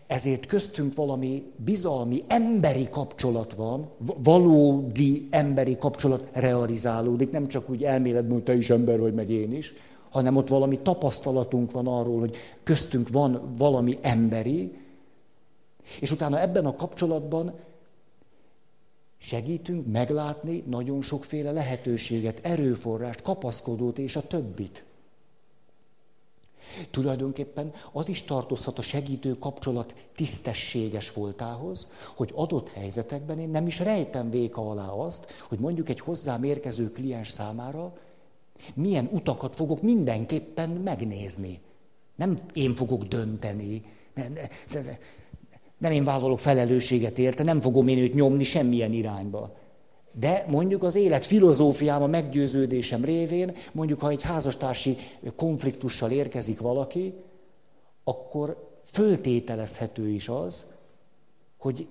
ezért 0.08 0.46
köztünk 0.46 0.96
valami 0.96 1.44
bizalmi, 1.56 2.24
emberi 2.28 2.88
kapcsolat 2.90 3.54
van, 3.54 3.90
valódi 4.24 5.28
emberi 5.30 5.78
kapcsolat 5.78 6.30
realizálódik, 6.34 7.32
nem 7.32 7.48
csak 7.48 7.70
úgy 7.70 7.84
elméletben, 7.84 8.44
te 8.44 8.56
is 8.56 8.70
ember 8.70 9.00
vagy, 9.00 9.14
meg 9.14 9.30
én 9.30 9.54
is, 9.54 9.74
hanem 10.10 10.36
ott 10.36 10.48
valami 10.48 10.80
tapasztalatunk 10.80 11.72
van 11.72 11.88
arról, 11.88 12.20
hogy 12.20 12.36
köztünk 12.64 13.10
van 13.10 13.54
valami 13.58 13.98
emberi, 14.02 14.74
és 16.00 16.12
utána 16.12 16.42
ebben 16.42 16.66
a 16.66 16.76
kapcsolatban 16.76 17.54
segítünk 19.18 19.88
meglátni 19.92 20.64
nagyon 20.68 21.02
sokféle 21.02 21.52
lehetőséget, 21.52 22.40
erőforrást, 22.44 23.22
kapaszkodót 23.22 23.98
és 23.98 24.16
a 24.16 24.28
többit. 24.28 24.86
Tulajdonképpen 26.92 27.74
az 27.92 28.10
is 28.10 28.24
tartozhat 28.24 28.78
a 28.78 28.82
segítő 28.82 29.38
kapcsolat 29.38 29.94
tisztességes 30.16 31.14
voltához, 31.14 31.92
hogy 32.16 32.32
adott 32.36 32.70
helyzetekben 32.70 33.40
én 33.40 33.50
nem 33.50 33.68
is 33.68 33.80
rejtem 33.80 34.30
véka 34.30 34.70
alá 34.70 34.88
azt, 34.88 35.32
hogy 35.48 35.60
mondjuk 35.60 35.90
egy 35.90 36.00
hozzám 36.00 36.44
érkező 36.44 36.92
kliens 36.92 37.30
számára 37.30 37.94
milyen 38.74 39.10
utakat 39.12 39.56
fogok 39.56 39.82
mindenképpen 39.82 40.70
megnézni. 40.70 41.60
Nem 42.16 42.38
én 42.54 42.76
fogok 42.76 43.04
dönteni, 43.04 43.84
nem, 44.14 44.38
nem 45.78 45.92
én 45.92 46.04
vállalok 46.04 46.40
felelősséget 46.40 47.18
érte, 47.18 47.44
nem 47.44 47.62
fogom 47.62 47.88
én 47.88 47.98
őt 47.98 48.14
nyomni 48.14 48.44
semmilyen 48.44 48.94
irányba. 48.94 49.57
De 50.20 50.46
mondjuk 50.48 50.84
az 50.84 50.96
élet 50.96 51.26
filozófiáma 51.26 52.08
meggyőződésem 52.08 53.04
révén, 53.06 53.56
mondjuk 53.72 54.00
ha 54.00 54.10
egy 54.10 54.22
házastársi 54.22 54.98
konfliktussal 55.36 56.12
érkezik 56.12 56.60
valaki, 56.60 57.14
akkor 58.04 58.70
föltételezhető 58.86 60.10
is 60.10 60.30
az, 60.30 60.66
hogy 61.58 61.88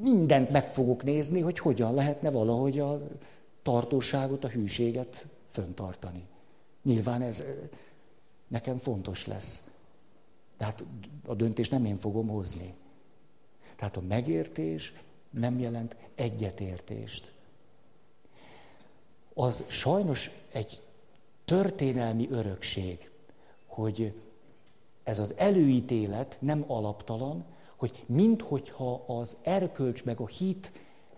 mindent 0.00 0.50
meg 0.50 0.74
fogok 0.74 1.02
nézni, 1.02 1.40
hogy 1.40 1.58
hogyan 1.58 1.94
lehetne 1.94 2.30
valahogy 2.30 2.78
a 2.78 3.08
tartóságot, 3.62 4.44
a 4.44 4.48
hűséget 4.48 5.26
föntartani. 5.50 6.26
Nyilván 6.82 7.22
ez 7.22 7.42
nekem 8.48 8.76
fontos 8.76 9.26
lesz. 9.26 9.70
De 10.58 10.64
hát 10.64 10.84
a 11.26 11.34
döntést 11.34 11.70
nem 11.70 11.84
én 11.84 11.98
fogom 11.98 12.28
hozni. 12.28 12.74
Tehát 13.76 13.96
a 13.96 14.02
megértés 14.08 14.92
nem 15.30 15.58
jelent 15.58 15.96
egyetértést. 16.14 17.36
Az 19.40 19.64
sajnos 19.66 20.30
egy 20.52 20.82
történelmi 21.44 22.28
örökség, 22.30 23.10
hogy 23.66 24.12
ez 25.02 25.18
az 25.18 25.34
előítélet 25.36 26.36
nem 26.40 26.64
alaptalan, 26.66 27.44
hogy 27.76 28.04
minthogyha 28.06 29.04
az 29.06 29.36
erkölcs 29.42 30.04
meg 30.04 30.20
a 30.20 30.26
hit 30.26 30.72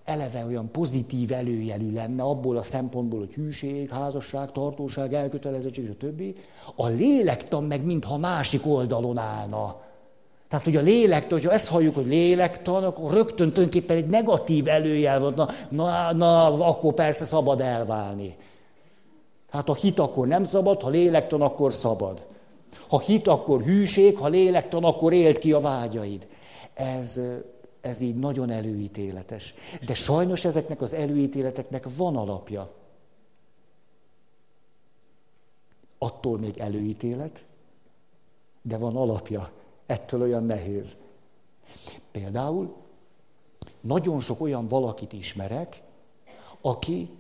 eleve 0.05 0.45
olyan 0.45 0.71
pozitív 0.71 1.33
előjelű 1.33 1.93
lenne 1.93 2.23
abból 2.23 2.57
a 2.57 2.63
szempontból, 2.63 3.19
hogy 3.19 3.35
hűség, 3.35 3.91
házasság, 3.91 4.53
tartóság, 4.53 5.15
elkötelezettség 5.15 5.85
és 5.85 5.91
a 5.91 5.97
többi, 5.97 6.37
a 6.75 6.87
lélektan 6.87 7.65
meg 7.65 7.85
mintha 7.85 8.17
másik 8.17 8.67
oldalon 8.67 9.19
állna. 9.19 9.83
Tehát, 10.51 10.65
hogy 10.65 10.77
a 10.77 10.81
lélektan, 10.81 11.39
hogyha 11.39 11.53
ezt 11.53 11.69
halljuk, 11.69 11.95
hogy 11.95 12.07
lélektan, 12.07 12.85
akkor 12.85 13.13
rögtön 13.13 13.53
tulajdonképpen 13.53 13.97
egy 13.97 14.07
negatív 14.07 14.69
előjel 14.69 15.21
van, 15.21 15.35
na, 15.35 15.49
na, 15.69 16.13
na, 16.13 16.67
akkor 16.67 16.95
persze 16.95 17.25
szabad 17.25 17.61
elválni. 17.61 18.37
Hát 19.51 19.67
ha 19.67 19.75
hit, 19.75 19.99
akkor 19.99 20.27
nem 20.27 20.45
szabad, 20.45 20.83
ha 20.83 20.89
lélektan, 20.89 21.43
akkor 21.43 21.73
szabad. 21.73 22.27
Ha 22.89 22.99
hit, 22.99 23.29
akkor 23.29 23.63
hűség, 23.63 24.17
ha 24.17 24.29
lélektan, 24.29 24.85
akkor 24.85 25.13
élt 25.13 25.39
ki 25.39 25.53
a 25.53 25.61
vágyaid. 25.61 26.27
Ez, 26.75 27.21
ez 27.81 28.01
így 28.01 28.17
nagyon 28.17 28.51
előítéletes. 28.51 29.55
De 29.87 29.95
sajnos 29.95 30.45
ezeknek 30.45 30.81
az 30.81 30.95
előítéleteknek 30.95 31.87
van 31.97 32.17
alapja. 32.17 32.71
Attól 35.99 36.39
még 36.39 36.59
előítélet, 36.59 37.45
de 38.63 38.77
van 38.77 38.97
alapja. 38.97 39.51
Ettől 39.91 40.23
olyan 40.23 40.45
nehéz. 40.45 40.97
Például 42.11 42.77
nagyon 43.81 44.21
sok 44.21 44.41
olyan 44.41 44.67
valakit 44.67 45.13
ismerek, 45.13 45.83
aki 46.61 47.11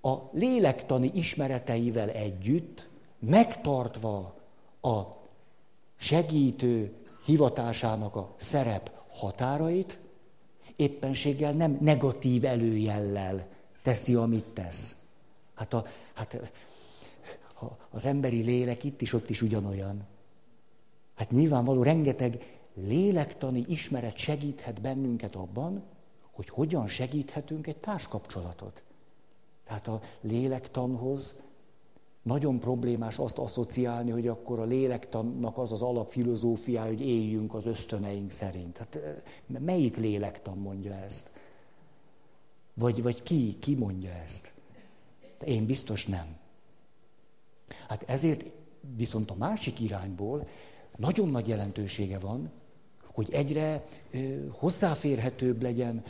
a 0.00 0.16
lélektani 0.32 1.10
ismereteivel 1.14 2.08
együtt, 2.08 2.88
megtartva 3.18 4.34
a 4.80 5.02
segítő 5.96 6.94
hivatásának 7.24 8.16
a 8.16 8.34
szerep 8.36 8.90
határait, 9.10 9.98
éppenséggel 10.76 11.52
nem 11.52 11.78
negatív 11.80 12.44
előjellel 12.44 13.46
teszi, 13.82 14.14
amit 14.14 14.44
tesz. 14.44 15.06
Hát, 15.54 15.72
a, 15.72 15.86
hát 16.12 16.40
az 17.90 18.04
emberi 18.04 18.42
lélek 18.42 18.84
itt 18.84 19.00
is, 19.00 19.12
ott 19.12 19.30
is 19.30 19.42
ugyanolyan. 19.42 20.10
Hát 21.22 21.30
nyilvánvaló 21.30 21.82
rengeteg 21.82 22.58
lélektani 22.74 23.64
ismeret 23.68 24.16
segíthet 24.16 24.80
bennünket 24.80 25.34
abban, 25.34 25.82
hogy 26.30 26.48
hogyan 26.48 26.88
segíthetünk 26.88 27.66
egy 27.66 27.76
társkapcsolatot. 27.76 28.82
Tehát 29.64 29.88
a 29.88 30.00
lélektanhoz 30.20 31.42
nagyon 32.22 32.58
problémás 32.58 33.18
azt 33.18 33.38
asszociálni, 33.38 34.10
hogy 34.10 34.28
akkor 34.28 34.58
a 34.58 34.64
lélektannak 34.64 35.58
az 35.58 35.72
az 35.72 35.82
alapfilozófiája, 35.82 36.88
hogy 36.88 37.00
éljünk 37.00 37.54
az 37.54 37.66
ösztöneink 37.66 38.30
szerint. 38.30 38.78
Hát 38.78 38.98
melyik 39.46 39.96
lélektan 39.96 40.58
mondja 40.58 40.94
ezt? 40.94 41.38
Vagy, 42.74 43.02
vagy 43.02 43.22
ki, 43.22 43.58
ki 43.58 43.74
mondja 43.74 44.10
ezt? 44.10 44.52
Én 45.44 45.66
biztos 45.66 46.06
nem. 46.06 46.36
Hát 47.88 48.04
ezért 48.06 48.44
viszont 48.96 49.30
a 49.30 49.34
másik 49.34 49.80
irányból 49.80 50.46
nagyon 50.96 51.28
nagy 51.28 51.48
jelentősége 51.48 52.18
van, 52.18 52.50
hogy 53.06 53.32
egyre 53.32 53.84
hozzáférhetőbb 54.50 55.62
legyen 55.62 56.02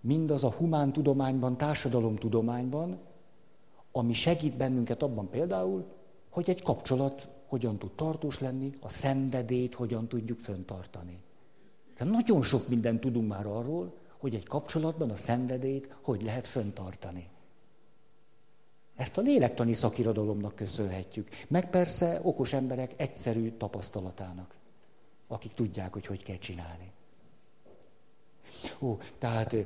mindaz 0.00 0.44
a 0.44 0.50
humántudományban, 0.50 1.56
társadalomtudományban, 1.56 2.98
ami 3.92 4.12
segít 4.12 4.56
bennünket 4.56 5.02
abban 5.02 5.28
például, 5.30 5.84
hogy 6.30 6.50
egy 6.50 6.62
kapcsolat 6.62 7.28
hogyan 7.46 7.78
tud 7.78 7.90
tartós 7.90 8.40
lenni, 8.40 8.72
a 8.80 8.88
szenvedélyt 8.88 9.74
hogyan 9.74 10.08
tudjuk 10.08 10.38
föntartani. 10.38 11.18
Tehát 11.96 12.12
nagyon 12.12 12.42
sok 12.42 12.68
mindent 12.68 13.00
tudunk 13.00 13.28
már 13.28 13.46
arról, 13.46 13.94
hogy 14.18 14.34
egy 14.34 14.46
kapcsolatban 14.46 15.10
a 15.10 15.16
szenvedélyt 15.16 15.96
hogy 16.00 16.22
lehet 16.22 16.48
föntartani. 16.48 17.28
Ezt 18.96 19.18
a 19.18 19.20
lélektani 19.20 19.72
szakirodalomnak 19.72 20.54
köszönhetjük. 20.54 21.28
Meg 21.48 21.70
persze 21.70 22.20
okos 22.22 22.52
emberek 22.52 22.92
egyszerű 22.96 23.50
tapasztalatának, 23.50 24.54
akik 25.26 25.52
tudják, 25.52 25.92
hogy 25.92 26.06
hogy 26.06 26.22
kell 26.22 26.38
csinálni. 26.38 26.92
Ó, 28.80 28.98
tehát 29.18 29.56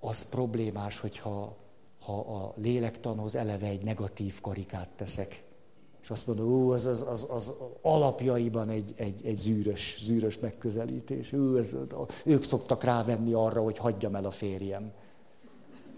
az 0.00 0.28
problémás, 0.28 0.98
hogyha 0.98 1.56
ha 2.04 2.18
a 2.18 2.52
lélektanhoz 2.56 3.34
eleve 3.34 3.66
egy 3.66 3.82
negatív 3.82 4.40
karikát 4.40 4.88
teszek. 4.96 5.44
És 6.02 6.10
azt 6.10 6.26
mondom, 6.26 6.52
ó, 6.52 6.70
az, 6.70 6.86
az, 6.86 7.02
az, 7.08 7.26
az 7.30 7.52
alapjaiban 7.82 8.68
egy, 8.68 8.94
egy, 8.96 9.26
egy 9.26 9.36
zűrös, 9.36 9.98
zűrös 10.02 10.38
megközelítés. 10.38 11.32
Ó, 11.32 11.56
ez, 11.56 11.74
ők 12.24 12.42
szoktak 12.42 12.84
rávenni 12.84 13.32
arra, 13.32 13.62
hogy 13.62 13.78
hagyjam 13.78 14.14
el 14.14 14.24
a 14.24 14.30
férjem. 14.30 14.92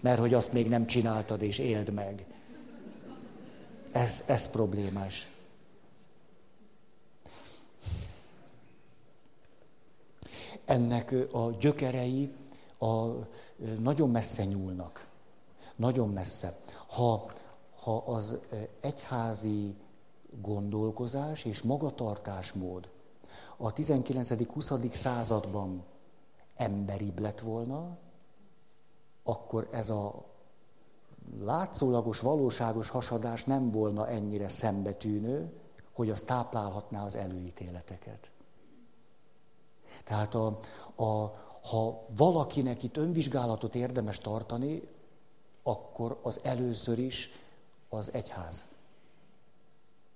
Mert 0.05 0.19
hogy 0.19 0.33
azt 0.33 0.53
még 0.53 0.67
nem 0.69 0.85
csináltad, 0.85 1.41
és 1.41 1.57
éld 1.57 1.93
meg. 1.93 2.25
Ez, 3.91 4.23
ez 4.27 4.49
problémás. 4.51 5.29
Ennek 10.65 11.15
a 11.31 11.51
gyökerei 11.59 12.31
a, 12.77 13.05
nagyon 13.79 14.09
messze 14.09 14.45
nyúlnak 14.45 15.07
nagyon 15.75 16.09
messze. 16.09 16.57
Ha, 16.87 17.31
ha 17.75 17.97
az 17.97 18.37
egyházi 18.79 19.75
gondolkozás 20.41 21.45
és 21.45 21.61
magatartásmód 21.61 22.89
a 23.57 23.73
19.-20. 23.73 24.93
században 24.93 25.83
emberibb 26.55 27.19
lett 27.19 27.39
volna, 27.39 27.97
akkor 29.27 29.67
ez 29.71 29.89
a 29.89 30.23
látszólagos, 31.39 32.19
valóságos 32.19 32.89
hasadás 32.89 33.43
nem 33.43 33.71
volna 33.71 34.07
ennyire 34.07 34.49
szembetűnő, 34.49 35.51
hogy 35.93 36.09
az 36.09 36.21
táplálhatná 36.21 37.03
az 37.03 37.15
előítéleteket. 37.15 38.31
Tehát 40.03 40.35
a, 40.35 40.59
a, 40.95 41.13
ha 41.69 42.05
valakinek 42.15 42.83
itt 42.83 42.97
önvizsgálatot 42.97 43.75
érdemes 43.75 44.19
tartani, 44.19 44.87
akkor 45.63 46.19
az 46.21 46.39
először 46.43 46.99
is 46.99 47.29
az 47.89 48.13
egyház. 48.13 48.73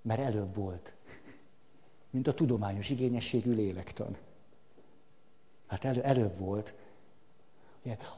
Mert 0.01 0.19
előbb 0.19 0.55
volt, 0.55 0.93
mint 2.09 2.27
a 2.27 2.33
tudományos 2.33 2.89
igényességű 2.89 3.53
lélektan. 3.53 4.17
Hát 5.67 5.83
elő, 5.83 6.01
előbb 6.01 6.37
volt. 6.37 6.73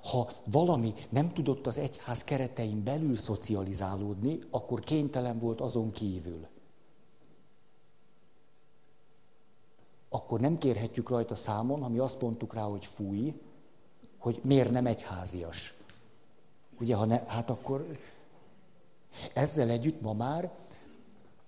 Ha 0.03 0.29
valami 0.45 0.93
nem 1.09 1.33
tudott 1.33 1.67
az 1.67 1.77
egyház 1.77 2.23
keretein 2.23 2.83
belül 2.83 3.15
szocializálódni, 3.15 4.39
akkor 4.49 4.79
kénytelen 4.79 5.39
volt 5.39 5.61
azon 5.61 5.91
kívül. 5.91 6.47
Akkor 10.09 10.39
nem 10.39 10.57
kérhetjük 10.57 11.09
rajta 11.09 11.35
számon, 11.35 11.81
ha 11.81 11.89
mi 11.89 11.97
azt 11.97 12.21
mondtuk 12.21 12.53
rá, 12.53 12.63
hogy 12.63 12.85
fúj, 12.85 13.41
hogy 14.17 14.39
miért 14.43 14.71
nem 14.71 14.85
egyházias. 14.85 15.73
Ugye, 16.79 16.95
ha 16.95 17.05
ne, 17.05 17.23
hát 17.27 17.49
akkor 17.49 17.97
ezzel 19.33 19.69
együtt 19.69 20.01
ma 20.01 20.13
már 20.13 20.51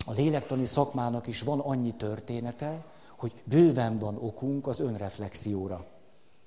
a 0.05 0.11
lélektani 0.11 0.65
szakmának 0.65 1.27
is 1.27 1.41
van 1.41 1.59
annyi 1.59 1.93
története, 1.93 2.85
hogy 3.17 3.33
bőven 3.43 3.99
van 3.99 4.17
okunk 4.17 4.67
az 4.67 4.79
önreflexióra. 4.79 5.92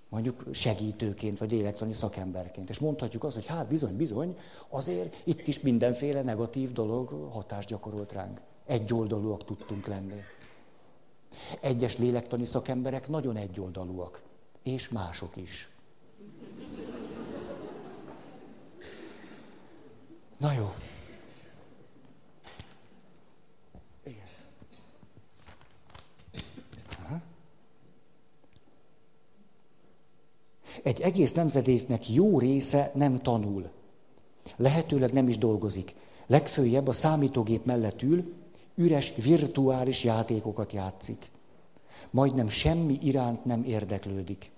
Mondjuk 0.08 0.44
segítőként, 0.52 1.38
vagy 1.38 1.50
lélektani 1.50 1.92
szakemberként. 1.92 2.68
És 2.68 2.78
mondhatjuk 2.78 3.24
azt, 3.24 3.34
hogy 3.34 3.46
hát 3.46 3.68
bizony, 3.68 3.96
bizony, 3.96 4.38
azért 4.68 5.16
itt 5.24 5.46
is 5.46 5.60
mindenféle 5.60 6.22
negatív 6.22 6.72
dolog 6.72 7.30
hatást 7.32 7.68
gyakorolt 7.68 8.12
ránk. 8.12 8.40
Egyoldalúak 8.66 9.44
tudtunk 9.44 9.86
lenni. 9.86 10.22
Egyes 11.60 11.98
lélektani 11.98 12.44
szakemberek 12.44 13.08
nagyon 13.08 13.36
egyoldalúak, 13.36 14.22
és 14.62 14.88
mások 14.88 15.36
is. 15.36 15.68
Na 20.36 20.52
jó. 20.52 20.74
Egy 30.86 31.00
egész 31.00 31.32
nemzedéknek 31.32 32.08
jó 32.08 32.38
része 32.38 32.90
nem 32.94 33.18
tanul. 33.18 33.70
lehetőleg 34.56 35.12
nem 35.12 35.28
is 35.28 35.38
dolgozik. 35.38 35.94
Legfőjebb 36.26 36.86
a 36.86 36.92
számítógép 36.92 37.64
mellett 37.64 38.02
ül, 38.02 38.32
üres 38.74 39.14
virtuális 39.14 40.04
játékokat 40.04 40.72
játszik. 40.72 41.30
Majdnem 42.10 42.48
semmi 42.48 42.98
iránt 43.02 43.44
nem 43.44 43.64
érdeklődik. 43.64 44.50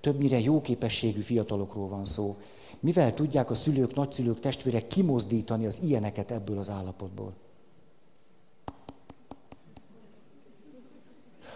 Többnyire 0.00 0.40
jó 0.40 0.60
képességű 0.60 1.20
fiatalokról 1.20 1.88
van 1.88 2.04
szó. 2.04 2.36
Mivel 2.80 3.14
tudják 3.14 3.50
a 3.50 3.54
szülők, 3.54 3.94
nagyszülők, 3.94 4.40
testvérek 4.40 4.86
kimozdítani 4.86 5.66
az 5.66 5.78
ilyeneket 5.82 6.30
ebből 6.30 6.58
az 6.58 6.70
állapotból? 6.70 7.32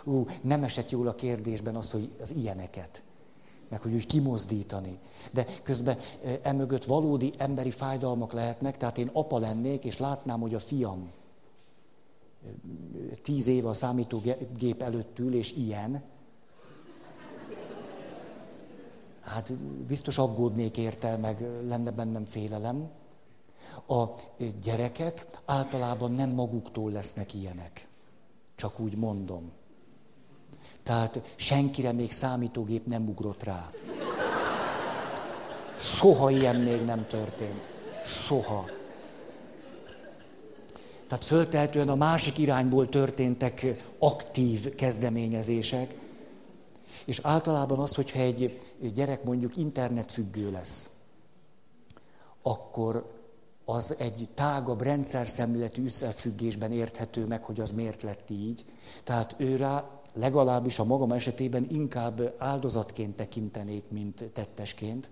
Ú, 0.04 0.26
nem 0.40 0.62
esett 0.62 0.90
jól 0.90 1.08
a 1.08 1.14
kérdésben 1.14 1.76
az, 1.76 1.90
hogy 1.90 2.10
az 2.20 2.34
ilyeneket 2.34 3.02
meg 3.68 3.80
hogy 3.80 3.92
úgy 3.92 4.06
kimozdítani. 4.06 4.98
De 5.32 5.46
közben 5.62 5.98
emögött 6.42 6.84
valódi 6.84 7.32
emberi 7.36 7.70
fájdalmak 7.70 8.32
lehetnek, 8.32 8.76
tehát 8.76 8.98
én 8.98 9.10
apa 9.12 9.38
lennék, 9.38 9.84
és 9.84 9.98
látnám, 9.98 10.40
hogy 10.40 10.54
a 10.54 10.58
fiam 10.58 11.10
tíz 13.22 13.46
éve 13.46 13.68
a 13.68 13.72
számítógép 13.72 14.82
előtt 14.82 15.18
ül, 15.18 15.34
és 15.34 15.52
ilyen. 15.52 16.02
Hát 19.20 19.52
biztos 19.86 20.18
aggódnék 20.18 20.76
érte, 20.76 21.16
meg 21.16 21.40
lenne 21.66 21.90
bennem 21.90 22.24
félelem. 22.24 22.90
A 23.86 24.04
gyerekek 24.62 25.26
általában 25.44 26.12
nem 26.12 26.30
maguktól 26.30 26.90
lesznek 26.90 27.34
ilyenek. 27.34 27.88
Csak 28.54 28.80
úgy 28.80 28.96
mondom. 28.96 29.50
Tehát 30.88 31.20
senkire 31.36 31.92
még 31.92 32.12
számítógép 32.12 32.86
nem 32.86 33.08
ugrott 33.08 33.42
rá. 33.42 33.70
Soha 35.78 36.30
ilyen 36.30 36.56
még 36.56 36.84
nem 36.84 37.06
történt. 37.06 37.60
Soha. 38.04 38.68
Tehát 41.08 41.24
föltehetően 41.24 41.88
a 41.88 41.94
másik 41.94 42.38
irányból 42.38 42.88
történtek 42.88 43.66
aktív 43.98 44.74
kezdeményezések. 44.74 45.94
És 47.04 47.20
általában 47.22 47.78
az, 47.78 47.94
hogyha 47.94 48.18
egy 48.18 48.58
gyerek 48.94 49.24
mondjuk 49.24 49.56
internetfüggő 49.56 50.50
lesz, 50.50 50.90
akkor 52.42 53.12
az 53.64 53.94
egy 53.98 54.28
tágabb 54.34 54.82
rendszer 54.82 55.28
szemléletű 55.28 55.84
összefüggésben 55.84 56.72
érthető 56.72 57.26
meg, 57.26 57.42
hogy 57.42 57.60
az 57.60 57.70
miért 57.70 58.02
lett 58.02 58.30
így. 58.30 58.64
Tehát 59.04 59.34
ő 59.38 59.56
rá 59.56 59.97
legalábbis 60.18 60.78
a 60.78 60.84
magam 60.84 61.12
esetében 61.12 61.66
inkább 61.70 62.34
áldozatként 62.38 63.16
tekintenék, 63.16 63.84
mint 63.88 64.24
tettesként. 64.32 65.10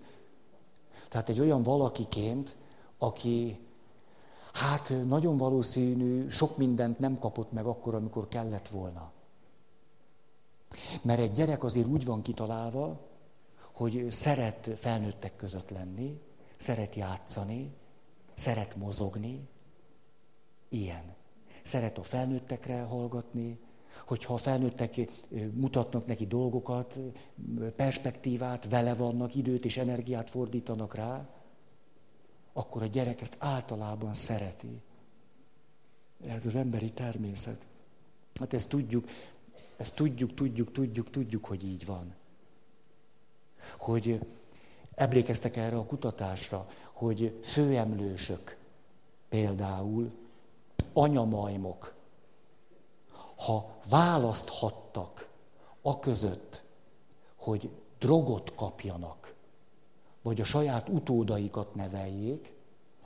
Tehát 1.09 1.29
egy 1.29 1.39
olyan 1.39 1.63
valakiként, 1.63 2.55
aki 2.97 3.59
hát 4.53 4.93
nagyon 5.05 5.37
valószínű 5.37 6.29
sok 6.29 6.57
mindent 6.57 6.99
nem 6.99 7.19
kapott 7.19 7.51
meg 7.51 7.65
akkor, 7.65 7.95
amikor 7.95 8.27
kellett 8.27 8.67
volna. 8.67 9.11
Mert 11.01 11.19
egy 11.19 11.31
gyerek 11.31 11.63
azért 11.63 11.87
úgy 11.87 12.05
van 12.05 12.21
kitalálva, 12.21 12.99
hogy 13.71 14.07
szeret 14.09 14.69
felnőttek 14.75 15.35
között 15.35 15.69
lenni, 15.69 16.21
szeret 16.57 16.95
játszani, 16.95 17.73
szeret 18.33 18.75
mozogni, 18.75 19.47
ilyen. 20.69 21.15
Szeret 21.61 21.97
a 21.97 22.03
felnőttekre 22.03 22.81
hallgatni, 22.81 23.59
hogyha 24.05 24.33
a 24.33 24.37
felnőttek 24.37 24.95
mutatnak 25.53 26.05
neki 26.05 26.27
dolgokat, 26.27 26.99
perspektívát, 27.75 28.69
vele 28.69 28.95
vannak, 28.95 29.35
időt 29.35 29.65
és 29.65 29.77
energiát 29.77 30.29
fordítanak 30.29 30.95
rá, 30.95 31.29
akkor 32.53 32.81
a 32.81 32.85
gyerek 32.85 33.21
ezt 33.21 33.35
általában 33.39 34.13
szereti. 34.13 34.81
Ez 36.27 36.45
az 36.45 36.55
emberi 36.55 36.91
természet. 36.91 37.65
Hát 38.39 38.53
ezt 38.53 38.69
tudjuk, 38.69 39.07
ezt 39.77 39.95
tudjuk, 39.95 40.33
tudjuk, 40.33 40.71
tudjuk, 40.71 41.09
tudjuk, 41.09 41.45
hogy 41.45 41.63
így 41.63 41.85
van. 41.85 42.13
Hogy 43.77 44.19
emlékeztek 44.95 45.55
erre 45.55 45.77
a 45.77 45.85
kutatásra, 45.85 46.69
hogy 46.91 47.39
főemlősök 47.43 48.57
például 49.29 50.11
anyamajmok, 50.93 51.96
ha 53.37 53.75
választhattak 53.89 55.29
a 55.81 55.99
között, 55.99 56.63
hogy 57.35 57.69
drogot 57.99 58.55
kapjanak, 58.55 59.33
vagy 60.21 60.41
a 60.41 60.43
saját 60.43 60.89
utódaikat 60.89 61.75
neveljék, 61.75 62.53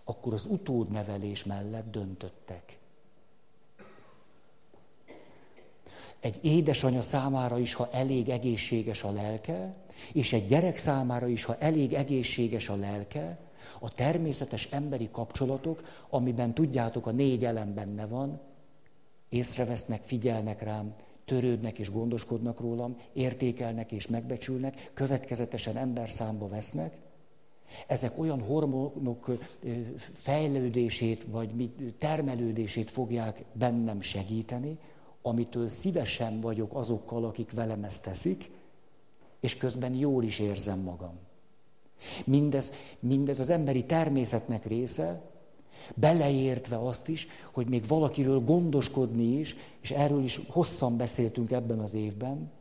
akkor 0.04 0.34
az 0.34 0.46
utódnevelés 0.46 1.44
mellett 1.44 1.92
döntöttek. 1.92 2.80
Egy 6.20 6.40
édesanya 6.42 7.02
számára 7.02 7.60
is, 7.60 7.74
ha 7.74 7.90
elég 7.92 8.30
egészséges 8.30 9.04
a 9.04 9.12
lelke, 9.12 9.76
és 10.14 10.34
egy 10.34 10.48
gyerek 10.48 10.78
számára 10.78 11.28
is, 11.28 11.44
ha 11.44 11.58
elég 11.58 11.94
egészséges 11.94 12.70
a 12.70 12.76
lelke, 12.76 13.40
a 13.80 13.94
természetes 13.94 14.66
emberi 14.72 15.10
kapcsolatok, 15.12 15.84
amiben 16.10 16.54
tudjátok, 16.54 17.06
a 17.08 17.12
négy 17.12 17.46
elem 17.46 17.74
benne 17.74 18.06
van, 18.06 18.40
észrevesznek, 19.32 20.02
figyelnek 20.04 20.62
rám, 20.62 20.96
törődnek 21.26 21.80
és 21.80 21.92
gondoskodnak 21.92 22.60
rólam, 22.60 22.98
értékelnek 23.14 23.92
és 23.92 24.08
megbecsülnek, 24.08 24.92
következetesen 24.94 25.78
ember 25.78 26.10
számba 26.10 26.48
vesznek, 26.48 26.98
ezek 27.88 28.20
olyan 28.20 28.42
hormonok 28.42 29.38
fejlődését 30.14 31.26
vagy 31.30 31.72
termelődését 31.98 32.90
fogják 32.90 33.44
bennem 33.54 34.02
segíteni, 34.02 34.78
amitől 35.22 35.68
szívesen 35.68 36.40
vagyok 36.40 36.76
azokkal, 36.76 37.26
akik 37.26 37.52
velem 37.52 37.84
ezt 37.84 38.04
teszik, 38.04 38.52
és 39.40 39.58
közben 39.58 39.94
jól 39.94 40.24
is 40.24 40.40
érzem 40.40 40.80
magam. 40.80 41.14
Mindez, 42.26 42.74
mindez 43.00 43.40
az 43.40 43.50
emberi 43.50 43.86
természetnek 43.86 44.66
része, 44.66 45.22
Beleértve 45.96 46.78
azt 46.78 47.08
is, 47.08 47.28
hogy 47.54 47.68
még 47.68 47.88
valakiről 47.88 48.40
gondoskodni 48.40 49.40
is, 49.40 49.56
és 49.82 49.92
erről 49.92 50.24
is 50.24 50.42
hosszan 50.48 50.98
beszéltünk 50.98 51.52
ebben 51.52 51.80
az 51.80 51.94
évben, 51.94 52.52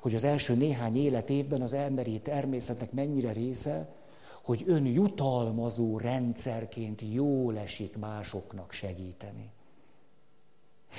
hogy 0.00 0.14
az 0.14 0.24
első 0.24 0.54
néhány 0.54 0.96
életévben 0.96 1.62
az 1.62 1.72
emberi 1.72 2.20
természetnek 2.20 2.92
mennyire 2.92 3.32
része, 3.32 3.94
hogy 4.42 4.64
ön 4.66 4.86
jutalmazó 4.86 5.98
rendszerként 5.98 7.02
jól 7.12 7.58
esik 7.58 7.96
másoknak 7.96 8.72
segíteni. 8.72 9.50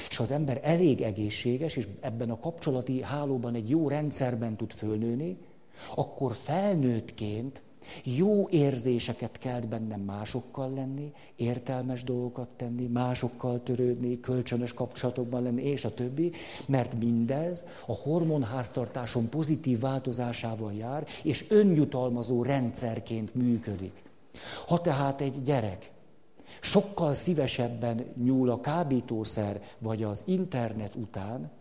És 0.09 0.17
ha 0.17 0.23
az 0.23 0.31
ember 0.31 0.59
elég 0.63 1.01
egészséges, 1.01 1.75
és 1.75 1.87
ebben 1.99 2.29
a 2.29 2.39
kapcsolati 2.39 3.01
hálóban 3.01 3.55
egy 3.55 3.69
jó 3.69 3.87
rendszerben 3.87 4.55
tud 4.55 4.71
fölnőni, 4.71 5.37
akkor 5.95 6.35
felnőttként 6.35 7.61
jó 8.03 8.49
érzéseket 8.49 9.37
kelt 9.37 9.67
bennem 9.67 10.01
másokkal 10.01 10.73
lenni, 10.73 11.11
értelmes 11.35 12.03
dolgokat 12.03 12.47
tenni, 12.57 12.85
másokkal 12.85 13.63
törődni, 13.63 14.19
kölcsönös 14.19 14.73
kapcsolatokban 14.73 15.43
lenni, 15.43 15.63
és 15.63 15.85
a 15.85 15.93
többi, 15.93 16.31
mert 16.65 16.93
mindez 16.93 17.63
a 17.85 17.93
hormonháztartáson 17.93 19.29
pozitív 19.29 19.79
változásával 19.79 20.73
jár, 20.73 21.07
és 21.23 21.45
önjutalmazó 21.49 22.43
rendszerként 22.43 23.35
működik. 23.35 24.03
Ha 24.67 24.81
tehát 24.81 25.21
egy 25.21 25.43
gyerek 25.43 25.91
sokkal 26.59 27.13
szívesebben 27.13 28.05
nyúl 28.23 28.49
a 28.49 28.61
kábítószer 28.61 29.61
vagy 29.79 30.03
az 30.03 30.23
internet 30.25 30.95
után, 30.95 31.51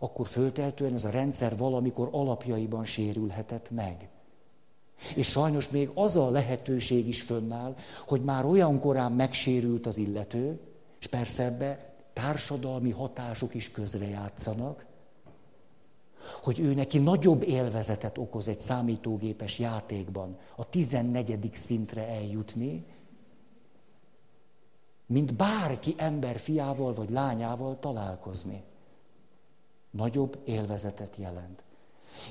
akkor 0.00 0.26
föltehetően 0.26 0.92
ez 0.92 1.04
a 1.04 1.10
rendszer 1.10 1.56
valamikor 1.56 2.08
alapjaiban 2.12 2.84
sérülhetett 2.84 3.70
meg. 3.70 4.08
És 5.14 5.30
sajnos 5.30 5.68
még 5.68 5.90
az 5.94 6.16
a 6.16 6.30
lehetőség 6.30 7.08
is 7.08 7.22
fönnáll, 7.22 7.76
hogy 8.06 8.24
már 8.24 8.44
olyan 8.44 8.80
korán 8.80 9.12
megsérült 9.12 9.86
az 9.86 9.96
illető, 9.96 10.60
és 11.00 11.06
persze 11.06 11.44
ebbe 11.44 11.94
társadalmi 12.12 12.90
hatások 12.90 13.54
is 13.54 13.70
közrejátszanak, 13.70 14.86
hogy 16.42 16.58
ő 16.58 16.74
neki 16.74 16.98
nagyobb 16.98 17.42
élvezetet 17.42 18.18
okoz 18.18 18.48
egy 18.48 18.60
számítógépes 18.60 19.58
játékban 19.58 20.38
a 20.56 20.68
14. 20.68 21.50
szintre 21.52 22.08
eljutni, 22.08 22.84
mint 25.06 25.34
bárki 25.34 25.94
ember 25.96 26.38
fiával 26.38 26.94
vagy 26.94 27.10
lányával 27.10 27.78
találkozni. 27.78 28.62
Nagyobb 29.90 30.38
élvezetet 30.44 31.16
jelent. 31.16 31.62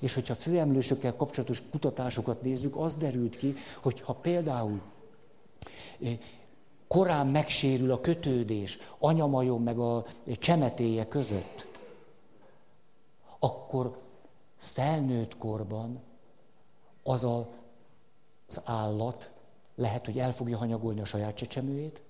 És 0.01 0.13
hogyha 0.13 0.36
főemlősökkel 0.36 1.15
kapcsolatos 1.15 1.61
kutatásokat 1.69 2.41
nézzük, 2.41 2.75
az 2.75 2.95
derült 2.95 3.38
ki, 3.38 3.55
hogy 3.81 4.01
ha 4.01 4.13
például 4.13 4.81
eh, 6.01 6.17
korán 6.88 7.27
megsérül 7.27 7.91
a 7.91 7.99
kötődés 7.99 8.77
anyamajon 8.99 9.61
meg 9.61 9.79
a 9.79 10.05
csemetéje 10.25 11.07
között, 11.07 11.67
akkor 13.39 14.01
felnőtt 14.57 15.38
korban 15.38 16.01
az 17.03 17.23
a, 17.23 17.49
az 18.47 18.61
állat 18.65 19.33
Lehet, 19.75 20.05
hogy 20.05 20.19
el 20.19 20.33
fogja 20.33 20.57
hanyagolni 20.57 21.01
a 21.01 21.05
saját 21.05 21.36
csecsemőjét, 21.36 22.01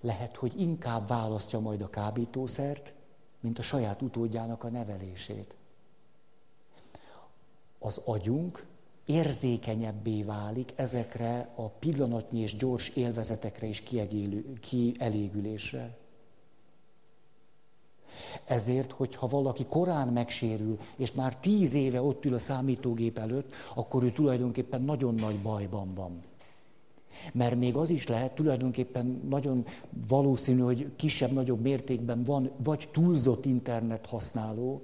lehet, 0.00 0.36
hogy 0.36 0.60
inkább 0.60 1.08
választja 1.08 1.58
majd 1.58 1.82
a 1.82 1.90
kábítószert, 1.90 2.92
mint 3.40 3.58
a 3.58 3.62
saját 3.62 4.02
utódjának 4.02 4.64
a 4.64 4.68
nevelését. 4.68 5.54
Az 7.78 8.00
agyunk 8.04 8.66
érzékenyebbé 9.06 10.22
válik 10.22 10.72
ezekre 10.76 11.52
a 11.54 11.68
pillanatnyi 11.68 12.40
és 12.40 12.56
gyors 12.56 12.88
élvezetekre 12.88 13.68
és 13.68 13.82
kielégülésre. 14.60 15.96
Ezért, 18.44 18.92
hogyha 18.92 19.26
valaki 19.26 19.64
korán 19.64 20.08
megsérül, 20.08 20.78
és 20.96 21.12
már 21.12 21.36
tíz 21.36 21.74
éve 21.74 22.02
ott 22.02 22.24
ül 22.24 22.34
a 22.34 22.38
számítógép 22.38 23.18
előtt, 23.18 23.52
akkor 23.74 24.02
ő 24.02 24.10
tulajdonképpen 24.10 24.82
nagyon 24.82 25.14
nagy 25.14 25.38
bajban 25.38 25.94
van. 25.94 26.22
Mert 27.32 27.56
még 27.56 27.76
az 27.76 27.90
is 27.90 28.06
lehet, 28.06 28.34
tulajdonképpen 28.34 29.22
nagyon 29.28 29.66
valószínű, 30.08 30.60
hogy 30.60 30.90
kisebb-nagyobb 30.96 31.60
mértékben 31.60 32.22
van 32.22 32.50
vagy 32.62 32.88
túlzott 32.92 33.44
internet 33.44 34.06
használó, 34.06 34.82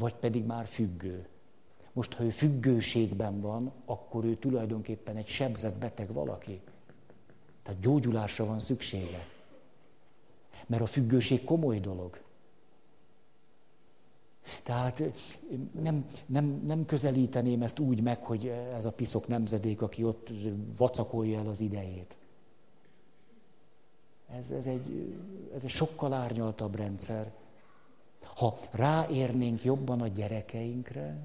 vagy 0.00 0.14
pedig 0.14 0.44
már 0.44 0.66
függő. 0.66 1.26
Most, 1.92 2.14
ha 2.14 2.24
ő 2.24 2.30
függőségben 2.30 3.40
van, 3.40 3.72
akkor 3.84 4.24
ő 4.24 4.36
tulajdonképpen 4.36 5.16
egy 5.16 5.26
sebzett 5.26 5.78
beteg 5.78 6.12
valaki. 6.12 6.60
Tehát 7.62 7.80
gyógyulásra 7.80 8.46
van 8.46 8.60
szüksége. 8.60 9.26
Mert 10.66 10.82
a 10.82 10.86
függőség 10.86 11.44
komoly 11.44 11.80
dolog. 11.80 12.20
Tehát 14.62 15.02
nem, 15.80 16.06
nem, 16.26 16.44
nem 16.66 16.84
közelíteném 16.84 17.62
ezt 17.62 17.78
úgy 17.78 18.02
meg, 18.02 18.24
hogy 18.24 18.46
ez 18.46 18.84
a 18.84 18.92
piszok 18.92 19.28
nemzedék, 19.28 19.82
aki 19.82 20.04
ott 20.04 20.30
vacakolja 20.76 21.38
el 21.38 21.48
az 21.48 21.60
idejét. 21.60 22.14
Ez, 24.28 24.50
ez, 24.50 24.66
egy, 24.66 25.14
ez 25.54 25.62
egy 25.62 25.70
sokkal 25.70 26.12
árnyaltabb 26.12 26.76
rendszer. 26.76 27.32
Ha 28.40 28.58
ráérnénk 28.70 29.64
jobban 29.64 30.00
a 30.00 30.06
gyerekeinkre, 30.06 31.16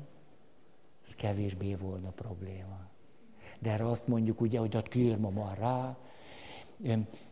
ez 1.06 1.16
kevésbé 1.16 1.76
volna 1.76 2.10
probléma. 2.10 2.80
De 3.60 3.70
erre 3.72 3.88
azt 3.88 4.08
mondjuk 4.08 4.42
ugye, 4.42 4.60
hogy 4.60 4.74
hát 4.74 4.88
kiírma 4.88 5.30
már 5.30 5.58
rá. 5.58 5.98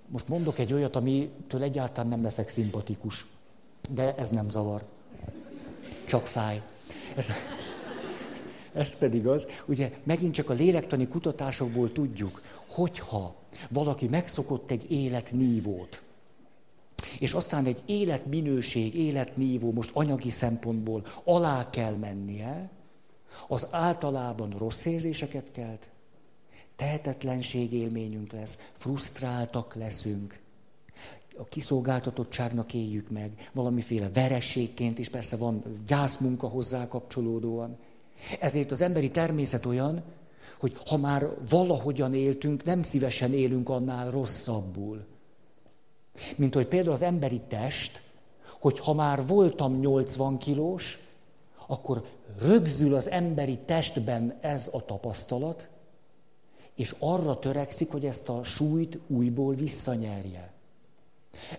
Most 0.07 0.27
mondok 0.27 0.59
egy 0.59 0.73
olyat, 0.73 0.95
amitől 0.95 1.63
egyáltalán 1.63 2.09
nem 2.09 2.23
leszek 2.23 2.49
szimpatikus. 2.49 3.25
De 3.89 4.15
ez 4.15 4.29
nem 4.29 4.49
zavar. 4.49 4.83
Csak 6.05 6.25
fáj. 6.25 6.61
Ez, 7.15 7.27
ez 8.73 8.97
pedig 8.97 9.27
az, 9.27 9.47
ugye 9.65 9.91
megint 10.03 10.33
csak 10.33 10.49
a 10.49 10.53
lélektani 10.53 11.07
kutatásokból 11.07 11.91
tudjuk, 11.91 12.41
hogyha 12.67 13.35
valaki 13.69 14.07
megszokott 14.07 14.71
egy 14.71 14.91
életnívót, 14.91 16.01
és 17.19 17.33
aztán 17.33 17.65
egy 17.65 17.81
életminőség, 17.85 18.95
életnívó 18.95 19.71
most 19.71 19.89
anyagi 19.93 20.29
szempontból 20.29 21.05
alá 21.23 21.69
kell 21.69 21.95
mennie, 21.95 22.69
az 23.47 23.67
általában 23.71 24.55
rossz 24.57 24.85
érzéseket 24.85 25.51
kelt, 25.51 25.89
tehetetlenség 26.75 27.73
élményünk 27.73 28.31
lesz, 28.31 28.69
frusztráltak 28.73 29.75
leszünk, 29.75 30.41
a 31.37 31.43
kiszolgáltatottságnak 31.43 32.73
éljük 32.73 33.09
meg, 33.09 33.49
valamiféle 33.53 34.09
verességként 34.13 34.99
is, 34.99 35.09
persze 35.09 35.37
van 35.37 35.63
gyászmunka 35.87 36.47
hozzá 36.47 36.87
kapcsolódóan. 36.87 37.77
Ezért 38.39 38.71
az 38.71 38.81
emberi 38.81 39.11
természet 39.11 39.65
olyan, 39.65 40.03
hogy 40.59 40.77
ha 40.85 40.97
már 40.97 41.29
valahogyan 41.49 42.13
éltünk, 42.13 42.63
nem 42.63 42.83
szívesen 42.83 43.33
élünk 43.33 43.69
annál 43.69 44.11
rosszabbul. 44.11 45.05
Mint 46.35 46.53
hogy 46.53 46.67
például 46.67 46.93
az 46.93 47.01
emberi 47.01 47.41
test, 47.47 48.01
hogy 48.59 48.79
ha 48.79 48.93
már 48.93 49.27
voltam 49.27 49.79
80 49.79 50.37
kilós, 50.37 50.99
akkor 51.67 52.05
rögzül 52.39 52.95
az 52.95 53.09
emberi 53.09 53.57
testben 53.57 54.37
ez 54.41 54.69
a 54.73 54.85
tapasztalat, 54.85 55.67
és 56.75 56.95
arra 56.99 57.39
törekszik, 57.39 57.91
hogy 57.91 58.05
ezt 58.05 58.29
a 58.29 58.43
súlyt 58.43 58.99
újból 59.07 59.55
visszanyerje. 59.55 60.51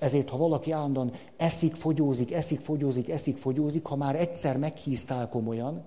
Ezért, 0.01 0.29
ha 0.29 0.37
valaki 0.37 0.71
állandóan 0.71 1.13
eszik, 1.37 1.75
fogyózik, 1.75 2.33
eszik, 2.33 2.61
fogyózik, 2.61 3.09
eszik, 3.09 3.37
fogyózik, 3.37 3.85
ha 3.85 3.97
már 3.97 4.17
egyszer 4.17 4.59
meghíztál 4.59 5.29
komolyan, 5.29 5.85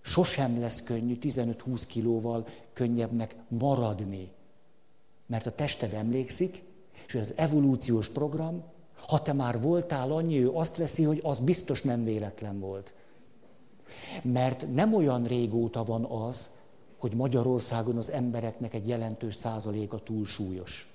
sosem 0.00 0.60
lesz 0.60 0.82
könnyű 0.82 1.18
15-20 1.22 1.82
kilóval 1.86 2.46
könnyebbnek 2.72 3.36
maradni. 3.48 4.32
Mert 5.26 5.46
a 5.46 5.50
tested 5.50 5.92
emlékszik, 5.92 6.62
és 7.14 7.20
az 7.20 7.32
evolúciós 7.36 8.08
program, 8.08 8.62
ha 9.08 9.22
te 9.22 9.32
már 9.32 9.60
voltál 9.60 10.12
annyi, 10.12 10.38
ő 10.38 10.50
azt 10.50 10.76
veszi, 10.76 11.02
hogy 11.02 11.20
az 11.22 11.38
biztos 11.38 11.82
nem 11.82 12.04
véletlen 12.04 12.60
volt. 12.60 12.94
Mert 14.22 14.74
nem 14.74 14.94
olyan 14.94 15.24
régóta 15.24 15.84
van 15.84 16.04
az, 16.04 16.48
hogy 16.98 17.14
Magyarországon 17.14 17.96
az 17.96 18.10
embereknek 18.10 18.74
egy 18.74 18.88
jelentős 18.88 19.34
százaléka 19.34 19.98
túlsúlyos. 19.98 20.94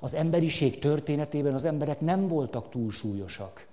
Az 0.00 0.14
emberiség 0.14 0.78
történetében 0.78 1.54
az 1.54 1.64
emberek 1.64 2.00
nem 2.00 2.28
voltak 2.28 2.70
túlsúlyosak, 2.70 3.66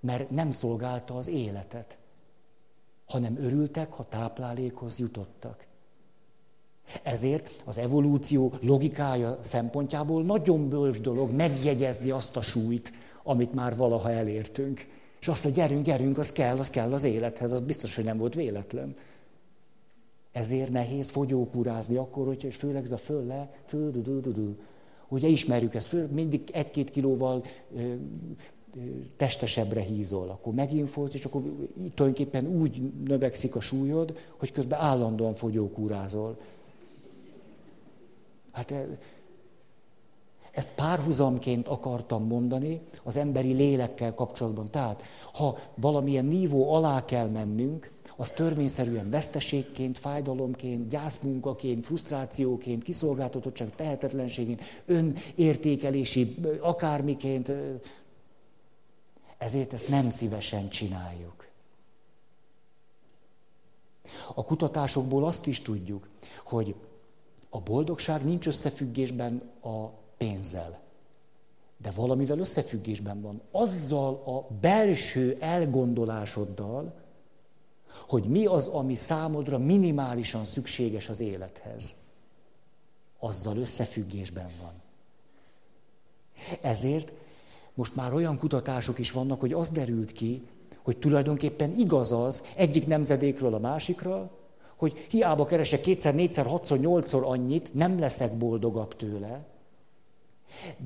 mert 0.00 0.30
nem 0.30 0.50
szolgálta 0.50 1.16
az 1.16 1.28
életet, 1.28 1.96
hanem 3.06 3.36
örültek, 3.36 3.92
ha 3.92 4.08
táplálékhoz 4.08 4.98
jutottak. 4.98 5.65
Ezért 7.02 7.62
az 7.64 7.78
evolúció 7.78 8.52
logikája 8.60 9.38
szempontjából 9.40 10.22
nagyon 10.22 10.68
bölcs 10.68 11.00
dolog 11.00 11.30
megjegyezni 11.30 12.10
azt 12.10 12.36
a 12.36 12.40
súlyt, 12.40 12.92
amit 13.22 13.54
már 13.54 13.76
valaha 13.76 14.10
elértünk. 14.10 14.86
És 15.20 15.28
azt, 15.28 15.42
hogy 15.42 15.52
gyerünk, 15.52 15.84
gyerünk, 15.84 16.18
az 16.18 16.32
kell, 16.32 16.58
az 16.58 16.70
kell 16.70 16.92
az 16.92 17.04
élethez, 17.04 17.52
az 17.52 17.60
biztos, 17.60 17.94
hogy 17.94 18.04
nem 18.04 18.18
volt 18.18 18.34
véletlen. 18.34 18.96
Ezért 20.32 20.70
nehéz 20.70 21.08
fogyókúrázni 21.08 21.96
akkor, 21.96 22.26
hogyha 22.26 22.48
és 22.48 22.56
főleg 22.56 22.84
ez 22.84 22.92
a 22.92 22.96
fölle, 22.96 23.50
ugye 25.08 25.28
ismerjük 25.28 25.74
ezt, 25.74 25.86
föl, 25.86 26.06
mindig 26.06 26.50
egy-két 26.52 26.90
kilóval 26.90 27.44
ö, 27.76 27.80
ö, 27.80 27.94
testesebbre 29.16 29.80
hízol, 29.80 30.28
akkor 30.28 30.54
megint 30.54 30.90
fogsz, 30.90 31.14
és 31.14 31.24
akkor 31.24 31.42
tulajdonképpen 31.94 32.46
úgy 32.46 32.82
növekszik 33.04 33.56
a 33.56 33.60
súlyod, 33.60 34.18
hogy 34.36 34.52
közben 34.52 34.80
állandóan 34.80 35.34
fogyókúrázol. 35.34 36.38
Hát 38.56 38.74
ezt 40.50 40.74
párhuzamként 40.74 41.68
akartam 41.68 42.26
mondani 42.26 42.80
az 43.02 43.16
emberi 43.16 43.52
lélekkel 43.52 44.14
kapcsolatban. 44.14 44.70
Tehát, 44.70 45.02
ha 45.32 45.58
valamilyen 45.74 46.24
nívó 46.24 46.74
alá 46.74 47.04
kell 47.04 47.28
mennünk, 47.28 47.90
az 48.16 48.30
törvényszerűen 48.30 49.10
veszteségként, 49.10 49.98
fájdalomként, 49.98 50.88
gyászmunkaként, 50.88 51.86
frusztrációként, 51.86 52.82
kiszolgáltatottság, 52.82 53.74
tehetetlenségként, 53.74 54.62
önértékelési, 54.86 56.34
akármiként. 56.60 57.52
Ezért 59.38 59.72
ezt 59.72 59.88
nem 59.88 60.10
szívesen 60.10 60.68
csináljuk. 60.68 61.46
A 64.34 64.44
kutatásokból 64.44 65.24
azt 65.24 65.46
is 65.46 65.62
tudjuk, 65.62 66.08
hogy 66.44 66.74
a 67.56 67.60
boldogság 67.60 68.24
nincs 68.24 68.46
összefüggésben 68.46 69.42
a 69.60 69.86
pénzzel. 70.16 70.80
De 71.76 71.90
valamivel 71.90 72.38
összefüggésben 72.38 73.20
van. 73.20 73.40
Azzal 73.50 74.22
a 74.26 74.54
belső 74.60 75.36
elgondolásoddal, 75.40 76.94
hogy 78.08 78.24
mi 78.24 78.46
az, 78.46 78.66
ami 78.66 78.94
számodra 78.94 79.58
minimálisan 79.58 80.44
szükséges 80.44 81.08
az 81.08 81.20
élethez. 81.20 81.94
Azzal 83.18 83.56
összefüggésben 83.56 84.50
van. 84.62 84.72
Ezért 86.60 87.12
most 87.74 87.96
már 87.96 88.12
olyan 88.12 88.38
kutatások 88.38 88.98
is 88.98 89.10
vannak, 89.10 89.40
hogy 89.40 89.52
az 89.52 89.70
derült 89.70 90.12
ki, 90.12 90.48
hogy 90.82 90.98
tulajdonképpen 90.98 91.72
igaz 91.72 92.12
az 92.12 92.42
egyik 92.54 92.86
nemzedékről 92.86 93.54
a 93.54 93.58
másikra, 93.58 94.30
hogy 94.76 95.06
hiába 95.10 95.44
keresek 95.44 95.80
kétszer, 95.80 96.14
négyszer, 96.14 96.46
hatszor, 96.46 96.78
nyolcszor 96.78 97.24
annyit, 97.24 97.74
nem 97.74 97.98
leszek 97.98 98.36
boldogabb 98.36 98.96
tőle, 98.96 99.44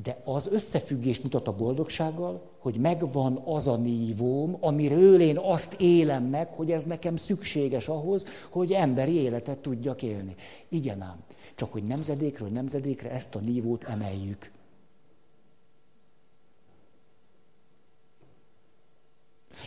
de 0.02 0.20
az 0.24 0.48
összefüggés 0.52 1.20
mutat 1.20 1.48
a 1.48 1.56
boldogsággal, 1.56 2.42
hogy 2.58 2.74
megvan 2.74 3.42
az 3.44 3.66
a 3.66 3.76
nívóm, 3.76 4.56
amiről 4.60 5.20
én 5.20 5.38
azt 5.38 5.80
élem 5.80 6.24
meg, 6.24 6.48
hogy 6.48 6.70
ez 6.70 6.84
nekem 6.84 7.16
szükséges 7.16 7.88
ahhoz, 7.88 8.26
hogy 8.48 8.72
emberi 8.72 9.14
életet 9.14 9.58
tudjak 9.58 10.02
élni. 10.02 10.34
Igen 10.68 11.02
ám, 11.02 11.18
csak 11.54 11.72
hogy 11.72 11.82
nemzedékről 11.82 12.48
nemzedékre 12.48 13.10
ezt 13.10 13.34
a 13.34 13.38
nívót 13.38 13.84
emeljük. 13.84 14.50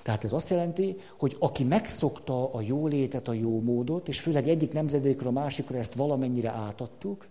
Tehát 0.03 0.23
ez 0.23 0.31
azt 0.31 0.49
jelenti, 0.49 0.95
hogy 1.17 1.35
aki 1.39 1.63
megszokta 1.63 2.53
a 2.53 2.61
jólétet, 2.61 3.27
a 3.27 3.33
jó 3.33 3.61
módot, 3.61 4.07
és 4.07 4.19
főleg 4.19 4.49
egyik 4.49 4.73
nemzedékről 4.73 5.27
a 5.27 5.31
másikra 5.31 5.77
ezt 5.77 5.93
valamennyire 5.93 6.49
átadtuk, 6.49 7.27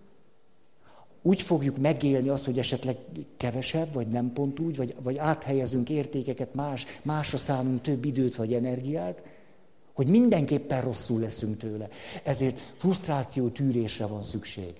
úgy 1.25 1.41
fogjuk 1.41 1.77
megélni 1.77 2.29
azt, 2.29 2.45
hogy 2.45 2.59
esetleg 2.59 2.97
kevesebb, 3.37 3.93
vagy 3.93 4.07
nem 4.07 4.33
pont 4.33 4.59
úgy, 4.59 4.75
vagy, 4.75 4.95
vagy 5.03 5.17
áthelyezünk 5.17 5.89
értékeket 5.89 6.53
más, 6.53 6.85
másra 7.01 7.37
szánunk 7.37 7.81
több 7.81 8.05
időt 8.05 8.35
vagy 8.35 8.53
energiát, 8.53 9.23
hogy 9.93 10.07
mindenképpen 10.07 10.81
rosszul 10.81 11.19
leszünk 11.19 11.57
tőle. 11.57 11.89
Ezért 12.23 12.59
frusztráció 12.77 13.49
tűrésre 13.49 14.05
van 14.05 14.23
szükség. 14.23 14.73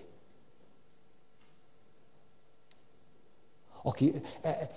Aki, 3.81 4.13
e, 4.41 4.71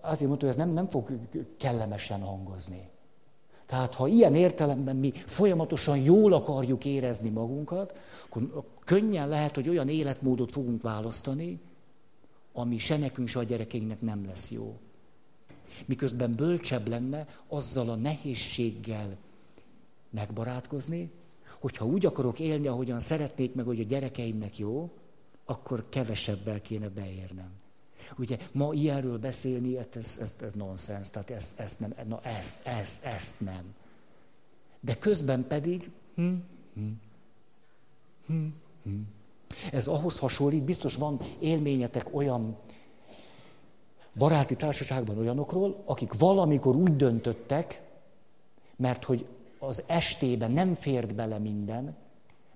azért 0.00 0.28
mondta, 0.28 0.46
hogy 0.46 0.54
ez 0.54 0.64
nem, 0.64 0.74
nem 0.74 0.88
fog 0.88 1.18
kellemesen 1.56 2.20
hangozni. 2.20 2.88
Tehát 3.66 3.94
ha 3.94 4.06
ilyen 4.06 4.34
értelemben 4.34 4.96
mi 4.96 5.10
folyamatosan 5.10 5.98
jól 5.98 6.32
akarjuk 6.32 6.84
érezni 6.84 7.28
magunkat, 7.28 7.94
akkor 8.24 8.64
könnyen 8.84 9.28
lehet, 9.28 9.54
hogy 9.54 9.68
olyan 9.68 9.88
életmódot 9.88 10.52
fogunk 10.52 10.82
választani, 10.82 11.60
ami 12.52 12.78
se 12.78 12.98
nekünk, 12.98 13.28
se 13.28 13.38
a 13.38 13.42
gyerekeinknek 13.42 14.00
nem 14.00 14.26
lesz 14.26 14.50
jó. 14.50 14.78
Miközben 15.86 16.34
bölcsebb 16.34 16.88
lenne 16.88 17.26
azzal 17.48 17.88
a 17.88 17.94
nehézséggel 17.94 19.16
megbarátkozni, 20.10 21.10
hogyha 21.60 21.86
úgy 21.86 22.06
akarok 22.06 22.38
élni, 22.38 22.66
ahogyan 22.66 23.00
szeretnék 23.00 23.54
meg, 23.54 23.64
hogy 23.64 23.80
a 23.80 23.84
gyerekeimnek 23.84 24.58
jó, 24.58 24.90
akkor 25.44 25.88
kevesebbel 25.88 26.60
kéne 26.60 26.88
beérnem. 26.88 27.59
Ugye 28.18 28.38
ma 28.52 28.72
ilyenről 28.72 29.18
beszélni, 29.18 29.76
hát 29.76 29.96
ez, 29.96 30.18
ez, 30.20 30.36
ez 30.42 30.52
nonsens, 30.52 31.10
tehát 31.10 31.30
ezt, 31.30 31.60
ezt 31.60 31.80
nem, 31.80 31.92
na 32.08 32.20
ezt, 32.22 32.66
ezt, 32.66 33.04
ezt 33.04 33.40
nem. 33.40 33.74
De 34.80 34.94
közben 34.94 35.46
pedig, 35.48 35.90
hm, 36.14 36.34
hm, 36.74 36.88
hm, 38.26 38.46
hm. 38.82 39.00
ez 39.72 39.86
ahhoz 39.86 40.18
hasonlít, 40.18 40.64
biztos 40.64 40.94
van 40.94 41.20
élményetek 41.38 42.14
olyan 42.14 42.56
baráti 44.14 44.56
társaságban 44.56 45.18
olyanokról, 45.18 45.82
akik 45.84 46.12
valamikor 46.12 46.76
úgy 46.76 46.96
döntöttek, 46.96 47.82
mert 48.76 49.04
hogy 49.04 49.26
az 49.58 49.82
estében 49.86 50.50
nem 50.50 50.74
fért 50.74 51.14
bele 51.14 51.38
minden, 51.38 51.96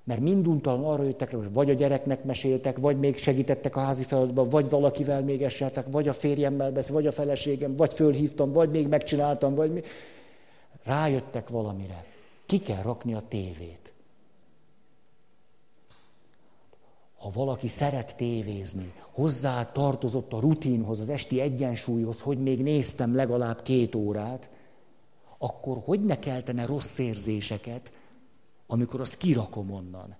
mert 0.04 0.20
minduntalan 0.20 0.84
arra 0.84 1.02
jöttek 1.02 1.34
hogy 1.34 1.52
vagy 1.52 1.70
a 1.70 1.74
gyereknek 1.74 2.24
meséltek, 2.24 2.78
vagy 2.78 2.98
még 2.98 3.18
segítettek 3.18 3.76
a 3.76 3.80
házi 3.80 4.04
feladatban, 4.04 4.48
vagy 4.48 4.68
valakivel 4.68 5.22
még 5.22 5.42
eseltek, 5.42 5.86
vagy 5.90 6.08
a 6.08 6.12
férjemmel 6.12 6.72
beszél, 6.72 6.94
vagy 6.94 7.06
a 7.06 7.12
feleségem, 7.12 7.76
vagy 7.76 7.94
fölhívtam, 7.94 8.52
vagy 8.52 8.70
még 8.70 8.88
megcsináltam, 8.88 9.54
vagy 9.54 9.72
mi. 9.72 9.82
Rájöttek 10.82 11.48
valamire. 11.48 12.04
Ki 12.46 12.58
kell 12.60 12.82
rakni 12.82 13.14
a 13.14 13.22
tévét. 13.28 13.92
Ha 17.18 17.30
valaki 17.34 17.68
szeret 17.68 18.16
tévézni, 18.16 18.92
hozzá 19.10 19.72
tartozott 19.72 20.32
a 20.32 20.40
rutinhoz, 20.40 21.00
az 21.00 21.08
esti 21.08 21.40
egyensúlyhoz, 21.40 22.20
hogy 22.20 22.38
még 22.38 22.62
néztem 22.62 23.14
legalább 23.14 23.62
két 23.62 23.94
órát, 23.94 24.50
akkor 25.38 25.82
hogy 25.84 26.04
ne 26.04 26.18
keltene 26.18 26.66
rossz 26.66 26.98
érzéseket, 26.98 27.92
amikor 28.66 29.00
azt 29.00 29.16
kirakom 29.16 29.70
onnan. 29.70 30.16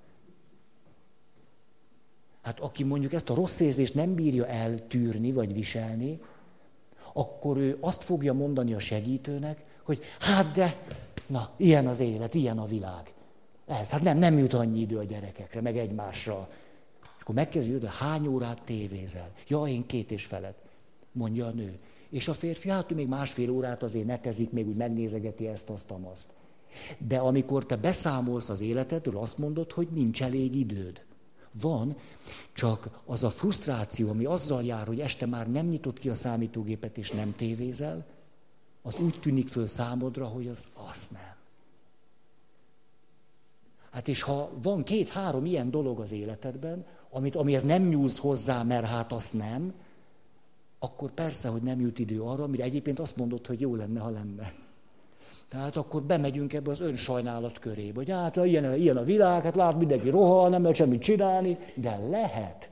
Hát 2.42 2.60
aki 2.60 2.84
mondjuk 2.84 3.12
ezt 3.12 3.30
a 3.30 3.34
rossz 3.34 3.60
érzést 3.60 3.94
nem 3.94 4.14
bírja 4.14 4.46
eltűrni 4.46 5.32
vagy 5.32 5.52
viselni, 5.52 6.20
akkor 7.12 7.56
ő 7.56 7.76
azt 7.80 8.02
fogja 8.02 8.32
mondani 8.32 8.74
a 8.74 8.78
segítőnek, 8.78 9.62
hogy 9.82 10.00
hát 10.18 10.52
de, 10.54 10.76
na, 11.26 11.50
ilyen 11.56 11.86
az 11.86 12.00
élet, 12.00 12.34
ilyen 12.34 12.58
a 12.58 12.66
világ. 12.66 13.12
Ez, 13.66 13.90
hát 13.90 14.02
nem, 14.02 14.18
nem 14.18 14.38
jut 14.38 14.52
annyi 14.52 14.80
idő 14.80 14.98
a 14.98 15.04
gyerekekre, 15.04 15.60
meg 15.60 15.78
egymásra. 15.78 16.48
És 17.02 17.22
akkor 17.22 17.34
megkérdezi, 17.34 17.72
hogy 17.72 17.96
hány 17.98 18.26
órát 18.26 18.62
tévézel? 18.64 19.32
Ja, 19.48 19.66
én 19.66 19.86
két 19.86 20.10
és 20.10 20.24
felet, 20.24 20.54
mondja 21.12 21.46
a 21.46 21.50
nő. 21.50 21.78
És 22.08 22.28
a 22.28 22.34
férfi, 22.34 22.68
hát 22.68 22.90
ő 22.90 22.94
még 22.94 23.08
másfél 23.08 23.50
órát 23.50 23.82
azért 23.82 24.06
netezik, 24.06 24.50
még 24.50 24.68
úgy 24.68 24.76
megnézegeti 24.76 25.46
ezt, 25.46 25.70
azt, 25.70 25.92
azt. 26.12 26.28
De 26.98 27.18
amikor 27.18 27.66
te 27.66 27.76
beszámolsz 27.76 28.48
az 28.48 28.60
életedről, 28.60 29.16
azt 29.16 29.38
mondod, 29.38 29.72
hogy 29.72 29.88
nincs 29.90 30.22
elég 30.22 30.54
időd. 30.54 31.02
Van, 31.60 31.96
csak 32.52 33.00
az 33.04 33.24
a 33.24 33.30
frusztráció, 33.30 34.08
ami 34.08 34.24
azzal 34.24 34.64
jár, 34.64 34.86
hogy 34.86 35.00
este 35.00 35.26
már 35.26 35.50
nem 35.50 35.66
nyitott 35.66 35.98
ki 35.98 36.08
a 36.08 36.14
számítógépet 36.14 36.98
és 36.98 37.10
nem 37.10 37.34
tévézel, 37.36 38.04
az 38.82 38.98
úgy 38.98 39.20
tűnik 39.20 39.48
föl 39.48 39.66
számodra, 39.66 40.26
hogy 40.26 40.48
az 40.48 40.68
az 40.90 41.08
nem. 41.08 41.34
Hát 43.90 44.08
és 44.08 44.22
ha 44.22 44.50
van 44.62 44.82
két-három 44.82 45.44
ilyen 45.44 45.70
dolog 45.70 46.00
az 46.00 46.12
életedben, 46.12 46.86
amit, 47.10 47.36
amihez 47.36 47.64
nem 47.64 47.82
nyúlsz 47.82 48.18
hozzá, 48.18 48.62
mert 48.62 48.86
hát 48.86 49.12
azt 49.12 49.32
nem, 49.32 49.74
akkor 50.78 51.10
persze, 51.10 51.48
hogy 51.48 51.62
nem 51.62 51.80
jut 51.80 51.98
idő 51.98 52.22
arra, 52.22 52.42
amire 52.42 52.64
egyébként 52.64 52.98
azt 52.98 53.16
mondod, 53.16 53.46
hogy 53.46 53.60
jó 53.60 53.74
lenne, 53.74 54.00
ha 54.00 54.10
lenne. 54.10 54.52
Tehát 55.54 55.76
akkor 55.76 56.02
bemegyünk 56.02 56.52
ebbe 56.52 56.70
az 56.70 56.80
önsajnálat 56.80 57.58
körébe, 57.58 57.94
hogy 57.94 58.10
hát 58.10 58.36
ilyen, 58.36 58.74
ilyen 58.74 58.96
a 58.96 59.02
világ, 59.02 59.42
hát 59.42 59.56
lát 59.56 59.78
mindenki 59.78 60.10
rohal, 60.10 60.48
nem 60.48 60.60
lehet 60.60 60.76
semmit 60.76 61.02
csinálni, 61.02 61.58
de 61.74 61.96
lehet. 61.96 62.70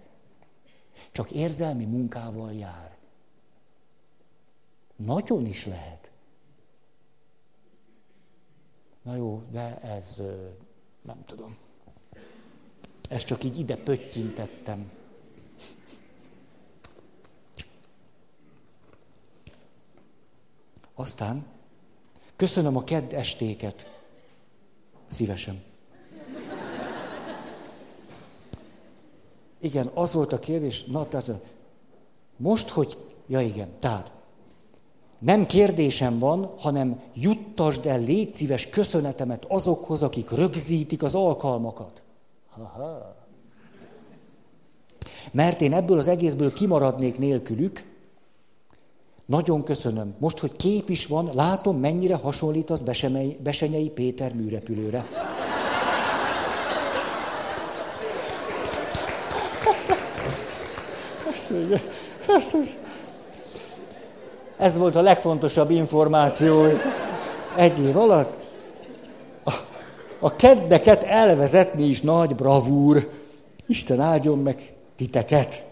Csak 1.13 1.31
érzelmi 1.31 1.85
munkával 1.85 2.53
jár. 2.53 2.97
Nagyon 4.97 5.47
is 5.47 5.67
lehet. 5.67 6.11
Na 9.03 9.17
jó, 9.17 9.43
de 9.51 9.81
ez 9.81 10.23
nem 11.03 11.25
tudom. 11.27 11.57
Ezt 13.09 13.27
csak 13.27 13.45
így 13.45 13.59
ide 13.59 13.77
pöttyintettem. 13.77 14.91
Aztán 20.95 21.47
Köszönöm 22.43 22.77
a 22.77 22.85
kedd 22.85 23.15
estéket. 23.15 23.91
Szívesen. 25.07 25.63
Igen, 29.61 29.91
az 29.95 30.13
volt 30.13 30.33
a 30.33 30.39
kérdés, 30.39 30.85
na, 30.85 31.09
tehát 31.09 31.31
most, 32.37 32.69
hogy, 32.69 32.97
ja 33.27 33.41
igen, 33.41 33.69
tehát 33.79 34.13
nem 35.19 35.47
kérdésem 35.47 36.19
van, 36.19 36.55
hanem 36.59 37.01
juttasd 37.15 37.87
el, 37.87 38.01
légy 38.01 38.35
szíves 38.35 38.69
köszönetemet 38.69 39.45
azokhoz, 39.49 40.03
akik 40.03 40.31
rögzítik 40.31 41.03
az 41.03 41.15
alkalmakat. 41.15 42.03
Aha. 42.57 43.17
Mert 45.33 45.61
én 45.61 45.73
ebből 45.73 45.99
az 45.99 46.09
egészből 46.09 46.53
kimaradnék 46.53 47.19
nélkülük, 47.19 47.92
nagyon 49.33 49.65
köszönöm. 49.65 50.15
Most, 50.19 50.39
hogy 50.39 50.57
kép 50.57 50.89
is 50.89 51.07
van, 51.07 51.31
látom, 51.35 51.79
mennyire 51.79 52.15
hasonlít 52.15 52.71
az 52.71 52.81
Besenyei, 52.81 53.39
Besenyei 53.43 53.91
Péter 53.91 54.35
műrepülőre. 54.35 55.07
Ez 64.57 64.77
volt 64.77 64.97
a 64.97 65.01
legfontosabb 65.01 65.71
információ 65.71 66.65
egy 67.57 67.79
év 67.79 67.97
alatt. 67.97 68.37
A, 69.45 69.53
a 70.19 70.37
keddeket 70.37 71.03
elvezetni 71.03 71.85
is 71.85 72.01
nagy 72.01 72.35
bravúr. 72.35 73.11
Isten 73.67 74.01
áldjon 74.01 74.39
meg 74.39 74.75
titeket. 74.97 75.63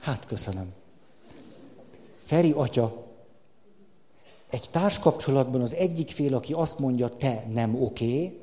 Hát 0.00 0.26
köszönöm. 0.26 0.81
Feri 2.32 2.52
atya, 2.56 3.06
egy 4.50 4.68
társkapcsolatban 4.70 5.60
az 5.60 5.74
egyik 5.74 6.10
fél, 6.10 6.34
aki 6.34 6.52
azt 6.52 6.78
mondja, 6.78 7.08
te 7.08 7.46
nem 7.52 7.82
oké, 7.82 8.40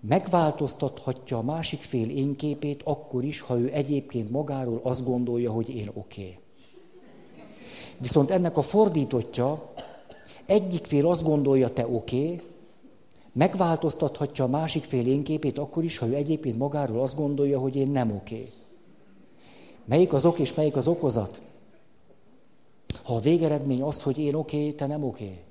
megváltoztathatja 0.00 1.38
a 1.38 1.42
másik 1.42 1.80
fél 1.80 2.10
én 2.10 2.36
képét 2.36 2.82
akkor 2.82 3.24
is, 3.24 3.40
ha 3.40 3.58
ő 3.58 3.70
egyébként 3.72 4.30
magáról 4.30 4.80
azt 4.82 5.04
gondolja, 5.04 5.52
hogy 5.52 5.68
én 5.68 5.90
oké. 5.94 6.38
Viszont 7.98 8.30
ennek 8.30 8.56
a 8.56 8.62
fordítotja, 8.62 9.72
egyik 10.46 10.84
fél 10.84 11.08
azt 11.08 11.24
gondolja, 11.24 11.72
te 11.72 11.86
oké, 11.86 12.42
megváltoztathatja 13.32 14.44
a 14.44 14.48
másik 14.48 14.84
fél 14.84 15.06
én 15.06 15.22
képét 15.22 15.58
akkor 15.58 15.84
is, 15.84 15.98
ha 15.98 16.06
ő 16.06 16.14
egyébként 16.14 16.58
magáról 16.58 17.00
azt 17.00 17.16
gondolja, 17.16 17.58
hogy 17.58 17.76
én 17.76 17.90
nem 17.90 18.10
oké. 18.10 18.50
Melyik 19.84 20.12
az 20.12 20.24
ok 20.24 20.38
és 20.38 20.54
melyik 20.54 20.76
az 20.76 20.88
okozat? 20.88 21.40
Ha 23.04 23.14
a 23.14 23.20
végeredmény 23.20 23.82
az, 23.82 24.02
hogy 24.02 24.18
én 24.18 24.34
oké, 24.34 24.56
okay, 24.56 24.74
te 24.74 24.86
nem 24.86 25.04
oké. 25.04 25.24
Okay. 25.24 25.42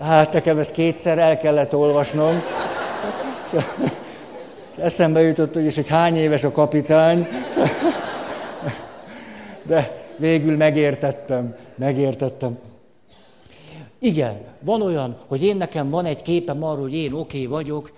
Hát 0.00 0.32
nekem 0.32 0.58
ezt 0.58 0.72
kétszer 0.72 1.18
el 1.18 1.36
kellett 1.36 1.74
olvasnom. 1.74 2.42
eszembe 4.78 5.20
jutott, 5.20 5.54
hogy 5.54 5.64
és 5.64 5.74
hogy 5.74 5.88
hány 5.88 6.16
éves 6.16 6.44
a 6.44 6.50
kapitány. 6.50 7.26
De 9.62 10.06
végül 10.16 10.56
megértettem, 10.56 11.56
megértettem. 11.74 12.58
Igen, 13.98 14.40
van 14.60 14.82
olyan, 14.82 15.16
hogy 15.26 15.44
én 15.44 15.56
nekem 15.56 15.90
van 15.90 16.04
egy 16.04 16.22
képem 16.22 16.64
arról, 16.64 16.82
hogy 16.82 16.94
én 16.94 17.12
oké 17.12 17.18
okay 17.18 17.46
vagyok, 17.46 17.92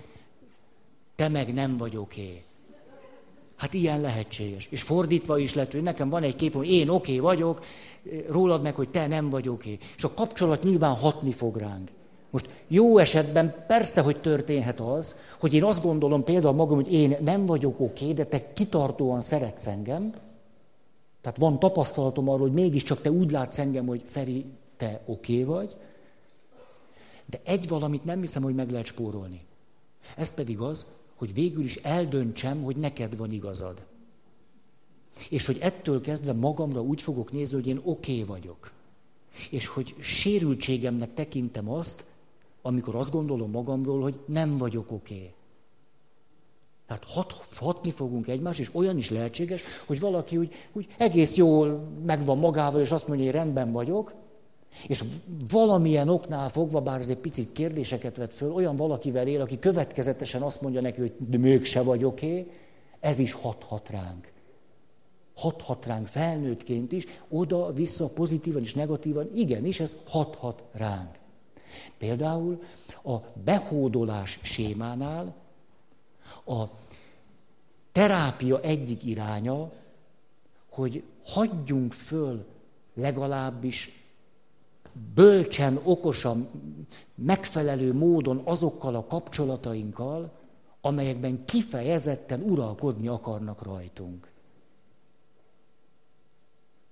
te 1.16 1.28
meg 1.28 1.54
nem 1.54 1.76
vagy 1.76 1.96
oké. 1.96 2.42
Hát 3.56 3.74
ilyen 3.74 4.00
lehetséges. 4.00 4.66
És 4.70 4.82
fordítva 4.82 5.38
is 5.38 5.54
lehet, 5.54 5.72
hogy 5.72 5.82
nekem 5.82 6.08
van 6.08 6.22
egy 6.22 6.36
képem, 6.36 6.58
hogy 6.58 6.70
én 6.70 6.88
oké 6.88 7.18
vagyok, 7.18 7.64
rólad 8.28 8.62
meg, 8.62 8.74
hogy 8.74 8.88
te 8.88 9.06
nem 9.06 9.30
vagy 9.30 9.48
oké. 9.48 9.78
És 9.96 10.04
a 10.04 10.14
kapcsolat 10.14 10.62
nyilván 10.62 10.94
hatni 10.94 11.32
fog 11.32 11.56
ránk. 11.56 11.90
Most 12.30 12.48
jó 12.68 12.98
esetben 12.98 13.64
persze, 13.66 14.00
hogy 14.00 14.20
történhet 14.20 14.80
az, 14.80 15.16
hogy 15.40 15.54
én 15.54 15.64
azt 15.64 15.82
gondolom 15.82 16.24
például 16.24 16.54
magam, 16.54 16.74
hogy 16.74 16.92
én 16.92 17.16
nem 17.20 17.46
vagyok 17.46 17.80
oké, 17.80 18.12
de 18.12 18.24
te 18.24 18.52
kitartóan 18.52 19.20
szeretsz 19.20 19.66
engem. 19.66 20.14
Tehát 21.20 21.38
van 21.38 21.58
tapasztalatom 21.58 22.28
arról, 22.28 22.46
hogy 22.46 22.52
mégiscsak 22.52 23.00
te 23.00 23.10
úgy 23.10 23.30
látsz 23.30 23.58
engem, 23.58 23.86
hogy 23.86 24.02
Feri, 24.04 24.44
te 24.76 25.00
oké 25.04 25.44
vagy. 25.44 25.76
De 27.26 27.40
egy 27.44 27.68
valamit 27.68 28.04
nem 28.04 28.20
hiszem, 28.20 28.42
hogy 28.42 28.54
meg 28.54 28.70
lehet 28.70 28.86
spórolni. 28.86 29.44
Ez 30.16 30.34
pedig 30.34 30.60
az, 30.60 30.86
hogy 31.16 31.34
végül 31.34 31.64
is 31.64 31.76
eldöntsem, 31.76 32.62
hogy 32.62 32.76
neked 32.76 33.16
van 33.16 33.32
igazad. 33.32 33.86
És 35.30 35.46
hogy 35.46 35.58
ettől 35.60 36.00
kezdve 36.00 36.32
magamra 36.32 36.82
úgy 36.82 37.02
fogok 37.02 37.32
nézni, 37.32 37.54
hogy 37.54 37.66
én 37.66 37.80
oké 37.84 38.12
okay 38.12 38.24
vagyok. 38.24 38.70
És 39.50 39.66
hogy 39.66 39.94
sérültségemnek 39.98 41.14
tekintem 41.14 41.70
azt, 41.70 42.04
amikor 42.62 42.94
azt 42.94 43.10
gondolom 43.10 43.50
magamról, 43.50 44.02
hogy 44.02 44.18
nem 44.26 44.56
vagyok 44.56 44.90
oké. 44.90 45.14
Okay. 45.14 45.34
Tehát 46.86 47.04
hat, 47.04 47.32
hatni 47.56 47.90
fogunk 47.90 48.26
egymást, 48.28 48.58
és 48.58 48.74
olyan 48.74 48.96
is 48.96 49.10
lehetséges, 49.10 49.62
hogy 49.86 50.00
valaki 50.00 50.36
úgy, 50.36 50.54
úgy 50.72 50.86
egész 50.98 51.36
jól 51.36 51.88
megvan 52.04 52.38
magával, 52.38 52.80
és 52.80 52.90
azt 52.90 53.08
mondja, 53.08 53.26
hogy 53.26 53.34
rendben 53.34 53.72
vagyok, 53.72 54.14
és 54.86 55.04
valamilyen 55.50 56.08
oknál 56.08 56.48
fogva, 56.48 56.80
bár 56.80 57.00
ez 57.00 57.08
egy 57.08 57.18
picit 57.18 57.52
kérdéseket 57.52 58.16
vet 58.16 58.34
föl, 58.34 58.52
olyan 58.52 58.76
valakivel 58.76 59.26
él, 59.26 59.40
aki 59.40 59.58
következetesen 59.58 60.42
azt 60.42 60.60
mondja 60.60 60.80
neki, 60.80 61.00
hogy 61.00 61.12
de 61.18 61.38
mégse 61.38 61.82
vagy 61.82 62.04
oké, 62.04 62.50
ez 63.00 63.18
is 63.18 63.32
hathat 63.32 63.88
ránk. 63.88 64.32
Hathat 65.36 65.86
ránk 65.86 66.06
felnőttként 66.06 66.92
is, 66.92 67.06
oda-vissza, 67.28 68.08
pozitívan 68.08 68.62
és 68.62 68.74
negatívan, 68.74 69.30
igenis, 69.34 69.80
ez 69.80 69.96
hathat 70.04 70.62
ránk. 70.72 71.10
Például 71.98 72.62
a 73.04 73.16
behódolás 73.44 74.38
sémánál 74.42 75.34
a 76.46 76.64
terápia 77.92 78.60
egyik 78.60 79.04
iránya, 79.04 79.72
hogy 80.70 81.02
hagyjunk 81.24 81.92
föl 81.92 82.46
legalábbis 82.94 84.05
bölcsen, 85.14 85.80
okosan, 85.82 86.48
megfelelő 87.14 87.94
módon 87.94 88.40
azokkal 88.44 88.94
a 88.94 89.06
kapcsolatainkkal, 89.06 90.32
amelyekben 90.80 91.44
kifejezetten 91.44 92.42
uralkodni 92.42 93.08
akarnak 93.08 93.62
rajtunk. 93.62 94.28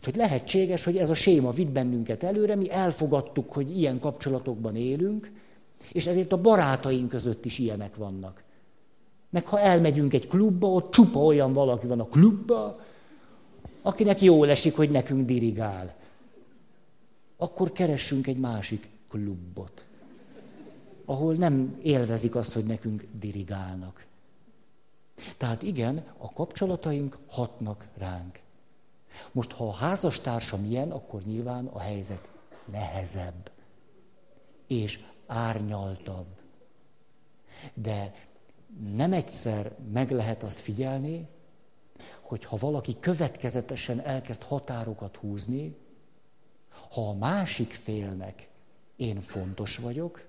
Hogy 0.03 0.17
lehetséges, 0.17 0.85
hogy 0.85 0.97
ez 0.97 1.11
a 1.11 1.15
séma 1.15 1.51
vitt 1.51 1.71
bennünket 1.71 2.23
előre, 2.23 2.55
mi 2.55 2.71
elfogadtuk, 2.71 3.53
hogy 3.53 3.79
ilyen 3.79 3.99
kapcsolatokban 3.99 4.77
élünk, 4.77 5.33
és 5.93 6.07
ezért 6.07 6.33
a 6.33 6.41
barátaink 6.41 7.09
között 7.09 7.45
is 7.45 7.59
ilyenek 7.59 7.97
vannak. 7.97 8.43
Meg 9.31 9.47
ha 9.47 9.61
elmegyünk 9.61 10.15
egy 10.15 10.29
klubba, 10.29 10.67
ott 10.67 10.93
csupa 10.93 11.19
olyan 11.19 11.53
valaki 11.53 11.87
van 11.87 12.01
a 12.01 12.09
klubba, 12.09 12.81
akinek 13.83 14.23
jól 14.23 14.51
esik, 14.51 14.77
hogy 14.77 14.91
nekünk 14.91 15.27
dirigál 15.27 15.95
akkor 17.37 17.73
keressünk 17.73 18.27
egy 18.27 18.39
másik 18.39 18.89
klubot, 19.09 19.85
ahol 21.05 21.35
nem 21.35 21.79
élvezik 21.83 22.35
azt, 22.35 22.53
hogy 22.53 22.65
nekünk 22.65 23.07
dirigálnak. 23.13 24.07
Tehát 25.37 25.63
igen, 25.63 26.05
a 26.17 26.33
kapcsolataink 26.33 27.19
hatnak 27.27 27.87
ránk. 27.97 28.41
Most, 29.33 29.53
ha 29.53 29.69
a 29.69 29.73
házastársam 29.73 30.65
ilyen, 30.65 30.91
akkor 30.91 31.23
nyilván 31.23 31.67
a 31.67 31.79
helyzet 31.79 32.29
nehezebb 32.71 33.51
és 34.67 35.01
árnyaltabb. 35.27 36.27
De 37.75 38.15
nem 38.95 39.13
egyszer 39.13 39.77
meg 39.93 40.11
lehet 40.11 40.43
azt 40.43 40.61
figyelni, 40.61 41.29
hogy 42.21 42.45
ha 42.45 42.57
valaki 42.57 42.97
következetesen 43.01 44.01
elkezd 44.01 44.43
határokat 44.43 45.17
húzni, 45.17 45.77
ha 46.91 47.09
a 47.09 47.15
másik 47.15 47.73
félnek 47.73 48.49
én 48.97 49.21
fontos 49.21 49.77
vagyok, 49.77 50.29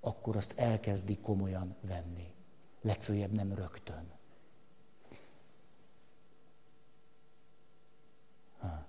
akkor 0.00 0.36
azt 0.36 0.52
elkezdi 0.58 1.18
komolyan 1.18 1.76
venni. 1.80 2.32
Legfőjebb 2.80 3.32
nem 3.32 3.54
rögtön. 3.54 4.10
Ha. 8.58 8.86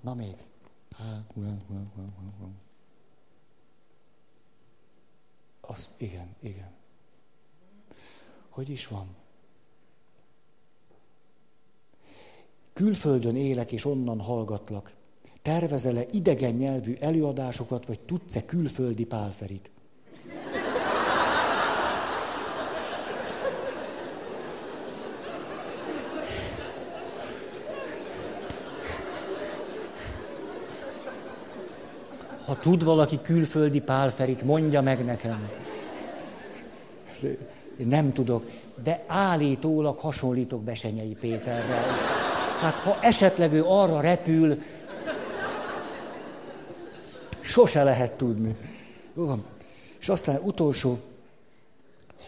Na 0.00 0.14
még. 0.14 0.36
Az, 5.60 5.94
igen, 5.98 6.34
igen. 6.40 6.72
Hogy 8.48 8.68
is 8.68 8.86
van? 8.86 9.16
Külföldön 12.74 13.36
élek 13.36 13.72
és 13.72 13.84
onnan 13.84 14.20
hallgatlak. 14.20 14.92
Tervezele 15.42 16.04
idegen 16.12 16.54
nyelvű 16.54 16.94
előadásokat, 17.00 17.86
vagy 17.86 18.00
tudsz-e 18.00 18.44
külföldi 18.44 19.04
pálferit? 19.04 19.70
Ha 32.44 32.56
tud 32.60 32.84
valaki 32.84 33.20
külföldi 33.22 33.80
pálferit, 33.80 34.42
mondja 34.42 34.82
meg 34.82 35.04
nekem. 35.04 35.50
Én 37.78 37.86
nem 37.86 38.12
tudok, 38.12 38.50
de 38.82 39.04
állítólag 39.06 39.98
hasonlítok 39.98 40.62
Besenyei 40.62 41.16
Péterrel. 41.20 42.23
Hát 42.60 42.74
ha 42.74 42.98
esetleg 43.00 43.52
ő 43.52 43.64
arra 43.64 44.00
repül, 44.00 44.62
sose 47.40 47.82
lehet 47.82 48.12
tudni. 48.12 48.56
Jó 49.16 49.26
van. 49.26 49.44
És 50.00 50.08
aztán 50.08 50.40
utolsó, 50.42 50.98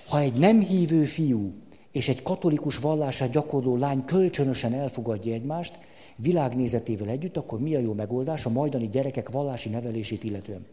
ha 0.09 0.19
egy 0.19 0.35
nem 0.35 0.61
hívő 0.61 1.05
fiú 1.05 1.53
és 1.93 2.09
egy 2.09 2.23
katolikus 2.23 2.79
vallását 2.79 3.31
gyakorló 3.31 3.77
lány 3.77 4.05
kölcsönösen 4.05 4.73
elfogadja 4.73 5.33
egymást, 5.33 5.79
világnézetével 6.17 7.09
együtt, 7.09 7.37
akkor 7.37 7.61
mi 7.61 7.75
a 7.75 7.79
jó 7.79 7.93
megoldás 7.93 8.47
a 8.47 8.51
majdani 8.51 8.89
gyerekek 8.89 9.31
vallási 9.31 9.69
nevelését 9.69 10.25
illetően? 10.25 10.67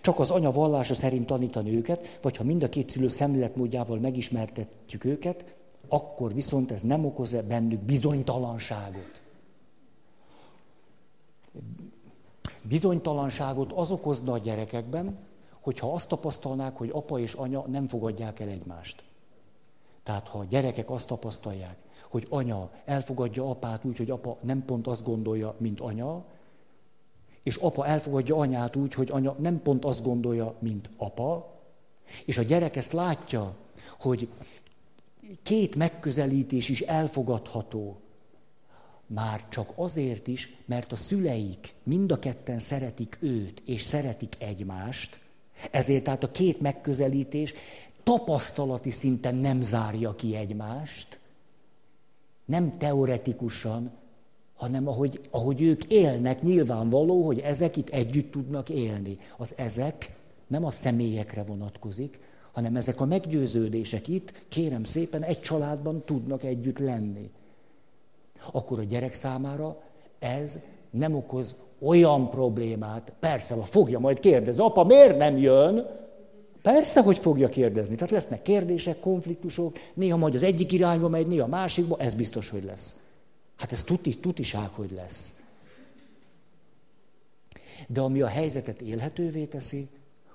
Csak 0.00 0.20
az 0.20 0.30
anya 0.30 0.50
vallása 0.50 0.94
szerint 0.94 1.26
tanítani 1.26 1.76
őket, 1.76 2.18
vagy 2.22 2.36
ha 2.36 2.44
mind 2.44 2.62
a 2.62 2.68
két 2.68 2.90
szülő 2.90 3.08
szemléletmódjával 3.08 3.98
megismertetjük 3.98 5.04
őket, 5.04 5.44
akkor 5.88 6.34
viszont 6.34 6.70
ez 6.70 6.82
nem 6.82 7.04
okoz-e 7.04 7.42
bennük 7.42 7.80
bizonytalanságot. 7.80 9.22
Bizonytalanságot 12.62 13.72
az 13.72 13.90
okozna 13.90 14.32
a 14.32 14.38
gyerekekben, 14.38 15.18
hogyha 15.60 15.92
azt 15.92 16.08
tapasztalnák, 16.08 16.76
hogy 16.76 16.90
apa 16.92 17.18
és 17.18 17.32
anya 17.32 17.64
nem 17.66 17.86
fogadják 17.86 18.40
el 18.40 18.48
egymást. 18.48 19.02
Tehát 20.02 20.28
ha 20.28 20.38
a 20.38 20.44
gyerekek 20.44 20.90
azt 20.90 21.08
tapasztalják, 21.08 21.76
hogy 22.10 22.26
anya 22.30 22.70
elfogadja 22.84 23.50
apát 23.50 23.84
úgy, 23.84 23.96
hogy 23.96 24.10
apa 24.10 24.36
nem 24.40 24.64
pont 24.64 24.86
azt 24.86 25.04
gondolja, 25.04 25.54
mint 25.58 25.80
anya, 25.80 26.24
és 27.42 27.56
apa 27.56 27.86
elfogadja 27.86 28.36
anyát 28.36 28.76
úgy, 28.76 28.94
hogy 28.94 29.10
anya 29.10 29.34
nem 29.38 29.62
pont 29.62 29.84
azt 29.84 30.04
gondolja, 30.04 30.54
mint 30.58 30.90
apa, 30.96 31.52
és 32.24 32.38
a 32.38 32.42
gyerek 32.42 32.76
ezt 32.76 32.92
látja, 32.92 33.54
hogy 34.00 34.28
két 35.42 35.74
megközelítés 35.74 36.68
is 36.68 36.80
elfogadható. 36.80 37.96
Már 39.06 39.48
csak 39.48 39.72
azért 39.74 40.26
is, 40.26 40.56
mert 40.64 40.92
a 40.92 40.96
szüleik 40.96 41.74
mind 41.82 42.12
a 42.12 42.18
ketten 42.18 42.58
szeretik 42.58 43.18
őt, 43.20 43.62
és 43.64 43.82
szeretik 43.82 44.34
egymást, 44.38 45.20
ezért 45.70 46.04
tehát 46.04 46.24
a 46.24 46.30
két 46.30 46.60
megközelítés 46.60 47.54
tapasztalati 48.02 48.90
szinten 48.90 49.34
nem 49.34 49.62
zárja 49.62 50.14
ki 50.14 50.36
egymást, 50.36 51.18
nem 52.44 52.78
teoretikusan, 52.78 53.90
hanem 54.54 54.88
ahogy, 54.88 55.20
ahogy 55.30 55.62
ők 55.62 55.84
élnek, 55.84 56.42
nyilvánvaló, 56.42 57.26
hogy 57.26 57.38
ezek 57.38 57.76
itt 57.76 57.88
együtt 57.88 58.30
tudnak 58.30 58.68
élni. 58.68 59.18
Az 59.36 59.54
ezek 59.56 60.16
nem 60.46 60.64
a 60.64 60.70
személyekre 60.70 61.42
vonatkozik, 61.42 62.18
hanem 62.54 62.76
ezek 62.76 63.00
a 63.00 63.04
meggyőződések 63.04 64.08
itt, 64.08 64.32
kérem 64.48 64.84
szépen, 64.84 65.22
egy 65.22 65.40
családban 65.40 66.02
tudnak 66.04 66.42
együtt 66.42 66.78
lenni. 66.78 67.30
Akkor 68.52 68.78
a 68.78 68.82
gyerek 68.82 69.14
számára 69.14 69.82
ez 70.18 70.58
nem 70.90 71.14
okoz 71.14 71.56
olyan 71.80 72.30
problémát. 72.30 73.12
Persze, 73.20 73.54
ha 73.54 73.64
fogja 73.64 73.98
majd 73.98 74.20
kérdezni, 74.20 74.62
apa, 74.62 74.84
miért 74.84 75.18
nem 75.18 75.38
jön? 75.38 75.86
Persze, 76.62 77.02
hogy 77.02 77.18
fogja 77.18 77.48
kérdezni. 77.48 77.94
Tehát 77.94 78.10
lesznek 78.10 78.42
kérdések, 78.42 79.00
konfliktusok, 79.00 79.78
néha 79.94 80.16
majd 80.16 80.34
az 80.34 80.42
egyik 80.42 80.72
irányba 80.72 81.08
megy, 81.08 81.26
néha 81.26 81.44
a 81.44 81.48
másikba, 81.48 81.96
ez 81.98 82.14
biztos, 82.14 82.48
hogy 82.48 82.64
lesz. 82.64 83.02
Hát 83.56 83.72
ez 83.72 83.82
tuti, 83.82 84.18
tutiság, 84.18 84.68
hogy 84.68 84.90
lesz. 84.90 85.42
De 87.86 88.00
ami 88.00 88.20
a 88.20 88.26
helyzetet 88.26 88.80
élhetővé 88.80 89.44
teszi, 89.44 89.88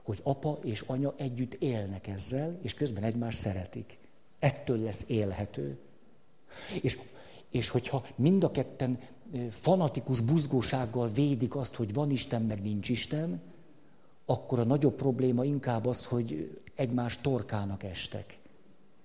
hogy 0.10 0.19
apa 0.23 0.60
és 0.64 0.81
anya 0.81 1.14
együtt 1.18 1.53
élnek 1.53 2.07
ezzel, 2.07 2.60
és 2.61 2.73
közben 2.73 3.03
egymást 3.03 3.40
szeretik. 3.40 3.98
Ettől 4.40 4.81
lesz 4.81 5.10
élhető. 5.10 5.77
És, 6.81 6.99
és 7.49 7.69
hogyha 7.69 8.06
mind 8.15 8.44
a 8.44 8.52
ketten 8.52 8.99
fanatikus 9.52 10.22
buzgósággal 10.22 11.10
védik 11.10 11.56
azt, 11.56 11.76
hogy 11.76 11.94
van 11.94 12.11
Isten, 12.11 12.41
meg 12.41 12.61
nincs 12.61 12.90
Isten, 12.90 13.41
akkor 14.26 14.60
a 14.60 14.64
nagyobb 14.64 14.95
probléma 14.95 15.45
inkább 15.45 15.86
az, 15.86 16.06
hogy 16.06 16.60
egymás 16.76 17.22
torkának 17.22 17.84
estek. 17.84 18.38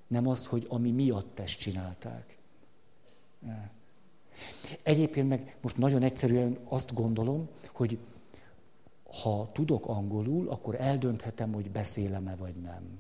Nem 0.07 0.29
az, 0.29 0.47
hogy 0.47 0.67
ami 0.69 0.91
miatt 0.91 1.39
ezt 1.39 1.59
csinálták. 1.59 2.37
Egyébként 4.83 5.29
meg 5.29 5.57
most 5.61 5.77
nagyon 5.79 6.03
egyszerűen 6.03 6.59
azt 6.65 6.95
gondolom, 6.95 7.49
hogy 7.73 7.99
ha 9.23 9.49
tudok 9.53 9.87
angolul, 9.87 10.49
akkor 10.49 10.75
eldönthetem, 10.81 11.53
hogy 11.53 11.71
beszélem-e 11.71 12.37
vagy 12.37 12.55
nem. 12.55 12.99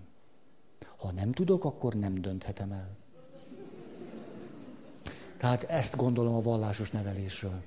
Ha 0.96 1.12
nem 1.12 1.32
tudok, 1.32 1.64
akkor 1.64 1.94
nem 1.94 2.20
dönthetem 2.20 2.72
el. 2.72 2.88
Tehát 5.36 5.62
ezt 5.62 5.96
gondolom 5.96 6.34
a 6.34 6.42
vallásos 6.42 6.90
nevelésről. 6.90 7.62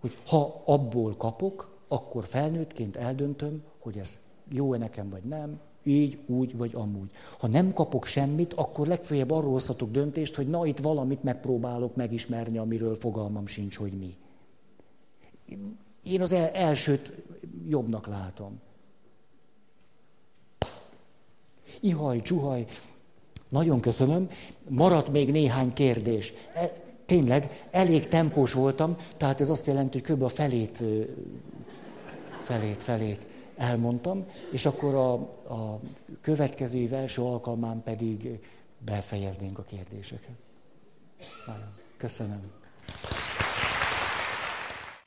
Hogy 0.00 0.18
ha 0.26 0.62
abból 0.64 1.16
kapok, 1.16 1.78
akkor 1.88 2.24
felnőttként 2.24 2.96
eldöntöm, 2.96 3.62
hogy 3.78 3.98
ez 3.98 4.24
jó-e 4.48 4.78
nekem 4.78 5.08
vagy 5.08 5.22
nem, 5.22 5.60
így, 5.82 6.18
úgy 6.26 6.56
vagy 6.56 6.74
amúgy. 6.74 7.10
Ha 7.38 7.46
nem 7.46 7.72
kapok 7.72 8.06
semmit, 8.06 8.52
akkor 8.52 8.86
legfeljebb 8.86 9.30
arról 9.30 9.52
hozhatok 9.52 9.90
döntést, 9.90 10.34
hogy 10.34 10.48
na 10.48 10.66
itt 10.66 10.78
valamit 10.78 11.22
megpróbálok 11.22 11.96
megismerni, 11.96 12.58
amiről 12.58 12.96
fogalmam 12.96 13.46
sincs, 13.46 13.76
hogy 13.76 13.92
mi. 13.92 14.16
Én 16.06 16.20
az 16.20 16.32
elsőt 16.52 17.12
jobbnak 17.68 18.06
látom. 18.06 18.60
Ihaj, 21.80 22.22
csuhaj, 22.22 22.66
nagyon 23.48 23.80
köszönöm. 23.80 24.30
Maradt 24.68 25.08
még 25.08 25.30
néhány 25.30 25.72
kérdés. 25.72 26.32
E, 26.54 26.72
tényleg, 27.06 27.66
elég 27.70 28.08
tempós 28.08 28.52
voltam, 28.52 28.96
tehát 29.16 29.40
ez 29.40 29.50
azt 29.50 29.66
jelenti, 29.66 30.00
hogy 30.00 30.16
kb. 30.16 30.22
a 30.22 30.28
felét, 30.28 30.82
felét, 32.44 32.82
felét 32.82 33.26
elmondtam, 33.56 34.26
és 34.52 34.66
akkor 34.66 34.94
a, 34.94 35.12
a 35.54 35.80
következő 36.20 36.78
év 36.78 36.92
első 36.92 37.22
alkalmán 37.22 37.82
pedig 37.82 38.38
befejeznénk 38.78 39.58
a 39.58 39.62
kérdéseket. 39.62 40.36
Nagyon 41.46 41.72
köszönöm. 41.96 42.50